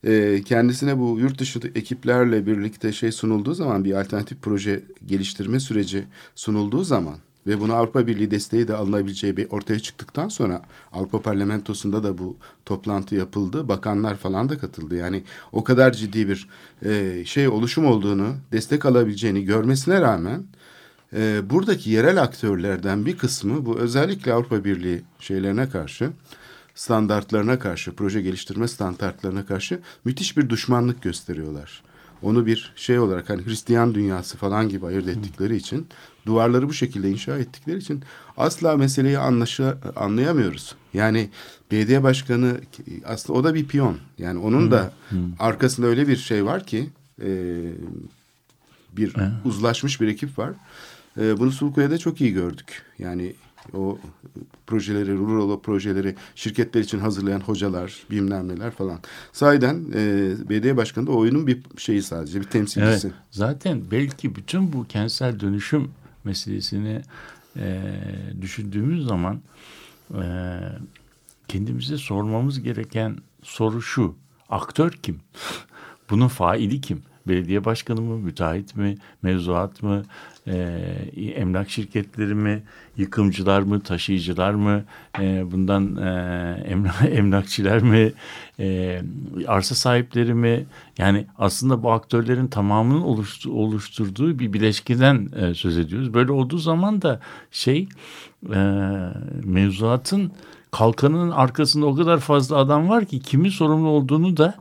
Ee, 0.05 0.43
kendisine 0.45 0.99
bu 0.99 1.19
yurt 1.19 1.39
dışı 1.39 1.61
ekiplerle 1.75 2.47
birlikte 2.47 2.93
şey 2.93 3.13
sunulduğu 3.13 3.55
zaman 3.55 3.85
bir 3.85 4.01
alternatif 4.01 4.39
proje 4.43 4.83
geliştirme 5.07 5.61
süreci 5.61 6.05
sunulduğu 6.35 6.85
zaman 6.85 7.17
ve 7.47 7.61
buna 7.61 7.75
Avrupa 7.75 8.07
Birliği 8.07 8.31
desteği 8.31 8.69
de 8.69 8.75
alınabileceği 8.75 9.37
bir 9.37 9.51
ortaya 9.51 9.81
çıktıktan 9.81 10.29
sonra 10.29 10.63
Avrupa 10.93 11.23
Parlamentosu'nda 11.23 12.03
da 12.03 12.19
bu 12.19 12.37
toplantı 12.65 13.15
yapıldı. 13.15 13.69
Bakanlar 13.69 14.17
falan 14.17 14.49
da 14.49 14.59
katıldı. 14.59 14.97
Yani 14.97 15.23
o 15.53 15.65
kadar 15.65 15.93
ciddi 15.93 16.29
bir 16.29 16.49
e, 16.85 17.25
şey 17.25 17.49
oluşum 17.49 17.87
olduğunu, 17.87 18.35
destek 18.53 18.87
alabileceğini 18.87 19.45
görmesine 19.45 20.01
rağmen 20.01 20.43
e, 21.13 21.51
buradaki 21.51 21.91
yerel 21.91 22.23
aktörlerden 22.23 23.07
bir 23.07 23.19
kısmı 23.19 23.67
bu 23.67 23.79
özellikle 23.79 24.33
Avrupa 24.33 24.65
Birliği 24.65 25.03
şeylerine 25.19 25.69
karşı 25.69 26.11
standartlarına 26.75 27.59
karşı, 27.59 27.95
proje 27.95 28.23
geliştirme 28.23 28.69
standartlarına 28.69 29.47
karşı 29.47 29.81
müthiş 30.05 30.37
bir 30.37 30.51
düşmanlık 30.51 31.03
gösteriyorlar. 31.03 31.83
Onu 32.23 32.47
bir 32.47 32.73
şey 32.77 32.99
olarak 32.99 33.31
hani 33.31 33.47
Hristiyan 33.47 33.95
dünyası 33.95 34.37
falan 34.37 34.69
gibi 34.69 34.87
ayırt 34.87 35.09
ettikleri 35.09 35.57
için 35.57 35.87
duvarları 36.27 36.69
bu 36.69 36.73
şekilde 36.73 37.11
inşa 37.11 37.39
ettikleri 37.39 37.79
için 37.79 38.03
asla 38.37 38.77
meseleyi 38.77 39.19
anlaşa, 39.19 39.79
anlayamıyoruz. 39.97 40.75
Yani 40.95 41.31
belediye 41.71 42.03
başkanı 42.03 42.61
aslında 43.05 43.39
o 43.39 43.45
da 43.45 43.55
bir 43.55 43.69
piyon. 43.69 43.99
Yani 44.19 44.39
onun 44.39 44.71
da 44.71 44.93
arkasında 45.39 45.87
öyle 45.87 46.09
bir 46.09 46.17
şey 46.17 46.45
var 46.45 46.67
ki 46.67 46.91
e, 47.23 47.29
bir 48.93 49.15
uzlaşmış 49.45 50.01
bir 50.01 50.09
ekip 50.09 50.39
var. 50.39 50.53
E, 51.21 51.39
bunu 51.39 51.53
Sulukuya'da 51.53 51.99
çok 51.99 52.21
iyi 52.21 52.33
gördük. 52.33 52.83
Yani 52.99 53.35
o 53.75 53.99
projeleri, 54.67 55.17
rural 55.17 55.61
projeleri 55.61 56.15
şirketler 56.35 56.81
için 56.81 56.99
hazırlayan 56.99 57.41
hocalar, 57.41 58.03
bilmem 58.11 58.49
neler 58.49 58.71
falan. 58.71 58.99
Sahiden 59.33 59.85
e, 59.95 60.33
belediye 60.49 60.77
başkanı 60.77 61.07
da 61.07 61.11
oyunun 61.11 61.47
bir 61.47 61.63
şeyi 61.77 62.03
sadece, 62.03 62.41
bir 62.41 62.47
temsilcisi. 62.47 63.07
Evet, 63.07 63.17
zaten 63.31 63.83
belki 63.91 64.37
bütün 64.37 64.73
bu 64.73 64.87
kentsel 64.87 65.41
dönüşüm 65.41 65.91
meselesini 66.25 67.03
e, 67.57 67.83
düşündüğümüz 68.41 69.07
zaman 69.07 69.41
e, 70.15 70.25
kendimize 71.49 71.97
sormamız 71.97 72.63
gereken 72.63 73.19
soru 73.43 73.83
şu. 73.83 74.15
Aktör 74.49 74.93
kim? 74.93 75.21
Bunun 76.11 76.29
faili 76.29 76.81
kim? 76.81 77.03
Belediye 77.29 77.65
başkanı 77.65 78.01
mı, 78.01 78.19
müteahhit 78.19 78.77
mi, 78.77 78.97
mevzuat 79.23 79.83
mı, 79.83 80.03
e, 80.47 80.55
emlak 81.37 81.71
şirketleri 81.71 82.35
mi, 82.35 82.63
yıkımcılar 82.97 83.63
mı, 83.63 83.81
taşıyıcılar 83.81 84.55
mı, 84.55 84.85
e, 85.21 85.53
bundan 85.53 85.97
e, 85.97 86.11
emlak, 86.69 86.95
emlakçiler 87.11 87.83
mi, 87.83 88.13
e, 88.59 89.01
arsa 89.47 89.75
sahipleri 89.75 90.35
mi? 90.35 90.67
Yani 90.99 91.27
aslında 91.39 91.83
bu 91.83 91.93
aktörlerin 91.93 92.47
tamamının 92.47 93.03
oluştu, 93.03 93.53
oluşturduğu 93.53 94.39
bir 94.39 94.53
bileşkeden 94.53 95.29
e, 95.37 95.55
söz 95.55 95.79
ediyoruz. 95.79 96.15
Böyle 96.15 96.33
olduğu 96.33 96.59
zaman 96.59 97.03
da 97.03 97.21
şey 97.51 97.89
e, 98.55 98.59
mevzuatın 99.45 100.33
kalkanının 100.71 101.31
arkasında 101.31 101.87
o 101.87 101.95
kadar 101.95 102.19
fazla 102.19 102.57
adam 102.57 102.89
var 102.89 103.05
ki 103.05 103.21
kimin 103.21 103.51
sorumlu 103.51 103.89
olduğunu 103.89 104.37
da 104.37 104.55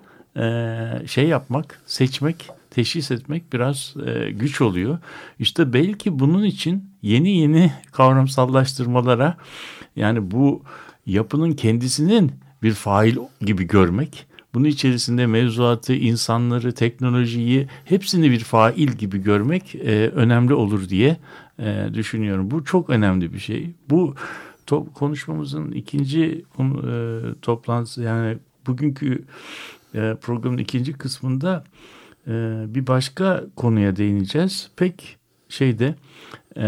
şey 1.08 1.28
yapmak, 1.28 1.82
seçmek, 1.86 2.50
teşhis 2.72 3.12
etmek 3.12 3.54
biraz 3.54 3.94
e, 4.06 4.32
güç 4.32 4.62
oluyor. 4.62 4.98
İşte 5.40 5.74
belki 5.74 6.20
bunun 6.20 6.44
için 6.44 6.90
yeni 7.02 7.38
yeni 7.38 7.74
kavramsallaştırmalara 7.92 9.38
yani 9.96 10.32
bu 10.32 10.64
yapının 11.06 11.52
kendisinin 11.52 12.32
bir 12.64 12.74
fail 12.74 13.16
gibi 13.42 13.64
görmek, 13.64 14.26
bunun 14.54 14.66
içerisinde 14.66 15.26
mevzuatı, 15.26 15.94
insanları, 15.94 16.72
teknolojiyi 16.72 17.68
hepsini 17.86 18.32
bir 18.32 18.40
fail 18.40 18.88
gibi 18.88 19.18
görmek 19.18 19.76
e, 19.76 20.10
önemli 20.10 20.54
olur 20.54 20.90
diye 20.90 21.18
e, 21.60 21.86
düşünüyorum. 21.94 22.52
Bu 22.52 22.64
çok 22.64 22.90
önemli 22.90 23.34
bir 23.34 23.40
şey. 23.40 23.72
Bu 23.90 24.16
konuşmamızın 24.94 25.72
ikinci 25.72 26.46
e, 26.60 26.66
toplantısı 27.42 28.02
yani 28.02 28.38
bugünkü 28.68 29.24
e, 29.96 30.16
programın 30.22 30.58
ikinci 30.58 30.94
kısmında 30.94 31.64
e, 32.28 32.32
bir 32.68 32.88
başka 32.88 33.44
konuya 33.56 33.96
değineceğiz. 33.96 34.72
Pek 34.76 35.18
şeyde 35.50 35.96
e, 36.58 36.68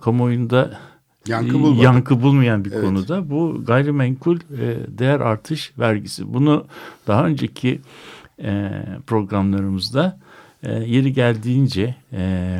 kamuoyunda 0.00 0.78
Yankı 1.26 1.54
bulmadı. 1.54 1.82
yankı 1.84 2.22
bulmayan 2.22 2.64
bir 2.64 2.72
Evet. 2.72 2.84
konuda 2.84 3.30
bu 3.30 3.64
gayrimenkul 3.66 4.36
e, 4.36 4.76
değer 4.98 5.20
artış 5.20 5.72
vergisi. 5.78 6.34
Bunu 6.34 6.66
daha 7.06 7.26
önceki 7.26 7.80
e, 8.42 8.70
programlarımızda 9.06 10.18
e, 10.62 10.72
yeri 10.72 11.12
geldiğince 11.12 11.96
e, 12.12 12.58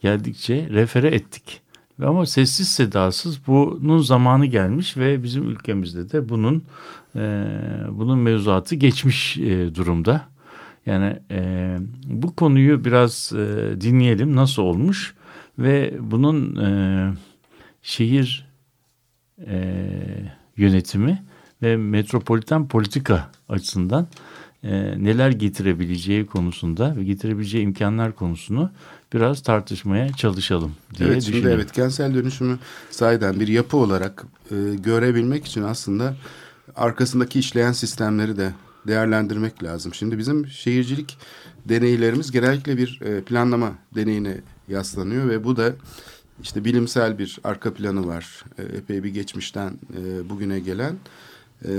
geldikçe 0.00 0.68
refere 0.70 1.08
ettik. 1.08 1.61
Ama 2.06 2.26
sessiz 2.26 2.68
sedasız 2.68 3.46
bunun 3.46 3.98
zamanı 3.98 4.46
gelmiş 4.46 4.96
ve 4.96 5.22
bizim 5.22 5.48
ülkemizde 5.48 6.12
de 6.12 6.28
bunun 6.28 6.64
e, 7.16 7.46
bunun 7.90 8.18
mevzuatı 8.18 8.74
geçmiş 8.74 9.38
e, 9.38 9.74
durumda. 9.74 10.28
Yani 10.86 11.18
e, 11.30 11.76
bu 12.04 12.36
konuyu 12.36 12.84
biraz 12.84 13.32
e, 13.32 13.80
dinleyelim 13.80 14.36
nasıl 14.36 14.62
olmuş 14.62 15.14
ve 15.58 15.94
bunun 16.00 16.56
e, 16.56 16.68
şehir 17.82 18.48
e, 19.46 19.76
yönetimi 20.56 21.22
ve 21.62 21.76
metropoliten 21.76 22.68
politika 22.68 23.30
açısından 23.48 24.08
e, 24.62 24.70
neler 25.04 25.30
getirebileceği 25.30 26.26
konusunda 26.26 26.96
ve 26.96 27.04
getirebileceği 27.04 27.64
imkanlar 27.64 28.14
konusunu 28.14 28.70
biraz 29.14 29.42
tartışmaya 29.42 30.12
çalışalım 30.12 30.72
diye 30.98 31.08
Evet 31.08 31.22
şimdi 31.22 31.36
düşünüyorum. 31.36 31.60
evet 31.60 31.72
kentsel 31.72 32.14
dönüşümü 32.14 32.58
sahiden 32.90 33.40
bir 33.40 33.48
yapı 33.48 33.76
olarak 33.76 34.24
e, 34.50 34.54
görebilmek 34.74 35.44
için 35.46 35.62
aslında 35.62 36.16
arkasındaki 36.76 37.38
işleyen 37.38 37.72
sistemleri 37.72 38.36
de 38.36 38.52
değerlendirmek 38.86 39.64
lazım. 39.64 39.94
Şimdi 39.94 40.18
bizim 40.18 40.46
şehircilik 40.46 41.18
deneylerimiz 41.64 42.30
genellikle 42.30 42.76
bir 42.76 43.00
e, 43.02 43.20
planlama 43.20 43.72
deneyine 43.94 44.36
yaslanıyor 44.68 45.28
ve 45.28 45.44
bu 45.44 45.56
da 45.56 45.72
işte 46.42 46.64
bilimsel 46.64 47.18
bir 47.18 47.38
arka 47.44 47.74
planı 47.74 48.06
var. 48.06 48.44
E, 48.58 48.62
epey 48.62 49.04
bir 49.04 49.08
geçmişten 49.10 49.78
e, 49.98 50.28
bugüne 50.30 50.60
gelen. 50.60 50.96
E, 51.64 51.70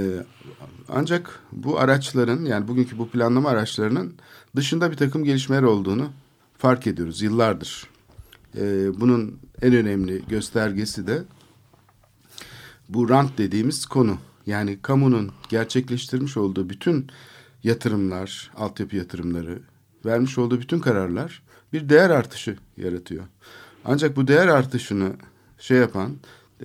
ancak 0.89 1.39
bu 1.51 1.79
araçların 1.79 2.45
yani 2.45 2.67
bugünkü 2.67 2.97
bu 2.97 3.09
planlama 3.09 3.49
araçlarının 3.49 4.13
dışında 4.55 4.91
bir 4.91 4.97
takım 4.97 5.23
gelişmeler 5.23 5.63
olduğunu 5.63 6.09
fark 6.63 6.87
ediyoruz 6.87 7.21
yıllardır. 7.21 7.87
Ee, 8.57 8.99
bunun 8.99 9.39
en 9.61 9.73
önemli 9.73 10.23
göstergesi 10.27 11.07
de 11.07 11.23
bu 12.89 13.09
rant 13.09 13.37
dediğimiz 13.37 13.85
konu. 13.85 14.17
Yani 14.45 14.79
kamunun 14.81 15.31
gerçekleştirmiş 15.49 16.37
olduğu 16.37 16.69
bütün 16.69 17.07
yatırımlar, 17.63 18.51
altyapı 18.57 18.95
yatırımları, 18.95 19.59
vermiş 20.05 20.37
olduğu 20.37 20.61
bütün 20.61 20.79
kararlar 20.79 21.43
bir 21.73 21.89
değer 21.89 22.09
artışı 22.09 22.57
yaratıyor. 22.77 23.23
Ancak 23.85 24.15
bu 24.15 24.27
değer 24.27 24.47
artışını 24.47 25.13
şey 25.57 25.77
yapan, 25.77 26.11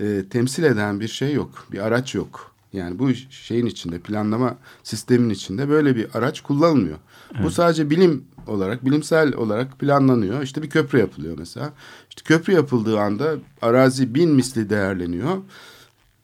e, 0.01 0.25
temsil 0.31 0.63
eden 0.63 1.01
bir 1.01 1.09
şey 1.09 1.33
yok, 1.33 1.67
bir 1.73 1.79
araç 1.79 2.15
yok. 2.15 2.55
Yani 2.73 2.99
bu 2.99 3.15
şeyin 3.31 3.67
içinde, 3.67 3.99
planlama 3.99 4.57
sistemin 4.83 5.31
içinde 5.31 5.69
böyle 5.69 5.97
bir 5.97 6.19
araç 6.19 6.41
kullanılmıyor. 6.41 6.99
Bu 7.43 7.51
sadece 7.51 7.91
bilim 7.91 8.25
olarak, 8.47 8.85
bilimsel 8.85 9.35
olarak 9.35 9.79
planlanıyor. 9.79 10.43
İşte 10.43 10.63
bir 10.63 10.71
köprü 10.71 10.99
yapılıyor 10.99 11.39
mesela. 11.39 11.73
İşte 12.09 12.23
köprü 12.25 12.53
yapıldığı 12.53 13.01
anda 13.01 13.35
arazi 13.63 14.15
bin 14.15 14.31
misli 14.31 14.71
değerleniyor. 14.71 15.37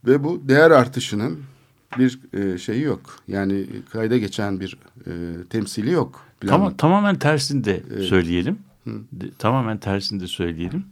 Ve 0.06 0.24
bu 0.24 0.40
değer 0.48 0.70
artışının 0.70 1.40
bir 1.98 2.20
e, 2.32 2.58
şeyi 2.58 2.82
yok. 2.82 3.00
Yani 3.28 3.66
kayda 3.92 4.16
geçen 4.16 4.60
bir 4.60 4.78
e, 5.06 5.10
temsili 5.50 5.90
yok. 5.90 6.20
Planlama. 6.40 6.64
Tamam, 6.64 6.76
tamamen 6.76 7.18
tersini 7.18 7.64
de 7.64 7.82
söyleyelim. 8.08 8.58
De- 8.86 9.30
tamamen 9.38 9.78
tersini 9.78 10.20
de 10.20 10.26
söyleyelim. 10.26 10.84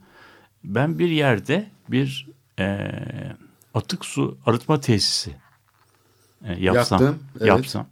Ben 0.64 0.98
bir 0.98 1.08
yerde 1.08 1.70
bir 1.88 2.28
e, 2.58 2.92
atık 3.74 4.04
su 4.04 4.38
arıtma 4.46 4.80
tesisi 4.80 5.30
e, 6.44 6.64
yapsam, 6.64 7.02
Yaptın, 7.02 7.22
evet. 7.38 7.48
yapsam. 7.48 7.86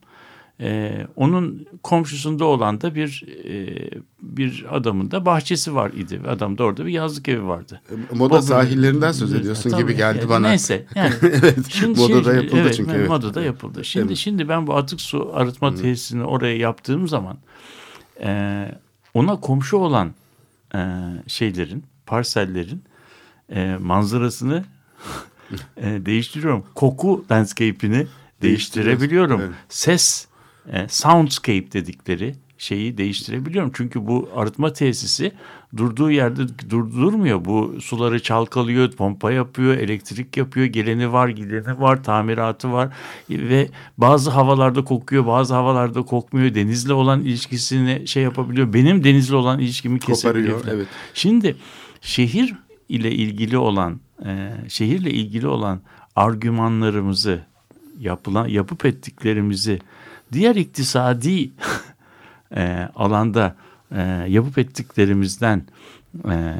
E, 0.61 1.07
onun 1.17 1.67
komşusunda 1.83 2.45
olan 2.45 2.81
da 2.81 2.95
bir 2.95 3.25
e, 3.45 3.91
bir 4.23 4.67
adamın 4.71 5.11
da 5.11 5.27
bahçesi 5.27 5.75
var 5.75 5.91
idi. 5.91 6.21
Adam 6.29 6.59
da 6.59 6.65
orada 6.65 6.87
bir 6.87 6.93
yazlık 6.93 7.29
evi 7.29 7.47
vardı. 7.47 7.81
Moda 8.13 8.35
Bugün- 8.35 8.47
sahillerinden 8.47 9.13
söz 9.13 9.35
ediyorsun 9.35 9.71
Tabii, 9.71 9.83
gibi 9.83 9.97
geldi 9.97 10.19
yani 10.19 10.29
bana. 10.29 10.49
Neyse. 10.49 10.87
Yani. 10.95 11.15
evet. 11.23 11.97
modada 11.97 12.35
yapıldı 12.35 12.61
evet, 12.61 12.75
çünkü. 12.77 12.93
Evet. 12.93 13.09
Modada 13.09 13.43
yapıldı. 13.43 13.85
Şimdi 13.85 14.07
Evet. 14.07 14.17
şimdi 14.17 14.49
ben 14.49 14.67
bu 14.67 14.77
atık 14.77 15.01
su 15.01 15.31
arıtma 15.35 15.75
tesisini 15.75 16.25
oraya 16.25 16.57
yaptığım 16.57 17.09
zaman 17.09 17.39
e, 18.21 18.69
ona 19.15 19.41
komşu 19.41 19.77
olan 19.77 20.15
e, 20.75 20.79
şeylerin, 21.27 21.85
parsellerin 22.07 22.85
e, 23.49 23.77
manzarasını 23.81 24.65
e, 25.77 26.07
değiştiriyorum. 26.07 26.65
Koku 26.75 27.25
landscape'ini 27.31 28.07
değiştirebiliyorum. 28.43 29.41
Evet. 29.41 29.51
Ses, 29.69 30.27
e, 30.73 30.89
soundscape 30.89 31.73
dedikleri 31.73 32.35
şeyi 32.61 32.99
değiştirebiliyorum. 32.99 33.71
Çünkü 33.75 34.07
bu 34.07 34.29
arıtma 34.37 34.73
tesisi 34.73 35.33
durduğu 35.77 36.11
yerde 36.11 36.43
durdurmuyor. 36.71 37.45
Bu 37.45 37.81
suları 37.81 38.23
çalkalıyor, 38.23 38.93
pompa 38.93 39.33
yapıyor, 39.33 39.77
elektrik 39.77 40.37
yapıyor, 40.37 40.67
geleni 40.67 41.13
var, 41.13 41.29
gideni 41.29 41.81
var, 41.81 42.05
tamiratı 42.05 42.73
var 42.73 42.95
ve 43.31 43.69
bazı 43.99 44.31
havalarda 44.31 44.85
kokuyor, 44.85 45.27
bazı 45.27 45.55
havalarda 45.55 46.03
kokmuyor. 46.03 46.55
Denizle 46.55 46.93
olan 46.93 47.21
ilişkisini 47.21 48.09
şey 48.09 48.23
yapabiliyor. 48.23 48.73
Benim 48.73 49.05
denizle 49.05 49.37
olan 49.37 49.59
ilişkimi 49.59 50.01
kesebiliyor. 50.01 50.61
Evet. 50.71 50.87
Şimdi 51.15 51.57
şehir 52.01 52.55
ile 52.89 53.13
ilgili 53.13 53.59
olan, 53.59 54.01
e, 54.27 54.51
şehirle 54.69 55.11
ilgili 55.11 55.47
olan 55.47 55.81
argümanlarımızı, 56.17 57.41
yapılan 58.01 58.49
yapıp 58.49 58.85
ettiklerimizi 58.85 59.79
diğer 60.33 60.57
iktisadi 60.57 61.51
e, 62.57 62.89
alanda 62.95 63.57
e, 63.95 64.01
yapıp 64.29 64.59
ettiklerimizden 64.59 65.63
e, 66.29 66.55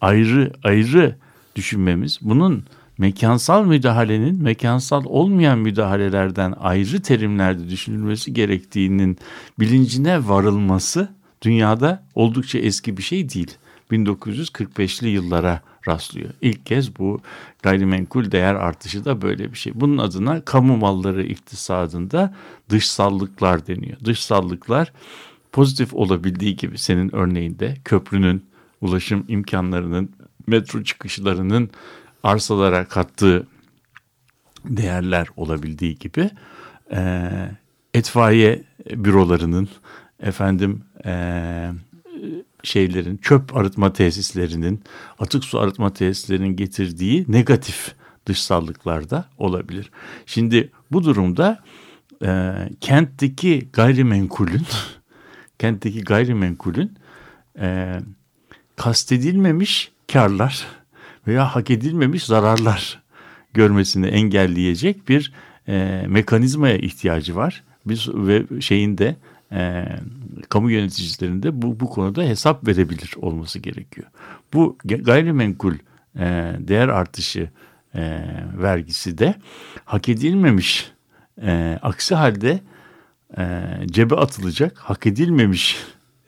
ayrı 0.00 0.52
ayrı 0.64 1.16
düşünmemiz, 1.56 2.18
bunun 2.22 2.64
mekansal 2.98 3.64
müdahalenin 3.64 4.42
mekansal 4.42 5.04
olmayan 5.04 5.58
müdahalelerden 5.58 6.54
ayrı 6.60 7.02
terimlerde 7.02 7.68
düşünülmesi 7.68 8.32
gerektiğinin 8.32 9.18
bilincine 9.60 10.28
varılması 10.28 11.08
dünyada 11.42 12.02
oldukça 12.14 12.58
eski 12.58 12.96
bir 12.96 13.02
şey 13.02 13.28
değil. 13.28 13.56
1945'li 13.90 15.08
yıllara 15.08 15.60
rastlıyor. 15.88 16.30
İlk 16.40 16.66
kez 16.66 16.98
bu 16.98 17.20
gayrimenkul 17.62 18.30
değer 18.30 18.54
artışı 18.54 19.04
da 19.04 19.22
böyle 19.22 19.52
bir 19.52 19.58
şey. 19.58 19.72
Bunun 19.74 19.98
adına 19.98 20.44
kamu 20.44 20.76
malları 20.76 21.22
iktisadında 21.22 22.34
dışsallıklar 22.68 23.66
deniyor. 23.66 23.96
Dışsallıklar 24.04 24.92
pozitif 25.52 25.94
olabildiği 25.94 26.56
gibi 26.56 26.78
senin 26.78 27.14
örneğinde 27.14 27.76
köprünün 27.84 28.44
ulaşım 28.80 29.24
imkanlarının 29.28 30.10
metro 30.46 30.82
çıkışlarının 30.82 31.70
arsalara 32.22 32.84
kattığı 32.84 33.46
değerler 34.64 35.28
olabildiği 35.36 35.98
gibi 35.98 36.30
e, 36.92 37.30
etfaiye 37.94 38.62
bürolarının 38.90 39.68
efendim 40.20 40.82
e, 41.04 41.12
şeylerin 42.62 43.16
çöp 43.16 43.56
arıtma 43.56 43.92
tesislerinin 43.92 44.82
atık 45.18 45.44
su 45.44 45.60
arıtma 45.60 45.92
tesislerinin 45.92 46.56
getirdiği 46.56 47.24
negatif 47.28 47.94
dışsallıklar 48.26 49.10
da 49.10 49.24
olabilir. 49.38 49.90
Şimdi 50.26 50.70
bu 50.92 51.04
durumda 51.04 51.62
e, 52.24 52.52
kentteki 52.80 53.68
gayrimenkulün 53.72 54.66
kentteki 55.58 56.00
gayrimenkulün 56.04 56.92
e, 57.58 57.98
kastedilmemiş 58.76 59.92
karlar 60.12 60.66
veya 61.26 61.56
hak 61.56 61.70
edilmemiş 61.70 62.24
zararlar 62.24 63.02
görmesini 63.54 64.06
engelleyecek 64.06 65.08
bir 65.08 65.32
e, 65.68 66.04
mekanizmaya 66.08 66.76
ihtiyacı 66.76 67.36
var. 67.36 67.64
Biz 67.86 68.08
ve 68.14 68.60
şeyin 68.60 68.98
de 68.98 69.16
e, 69.52 69.84
kamu 70.48 70.70
yöneticilerinde 70.70 71.62
bu 71.62 71.80
bu 71.80 71.90
konuda 71.90 72.22
hesap 72.22 72.68
verebilir 72.68 73.14
olması 73.16 73.58
gerekiyor. 73.58 74.06
Bu 74.52 74.78
gayrimenkul 74.84 75.74
e, 76.18 76.52
değer 76.58 76.88
artışı 76.88 77.50
e, 77.94 78.24
vergisi 78.58 79.18
de 79.18 79.34
hak 79.84 80.08
edilmemiş 80.08 80.92
e, 81.42 81.78
aksi 81.82 82.14
halde 82.14 82.60
e, 83.38 83.62
cebe 83.86 84.14
atılacak 84.14 84.78
hak 84.78 85.06
edilmemiş 85.06 85.76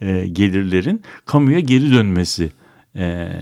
e, 0.01 0.27
gelirlerin 0.27 1.03
kamuya 1.27 1.61
geri 1.61 1.93
dönmesi 1.93 2.53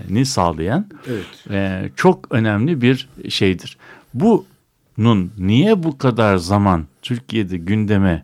ni 0.09 0.25
sağlayan 0.25 0.87
evet. 1.07 1.51
e, 1.51 1.89
çok 1.95 2.31
önemli 2.31 2.81
bir 2.81 3.09
şeydir. 3.29 3.77
Bunun 4.13 5.31
niye 5.37 5.83
bu 5.83 5.97
kadar 5.97 6.37
zaman 6.37 6.85
Türkiye'de 7.01 7.57
gündeme 7.57 8.23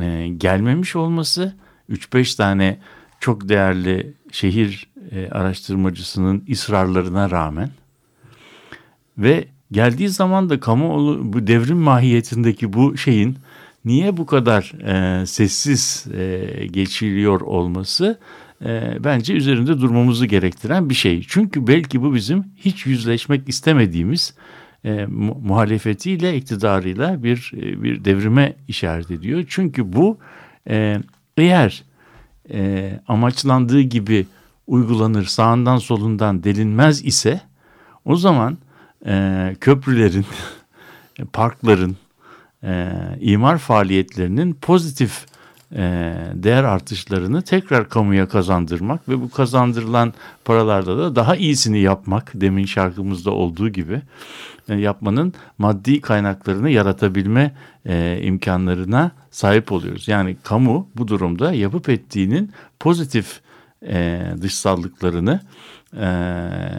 e, 0.00 0.28
gelmemiş 0.28 0.96
olması 0.96 1.54
3-5 1.90 2.36
tane 2.36 2.78
çok 3.20 3.48
değerli 3.48 4.14
şehir 4.32 4.90
e, 5.10 5.28
araştırmacısının 5.28 6.44
ısrarlarına 6.50 7.30
rağmen 7.30 7.70
ve 9.18 9.44
geldiği 9.72 10.08
zaman 10.08 10.50
da 10.50 10.60
kamuoyu 10.60 11.32
bu 11.32 11.46
devrim 11.46 11.78
mahiyetindeki 11.78 12.72
bu 12.72 12.96
şeyin 12.96 13.36
niye 13.84 14.16
bu 14.16 14.26
kadar 14.26 14.72
e, 14.86 15.26
sessiz 15.26 16.06
e, 16.14 16.66
geçiliyor 16.66 17.40
olması 17.40 18.18
e, 18.64 18.96
bence 19.04 19.34
üzerinde 19.34 19.80
durmamızı 19.80 20.26
gerektiren 20.26 20.90
bir 20.90 20.94
şey. 20.94 21.24
Çünkü 21.28 21.66
belki 21.66 22.02
bu 22.02 22.14
bizim 22.14 22.44
hiç 22.56 22.86
yüzleşmek 22.86 23.48
istemediğimiz 23.48 24.34
e, 24.84 25.06
mu 25.06 25.40
muhalefetiyle, 25.44 26.36
iktidarıyla 26.36 27.22
bir 27.22 27.52
e, 27.56 27.82
bir 27.82 28.04
devrime 28.04 28.56
işaret 28.68 29.10
ediyor. 29.10 29.44
Çünkü 29.48 29.92
bu 29.92 30.18
e, 30.68 30.98
eğer 31.36 31.84
e, 32.50 32.90
amaçlandığı 33.08 33.80
gibi 33.80 34.26
uygulanır, 34.66 35.24
sağından 35.24 35.76
solundan 35.76 36.44
delinmez 36.44 37.04
ise 37.04 37.40
o 38.04 38.16
zaman 38.16 38.58
e, 39.06 39.56
köprülerin, 39.60 40.26
parkların, 41.32 41.96
e, 42.64 42.92
imar 43.20 43.58
faaliyetlerinin 43.58 44.54
pozitif 44.54 45.26
değer 46.34 46.64
artışlarını 46.64 47.42
tekrar 47.42 47.88
kamuya 47.88 48.28
kazandırmak 48.28 49.08
ve 49.08 49.20
bu 49.20 49.30
kazandırılan 49.30 50.12
paralarda 50.44 50.98
da 50.98 51.16
daha 51.16 51.36
iyisini 51.36 51.78
yapmak 51.78 52.32
demin 52.34 52.64
şarkımızda 52.64 53.30
olduğu 53.30 53.68
gibi 53.68 54.02
e, 54.68 54.74
yapmanın 54.74 55.34
maddi 55.58 56.00
kaynaklarını 56.00 56.70
yaratabilme 56.70 57.54
e, 57.86 58.20
imkanlarına 58.22 59.10
sahip 59.30 59.72
oluyoruz. 59.72 60.08
Yani 60.08 60.36
kamu 60.42 60.88
bu 60.96 61.08
durumda 61.08 61.52
yapıp 61.52 61.88
ettiğinin 61.88 62.52
pozitif 62.80 63.40
e, 63.86 64.22
dışsallıklarını 64.42 65.40
e, 65.96 66.06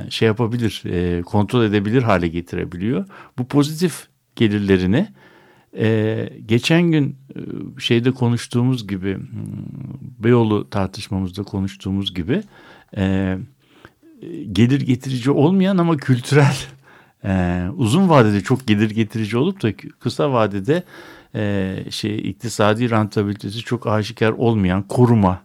şey 0.10 0.26
yapabilir, 0.26 0.84
e, 0.86 1.22
kontrol 1.22 1.64
edebilir 1.64 2.04
hale 2.04 2.28
getirebiliyor. 2.28 3.06
Bu 3.38 3.46
pozitif 3.46 4.08
gelirlerini 4.36 5.08
ee, 5.78 6.30
geçen 6.46 6.82
gün 6.82 7.18
e, 7.36 7.40
şeyde 7.82 8.12
konuştuğumuz 8.12 8.88
gibi 8.88 9.16
hmm, 9.16 9.24
Beyoğlu 10.20 10.70
tartışmamızda 10.70 11.44
konuştuğumuz 11.44 12.14
gibi 12.14 12.44
e, 12.98 13.38
gelir 14.52 14.82
getirici 14.82 15.32
olmayan 15.32 15.78
ama 15.78 15.98
kültürel 15.98 16.56
e, 17.26 17.64
uzun 17.76 18.10
vadede 18.10 18.42
çok 18.42 18.68
gelir 18.68 18.90
getirici 18.90 19.38
olup 19.38 19.64
da 19.64 19.74
kısa 20.00 20.34
vadede 20.34 20.84
e, 21.36 21.76
şey 21.90 22.30
iktisadi 22.30 22.90
rentabilitesi 22.90 23.60
çok 23.60 23.88
aşikar 23.88 24.32
olmayan 24.32 24.88
koruma, 24.88 25.44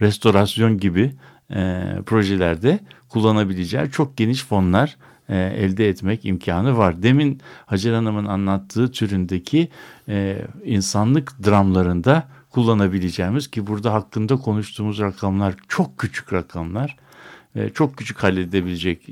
restorasyon 0.00 0.78
gibi 0.78 1.12
e, 1.50 1.84
projelerde 2.06 2.80
kullanabileceği 3.08 3.90
çok 3.90 4.16
geniş 4.16 4.44
fonlar 4.44 4.96
e, 5.30 5.38
elde 5.38 5.88
etmek 5.88 6.24
imkanı 6.24 6.76
var. 6.76 7.02
Demin 7.02 7.40
Hacer 7.66 7.92
Hanım'ın 7.92 8.26
anlattığı 8.26 8.92
türündeki 8.92 9.68
e, 10.08 10.44
insanlık 10.64 11.32
dramlarında 11.46 12.28
kullanabileceğimiz 12.50 13.50
ki 13.50 13.66
burada 13.66 13.92
hakkında 13.92 14.36
konuştuğumuz 14.36 14.98
rakamlar 14.98 15.54
çok 15.68 15.98
küçük 15.98 16.32
rakamlar. 16.32 16.96
E, 17.56 17.68
çok 17.68 17.96
küçük 17.96 18.22
halledebilecek 18.22 19.08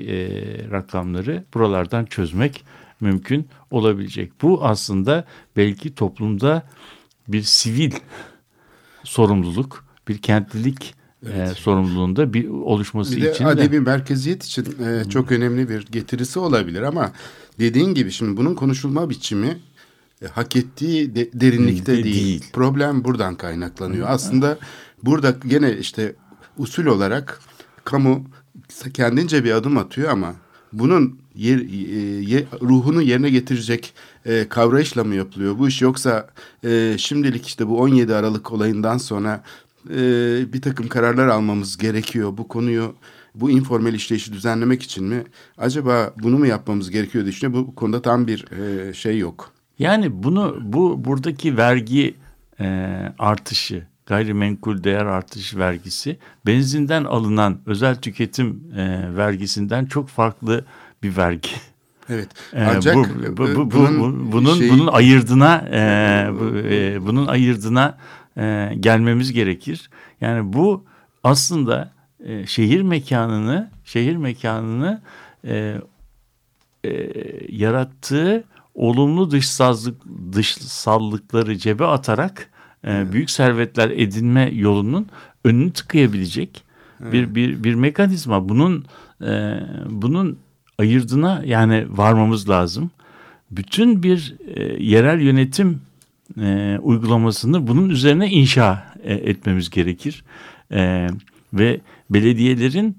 rakamları 0.70 1.44
buralardan 1.54 2.04
çözmek 2.04 2.64
mümkün 3.00 3.48
olabilecek. 3.70 4.32
Bu 4.42 4.64
aslında 4.64 5.24
belki 5.56 5.94
toplumda 5.94 6.62
bir 7.28 7.42
sivil 7.42 7.92
sorumluluk, 9.04 9.84
bir 10.08 10.18
kentlilik 10.18 10.94
evet. 11.26 11.50
e, 11.50 11.54
sorumluluğunda 11.54 12.32
bir 12.32 12.48
oluşması 12.48 13.16
bir 13.16 13.22
de 13.22 13.32
için 13.32 13.44
adebi 13.44 13.76
de... 13.76 13.80
merkeziyet 13.80 14.44
için 14.44 14.64
e, 14.84 15.10
çok 15.10 15.32
önemli 15.32 15.68
bir 15.68 15.86
getirisi 15.86 16.38
olabilir 16.38 16.82
ama 16.82 17.12
dediğin 17.58 17.94
gibi 17.94 18.10
şimdi 18.10 18.36
bunun 18.36 18.54
konuşulma 18.54 19.10
biçimi 19.10 19.58
e, 20.22 20.26
hak 20.26 20.56
ettiği 20.56 21.14
de, 21.14 21.28
derinlikte 21.32 21.92
de, 21.92 22.04
değil. 22.04 22.14
değil. 22.14 22.44
Problem 22.52 23.04
buradan 23.04 23.34
kaynaklanıyor. 23.34 24.06
Hı. 24.06 24.10
Aslında 24.10 24.58
burada 25.02 25.34
gene 25.46 25.76
işte 25.76 26.14
usul 26.58 26.86
olarak 26.86 27.40
kamu 27.84 28.24
kendince 28.94 29.44
bir 29.44 29.52
adım 29.52 29.78
atıyor 29.78 30.10
ama 30.10 30.34
bunun 30.72 31.18
yer, 31.34 31.58
e, 31.58 32.46
ruhunu 32.62 33.02
yerine 33.02 33.30
getirecek 33.30 33.94
e, 34.26 34.48
kavrayışla 34.48 35.04
mı 35.04 35.14
yapılıyor 35.14 35.58
bu 35.58 35.68
iş 35.68 35.82
yoksa 35.82 36.28
e, 36.64 36.94
şimdilik 36.98 37.46
işte 37.46 37.68
bu 37.68 37.80
17 37.80 38.14
Aralık 38.14 38.52
olayından 38.52 38.98
sonra 38.98 39.42
e, 39.90 40.52
bir 40.52 40.62
takım 40.62 40.88
kararlar 40.88 41.26
almamız 41.28 41.78
gerekiyor. 41.78 42.36
Bu 42.36 42.48
konuyu 42.48 42.94
bu 43.34 43.50
informal 43.50 43.94
işleyişi 43.94 44.32
düzenlemek 44.32 44.82
için 44.82 45.04
mi? 45.04 45.24
Acaba 45.58 46.14
bunu 46.22 46.38
mu 46.38 46.46
yapmamız 46.46 46.90
gerekiyor 46.90 47.24
diye. 47.24 47.52
Bu 47.52 47.74
konuda 47.74 48.02
tam 48.02 48.26
bir 48.26 48.44
e, 48.52 48.92
şey 48.94 49.18
yok. 49.18 49.52
Yani 49.78 50.22
bunu 50.22 50.58
bu 50.62 51.04
buradaki 51.04 51.56
vergi 51.56 52.14
e, 52.60 52.66
artışı 53.18 53.86
gayrimenkul 54.06 54.84
değer 54.84 55.06
artışı 55.06 55.58
vergisi 55.58 56.18
benzinden 56.46 57.04
alınan 57.04 57.58
özel 57.66 57.96
tüketim 57.96 58.62
e, 58.76 59.16
vergisinden 59.16 59.86
çok 59.86 60.08
farklı 60.08 60.64
bir 61.02 61.16
vergi. 61.16 61.50
Evet. 62.10 62.28
E, 62.52 62.64
Ancak 62.64 62.96
bu, 62.96 63.36
bu, 63.36 63.54
bu, 63.56 63.70
bunun 63.70 64.00
bu, 64.00 64.32
bunun 64.32 64.58
şey... 64.58 64.70
bunun 64.70 64.86
ayırdına 64.86 65.56
e, 65.72 65.80
bu, 66.40 66.58
e, 66.58 67.06
bunun 67.06 67.26
ayırdına 67.26 67.98
e, 68.38 68.72
gelmemiz 68.80 69.32
gerekir. 69.32 69.90
Yani 70.20 70.52
bu 70.52 70.84
aslında 71.24 71.92
e, 72.24 72.46
şehir 72.46 72.82
mekanını 72.82 73.70
şehir 73.84 74.16
mekanını 74.16 75.00
e, 75.44 75.80
e, 76.84 76.90
yarattığı 77.48 78.44
olumlu 78.74 79.30
dışsazlık 79.30 80.02
dışsallıkları 80.32 81.58
cebe 81.58 81.84
atarak 81.84 82.50
e, 82.86 83.12
büyük 83.12 83.30
servetler 83.30 83.90
edinme 83.90 84.50
yolunun 84.54 85.06
önünü 85.44 85.72
tıkayabilecek 85.72 86.62
evet. 87.02 87.12
bir 87.12 87.34
bir 87.34 87.64
bir 87.64 87.74
mekanizma. 87.74 88.48
Bunun 88.48 88.84
e, 89.22 89.60
bunun 89.90 90.38
ayırdına 90.78 91.42
yani 91.44 91.86
varmamız 91.88 92.48
lazım. 92.48 92.90
Bütün 93.50 94.02
bir 94.02 94.36
e, 94.46 94.84
yerel 94.84 95.20
yönetim 95.20 95.80
e, 96.40 96.78
uygulamasını 96.82 97.66
bunun 97.66 97.90
üzerine 97.90 98.30
inşa 98.30 98.94
e, 99.02 99.14
etmemiz 99.14 99.70
gerekir. 99.70 100.24
E, 100.72 101.08
ve 101.52 101.80
belediyelerin 102.10 102.96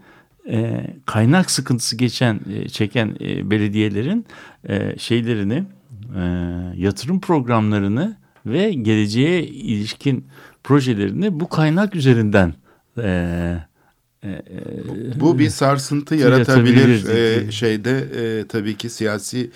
e, 0.49 0.87
kaynak 1.05 1.51
sıkıntısı 1.51 1.97
geçen 1.97 2.39
e, 2.53 2.69
çeken 2.69 3.15
e, 3.21 3.51
belediyelerin 3.51 4.25
e, 4.69 4.95
şeylerini 4.97 5.63
e, 6.15 6.21
yatırım 6.75 7.19
programlarını 7.19 8.17
ve 8.45 8.73
geleceğe 8.73 9.43
ilişkin 9.43 10.25
projelerini 10.63 11.39
bu 11.39 11.49
kaynak 11.49 11.95
üzerinden 11.95 12.53
e, 12.97 13.55
Bu 15.15 15.39
bir 15.39 15.49
sarsıntı 15.49 16.15
Yaratabilir 16.15 17.05
yaratabilir 17.05 17.47
e, 17.47 17.51
şeyde 17.51 17.99
e, 17.99 18.47
tabii 18.47 18.75
ki 18.75 18.89
siyasi 18.89 19.51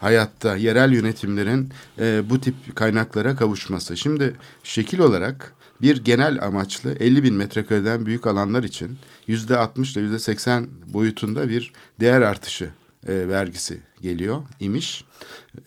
hayatta 0.00 0.56
yerel 0.56 0.92
yönetimlerin 0.92 1.72
e, 1.98 2.30
bu 2.30 2.40
tip 2.40 2.76
kaynaklara 2.76 3.36
kavuşması. 3.36 3.96
Şimdi 3.96 4.36
şekil 4.62 4.98
olarak 4.98 5.54
bir 5.82 6.04
genel 6.04 6.42
amaçlı 6.42 6.92
50 7.00 7.22
bin 7.22 7.34
metrekareden 7.34 8.06
büyük 8.06 8.26
alanlar 8.26 8.62
için 8.62 8.98
yüzde 9.26 9.56
60 9.56 9.92
ile 9.92 10.00
yüzde 10.00 10.18
80 10.18 10.68
boyutunda 10.86 11.48
bir 11.48 11.72
değer 12.00 12.20
artışı 12.20 12.70
e, 13.08 13.28
vergisi 13.28 13.80
geliyor 14.02 14.42
imiş. 14.60 15.04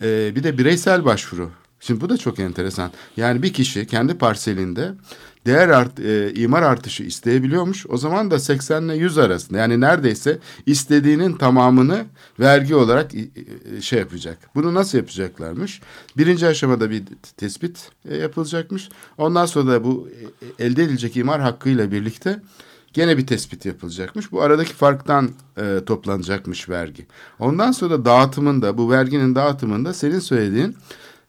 E, 0.02 0.32
bir 0.36 0.42
de 0.42 0.58
bireysel 0.58 1.04
başvuru. 1.04 1.50
Şimdi 1.80 2.00
bu 2.00 2.08
da 2.08 2.16
çok 2.16 2.38
enteresan. 2.38 2.90
Yani 3.16 3.42
bir 3.42 3.52
kişi 3.52 3.86
kendi 3.86 4.18
parselinde 4.18 4.92
değer 5.46 5.68
art, 5.68 6.00
e, 6.00 6.34
imar 6.34 6.62
artışı 6.62 7.02
isteyebiliyormuş. 7.02 7.86
O 7.88 7.96
zaman 7.96 8.30
da 8.30 8.38
80 8.38 8.82
ile 8.82 8.94
100 8.96 9.18
arasında 9.18 9.58
yani 9.58 9.80
neredeyse 9.80 10.38
istediğinin 10.66 11.32
tamamını 11.32 12.04
vergi 12.40 12.74
olarak 12.74 13.14
e, 13.14 13.80
şey 13.80 13.98
yapacak. 13.98 14.38
Bunu 14.54 14.74
nasıl 14.74 14.98
yapacaklarmış? 14.98 15.80
Birinci 16.16 16.46
aşamada 16.46 16.90
bir 16.90 17.02
tespit 17.36 17.90
e, 18.08 18.16
yapılacakmış. 18.16 18.88
Ondan 19.18 19.46
sonra 19.46 19.72
da 19.72 19.84
bu 19.84 20.08
e, 20.58 20.64
elde 20.64 20.82
edilecek 20.82 21.16
imar 21.16 21.40
hakkıyla 21.40 21.92
birlikte 21.92 22.40
gene 22.92 23.18
bir 23.18 23.26
tespit 23.26 23.66
yapılacakmış. 23.66 24.32
Bu 24.32 24.42
aradaki 24.42 24.74
farktan 24.74 25.30
e, 25.56 25.80
toplanacakmış 25.86 26.68
vergi. 26.68 27.06
Ondan 27.38 27.72
sonra 27.72 27.90
da 27.90 28.04
dağıtımında 28.04 28.78
bu 28.78 28.90
verginin 28.90 29.34
dağıtımında 29.34 29.94
senin 29.94 30.18
söylediğin 30.18 30.76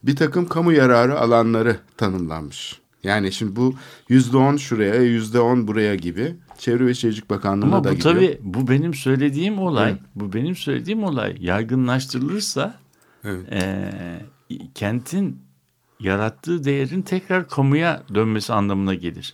bir 0.03 0.15
takım 0.15 0.47
kamu 0.47 0.71
yararı 0.71 1.19
alanları 1.19 1.77
tanımlanmış. 1.97 2.82
Yani 3.03 3.31
şimdi 3.31 3.55
bu 3.55 3.75
yüzde 4.09 4.37
on 4.37 4.57
şuraya, 4.57 5.01
yüzde 5.01 5.39
on 5.39 5.67
buraya 5.67 5.95
gibi 5.95 6.35
Çevre 6.57 6.85
ve 6.85 6.93
Şehircilik 6.93 7.29
Bakanlığı'na 7.29 7.65
Ama 7.75 7.83
da 7.83 7.91
bu 7.91 7.95
gidiyor. 7.95 8.15
tabii 8.15 8.37
bu 8.41 8.67
benim 8.67 8.93
söylediğim 8.93 9.59
olay. 9.59 9.91
Evet. 9.91 10.01
Bu 10.15 10.33
benim 10.33 10.55
söylediğim 10.55 11.03
olay 11.03 11.35
yaygınlaştırılırsa 11.39 12.75
Evet. 13.23 13.45
eee, 13.51 14.25
kentin 14.75 15.37
yarattığı 15.99 16.63
değerin 16.63 17.01
tekrar 17.01 17.47
kamuya 17.49 18.03
dönmesi 18.15 18.53
anlamına 18.53 18.93
gelir. 18.93 19.33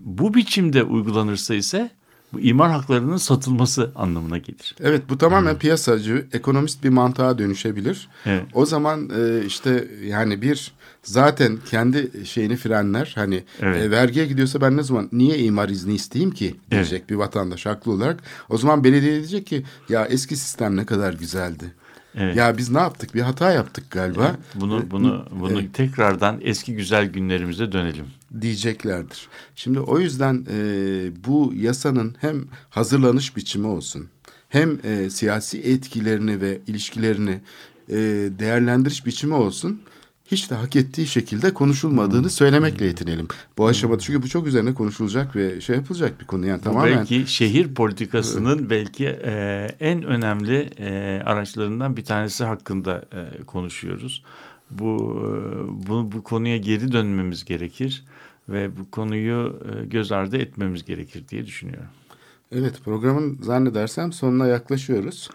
Bu 0.00 0.34
biçimde 0.34 0.82
uygulanırsa 0.82 1.54
ise 1.54 1.90
bu 2.32 2.40
imar 2.40 2.70
haklarının 2.70 3.16
satılması 3.16 3.92
anlamına 3.94 4.38
gelir. 4.38 4.76
Evet 4.80 5.02
bu 5.08 5.18
tamamen 5.18 5.58
piyasacı, 5.58 6.26
ekonomist 6.32 6.84
bir 6.84 6.88
mantığa 6.88 7.38
dönüşebilir. 7.38 8.08
Evet. 8.26 8.44
O 8.54 8.66
zaman 8.66 9.10
e, 9.18 9.44
işte 9.46 9.88
yani 10.04 10.42
bir 10.42 10.72
zaten 11.06 11.58
kendi 11.70 12.26
şeyini 12.26 12.56
frenler. 12.56 13.12
Hani 13.14 13.44
Evet. 13.60 13.82
e, 13.82 13.90
vergiye 13.90 14.26
gidiyorsa 14.26 14.60
ben 14.60 14.76
ne 14.76 14.82
zaman 14.82 15.08
niye 15.12 15.38
imar 15.38 15.68
izni 15.68 15.94
isteyeyim 15.94 16.30
ki 16.34 16.54
diyecek 16.70 17.10
bir 17.10 17.14
vatandaş 17.14 17.66
haklı 17.66 17.92
olarak. 17.92 18.20
O 18.48 18.58
zaman 18.58 18.84
belediye 18.84 19.12
diyecek 19.12 19.46
ki 19.46 19.62
ya 19.88 20.06
eski 20.06 20.36
sistem 20.36 20.76
ne 20.76 20.86
kadar 20.86 21.12
güzeldi. 21.12 21.64
Evet. 22.18 22.36
Ya 22.36 22.58
biz 22.58 22.70
ne 22.70 22.78
yaptık? 22.78 23.14
Bir 23.14 23.20
hata 23.20 23.52
yaptık 23.52 23.90
galiba. 23.90 24.36
Bunu 24.54 24.84
bunu 24.90 25.26
bunu 25.40 25.52
Evet. 25.60 25.74
tekrardan 25.74 26.38
eski 26.42 26.74
güzel 26.74 27.06
günlerimize 27.06 27.72
dönelim. 27.72 28.06
diyeceklerdir. 28.40 29.28
Şimdi 29.56 29.80
o 29.80 29.98
yüzden 29.98 30.46
e, 30.50 30.58
bu 31.26 31.52
yasanın 31.56 32.14
hem 32.20 32.44
hazırlanış 32.70 33.36
biçimi 33.36 33.66
olsun 33.66 34.08
hem 34.48 34.78
e, 34.84 35.10
siyasi 35.10 35.58
etkilerini 35.60 36.40
ve 36.40 36.58
ilişkilerini 36.66 37.40
e, 37.88 37.96
değerlendiriş 38.38 39.06
biçimi 39.06 39.34
olsun 39.34 39.80
hiç 40.30 40.50
de 40.50 40.54
hak 40.54 40.76
ettiği 40.76 41.06
şekilde 41.06 41.54
konuşulmadığını 41.54 42.30
söylemekle 42.30 42.86
yetinelim. 42.86 43.28
Bu 43.58 43.66
aşamada 43.66 43.98
çünkü 43.98 44.22
bu 44.22 44.28
çok 44.28 44.46
üzerine 44.46 44.74
konuşulacak 44.74 45.36
ve 45.36 45.60
şey 45.60 45.76
yapılacak 45.76 46.20
bir 46.20 46.26
konu 46.26 46.46
yani 46.46 46.60
tamamen. 46.60 46.96
belki 46.96 47.26
şehir 47.26 47.74
politikasının 47.74 48.70
belki 48.70 49.06
e, 49.06 49.68
en 49.80 50.02
önemli 50.02 50.70
e, 50.78 51.22
araçlarından 51.24 51.96
bir 51.96 52.04
tanesi 52.04 52.44
hakkında 52.44 53.04
e, 53.12 53.42
konuşuyoruz. 53.42 54.24
Bu, 54.70 55.22
e, 55.22 55.88
bu 55.88 56.12
bu 56.12 56.22
konuya 56.22 56.56
geri 56.56 56.92
dönmemiz 56.92 57.44
gerekir 57.44 58.04
ve 58.48 58.76
bu 58.76 58.90
konuyu 58.90 59.60
e, 59.64 59.86
göz 59.86 60.12
ardı 60.12 60.36
etmemiz 60.36 60.84
gerekir 60.84 61.28
diye 61.28 61.46
düşünüyorum. 61.46 61.90
Evet 62.52 62.74
programın 62.84 63.38
zannedersem 63.42 64.12
sonuna 64.12 64.46
yaklaşıyoruz. 64.46 65.30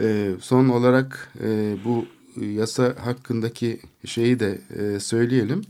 Ee, 0.00 0.30
son 0.40 0.68
olarak 0.68 1.32
e, 1.40 1.76
bu 1.84 2.06
yasa 2.36 2.94
hakkındaki 3.00 3.80
şeyi 4.04 4.40
de 4.40 4.60
e, 4.78 5.00
söyleyelim 5.00 5.62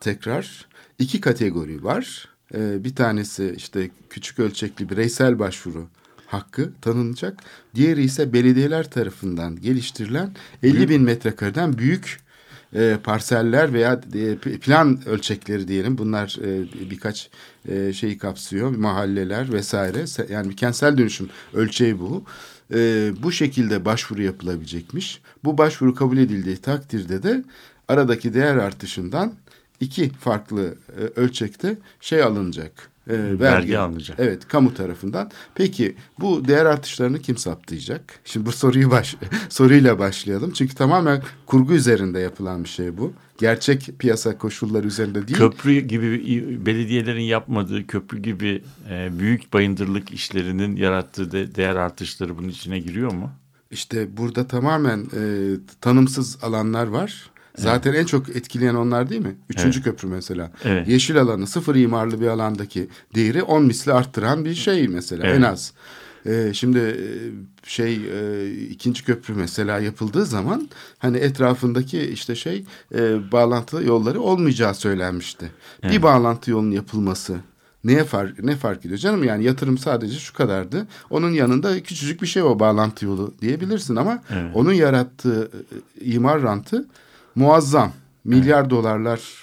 tekrar. 0.00 0.66
İki 0.98 1.20
kategori 1.20 1.84
var. 1.84 2.28
Ee, 2.54 2.84
bir 2.84 2.94
tanesi 2.94 3.54
işte 3.56 3.90
küçük 4.10 4.38
ölçekli 4.38 4.90
bireysel 4.90 5.38
başvuru 5.38 5.86
hakkı 6.26 6.72
tanınacak. 6.80 7.38
Diğeri 7.74 8.02
ise 8.02 8.32
belediyeler 8.32 8.90
tarafından 8.90 9.56
geliştirilen 9.60 10.30
50 10.62 10.88
bin 10.88 11.02
metrekareden 11.02 11.78
büyük 11.78 12.20
e, 12.74 12.96
parseller 13.04 13.72
veya 13.72 14.00
e, 14.14 14.36
plan 14.36 15.00
ölçekleri 15.06 15.68
diyelim. 15.68 15.98
Bunlar 15.98 16.36
e, 16.44 16.64
birkaç 16.90 17.30
e, 17.68 17.92
şeyi 17.92 18.18
kapsıyor. 18.18 18.70
Mahalleler 18.70 19.52
vesaire. 19.52 20.04
Yani 20.32 20.50
bir 20.50 20.56
kentsel 20.56 20.98
dönüşüm 20.98 21.28
ölçeği 21.54 22.00
bu. 22.00 22.24
E, 22.74 23.10
bu 23.22 23.32
şekilde 23.32 23.84
başvuru 23.84 24.22
yapılabilecekmiş. 24.22 25.20
Bu 25.44 25.58
başvuru 25.58 25.94
kabul 25.94 26.18
edildiği 26.18 26.56
takdirde 26.56 27.22
de 27.22 27.44
aradaki 27.88 28.34
değer 28.34 28.56
artışından 28.56 29.32
iki 29.80 30.10
farklı 30.10 30.74
e, 30.98 31.20
ölçekte 31.20 31.78
şey 32.00 32.22
alınacak. 32.22 32.90
E, 33.10 33.40
Vergi 33.40 33.78
alınacak. 33.78 34.20
Evet, 34.20 34.48
kamu 34.48 34.74
tarafından. 34.74 35.30
Peki 35.54 35.96
bu 36.20 36.48
değer 36.48 36.64
artışlarını 36.66 37.18
kim 37.18 37.36
saptayacak? 37.36 38.20
Şimdi 38.24 38.46
bu 38.46 38.52
soruyu 38.52 38.90
baş 38.90 39.16
soruyla 39.48 39.98
başlayalım. 39.98 40.52
Çünkü 40.52 40.74
tamamen 40.74 41.22
kurgu 41.46 41.72
üzerinde 41.72 42.18
yapılan 42.20 42.64
bir 42.64 42.68
şey 42.68 42.98
bu. 42.98 43.12
Gerçek 43.38 43.90
piyasa 43.98 44.38
koşulları 44.38 44.86
üzerinde 44.86 45.28
değil. 45.28 45.38
Köprü 45.38 45.80
gibi 45.80 46.66
belediyelerin 46.66 47.22
yapmadığı 47.22 47.86
köprü 47.86 48.18
gibi 48.18 48.62
e, 48.90 49.18
büyük 49.18 49.52
bayındırlık 49.52 50.12
işlerinin 50.12 50.76
yarattığı 50.76 51.32
de, 51.32 51.54
değer 51.54 51.76
artışları 51.76 52.38
bunun 52.38 52.48
içine 52.48 52.78
giriyor 52.78 53.12
mu? 53.12 53.30
İşte 53.70 54.16
burada 54.16 54.46
tamamen 54.46 54.98
e, 54.98 55.22
tanımsız 55.80 56.44
alanlar 56.44 56.86
var. 56.86 57.30
Zaten 57.58 57.92
en 57.92 58.04
çok 58.04 58.28
etkileyen 58.28 58.74
onlar 58.74 59.10
değil 59.10 59.20
mi? 59.20 59.36
Üçüncü 59.48 59.82
köprü 59.82 60.08
mesela. 60.08 60.52
Evet. 60.64 60.88
Yeşil 60.88 61.20
alanı 61.20 61.46
sıfır 61.46 61.74
imarlı 61.74 62.20
bir 62.20 62.26
alandaki 62.26 62.88
değeri 63.14 63.42
on 63.42 63.64
misli 63.64 63.92
arttıran 63.92 64.44
bir 64.44 64.54
şey 64.54 64.88
mesela 64.88 65.26
Evet. 65.26 65.38
en 65.38 65.42
az. 65.42 65.72
E, 66.26 66.54
şimdi 66.54 66.78
e, 66.78 67.06
şey 67.68 67.94
e, 67.94 68.50
ikinci 68.50 69.04
köprü 69.04 69.34
mesela 69.34 69.78
yapıldığı 69.78 70.26
zaman 70.26 70.68
hani 70.98 71.16
etrafındaki 71.16 72.00
işte 72.00 72.34
şey 72.34 72.64
e, 72.94 73.32
bağlantı 73.32 73.76
yolları 73.84 74.20
olmayacağı 74.20 74.74
söylenmişti. 74.74 75.50
Bir 75.82 76.02
bağlantı 76.02 76.50
yolunun 76.50 76.70
yapılması 76.70 77.36
Neye 77.86 78.04
fark, 78.04 78.44
ne 78.44 78.56
fark 78.56 78.80
ediyor 78.80 78.98
canım? 78.98 79.24
Yani 79.24 79.44
yatırım 79.44 79.78
sadece 79.78 80.18
şu 80.18 80.34
kadardı. 80.34 80.86
Onun 81.10 81.30
yanında 81.30 81.82
küçücük 81.82 82.22
bir 82.22 82.26
şey 82.26 82.42
o 82.42 82.58
bağlantı 82.58 83.04
yolu 83.04 83.34
diyebilirsin 83.40 83.96
ama 83.96 84.22
Evet. 84.30 84.50
onun 84.54 84.72
yarattığı 84.72 85.50
imar 86.00 86.42
rantı 86.42 86.88
muazzam. 87.34 87.92
Milyar 88.26 88.70
dolarlar 88.70 89.42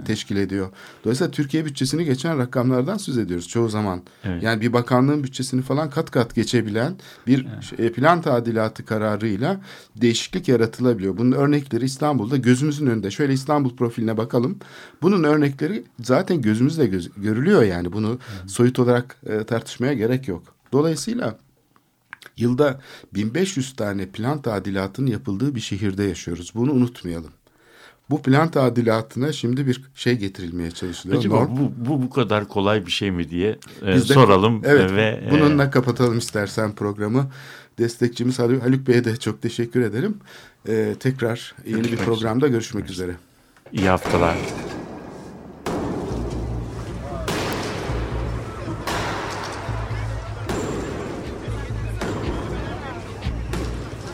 e, 0.00 0.04
teşkil 0.04 0.36
ediyor. 0.36 0.68
Dolayısıyla 1.04 1.30
Türkiye 1.30 1.64
bütçesini 1.64 2.04
geçen 2.04 2.38
rakamlardan 2.38 2.96
söz 2.96 3.18
ediyoruz 3.18 3.48
çoğu 3.48 3.68
zaman. 3.68 4.02
Evet. 4.24 4.42
Yani 4.42 4.60
bir 4.60 4.72
bakanlığın 4.72 5.24
bütçesini 5.24 5.62
falan 5.62 5.90
kat 5.90 6.10
kat 6.10 6.34
geçebilen 6.34 6.96
bir 7.26 7.46
e, 7.78 7.92
plan 7.92 8.22
tadilatı 8.22 8.84
kararıyla 8.84 9.60
değişiklik 9.96 10.48
yaratılabiliyor. 10.48 11.18
Bunun 11.18 11.32
örnekleri 11.32 11.84
İstanbul'da 11.84 12.36
gözümüzün 12.36 12.86
önünde. 12.86 13.10
Şöyle 13.10 13.32
İstanbul 13.32 13.76
profiline 13.76 14.16
bakalım. 14.16 14.58
Bunun 15.02 15.24
örnekleri 15.24 15.84
zaten 16.02 16.42
gözümüzle 16.42 16.86
göz- 16.86 17.10
görülüyor 17.16 17.62
yani. 17.62 17.92
Bunu 17.92 18.18
soyut 18.46 18.78
olarak 18.78 19.16
e, 19.26 19.44
tartışmaya 19.44 19.92
gerek 19.94 20.28
yok. 20.28 20.42
Dolayısıyla 20.72 21.38
Yılda 22.36 22.80
1500 23.14 23.76
tane 23.76 24.06
plan 24.06 24.42
tadilatının 24.42 25.06
yapıldığı 25.06 25.54
bir 25.54 25.60
şehirde 25.60 26.04
yaşıyoruz. 26.04 26.52
Bunu 26.54 26.72
unutmayalım. 26.72 27.30
Bu 28.10 28.22
plan 28.22 28.50
tadilatına 28.50 29.32
şimdi 29.32 29.66
bir 29.66 29.82
şey 29.94 30.14
getirilmeye 30.14 30.70
çalışılıyor. 30.70 31.20
Acaba 31.20 31.34
norm. 31.34 31.56
bu, 31.56 31.72
bu 31.76 32.02
bu 32.02 32.10
kadar 32.10 32.48
kolay 32.48 32.86
bir 32.86 32.90
şey 32.90 33.10
mi 33.10 33.30
diye 33.30 33.58
e, 33.82 33.94
Biz 33.94 34.08
de, 34.08 34.14
soralım. 34.14 34.62
Evet, 34.64 34.92
ve, 34.92 35.24
e, 35.26 35.30
bununla 35.30 35.64
e... 35.64 35.70
kapatalım 35.70 36.18
istersen 36.18 36.72
programı. 36.72 37.30
Destekçimiz 37.78 38.38
Haluk 38.38 38.86
Bey'e 38.86 39.04
de 39.04 39.16
çok 39.16 39.42
teşekkür 39.42 39.80
ederim. 39.80 40.16
E, 40.68 40.94
tekrar 41.00 41.54
yeni 41.66 41.76
görüşmek 41.76 42.00
bir 42.00 42.04
programda 42.04 42.48
görüşmek 42.48 42.90
üzere. 42.90 43.10
üzere. 43.10 43.18
İyi 43.72 43.88
haftalar. 43.88 44.36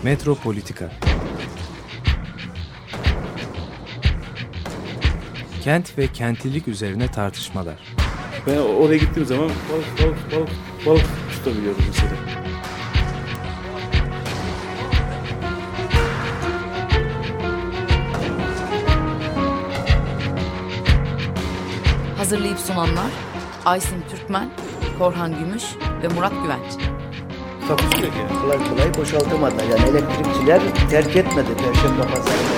Metropolitika. 0.02 0.90
Kent 5.68 5.98
ve 5.98 6.06
kentlilik 6.06 6.68
üzerine 6.68 7.08
tartışmalar. 7.08 7.74
Ben 8.46 8.56
oraya 8.56 8.96
gittiğim 8.96 9.28
zaman 9.28 9.48
balık 9.48 9.86
balık 10.02 10.32
balık 10.32 10.48
balık 10.86 11.04
tutabiliyordum 11.32 11.84
mesela. 11.88 12.10
Hazırlayıp 22.16 22.58
sunanlar 22.58 23.10
Aysin 23.64 24.04
Türkmen, 24.10 24.50
Korhan 24.98 25.38
Gümüş 25.38 25.64
ve 26.02 26.08
Murat 26.08 26.32
Güvenç. 26.42 26.72
Takusu 27.68 28.04
yok 28.04 28.12
yani. 28.18 28.42
Kolay 28.42 28.58
kolay 28.68 28.94
boşaltamadılar. 28.94 29.64
Yani 29.64 29.90
elektrikçiler 29.90 30.60
terk 30.90 31.16
etmedi 31.16 31.48
Perşembe 31.56 32.02
Pazarı 32.02 32.57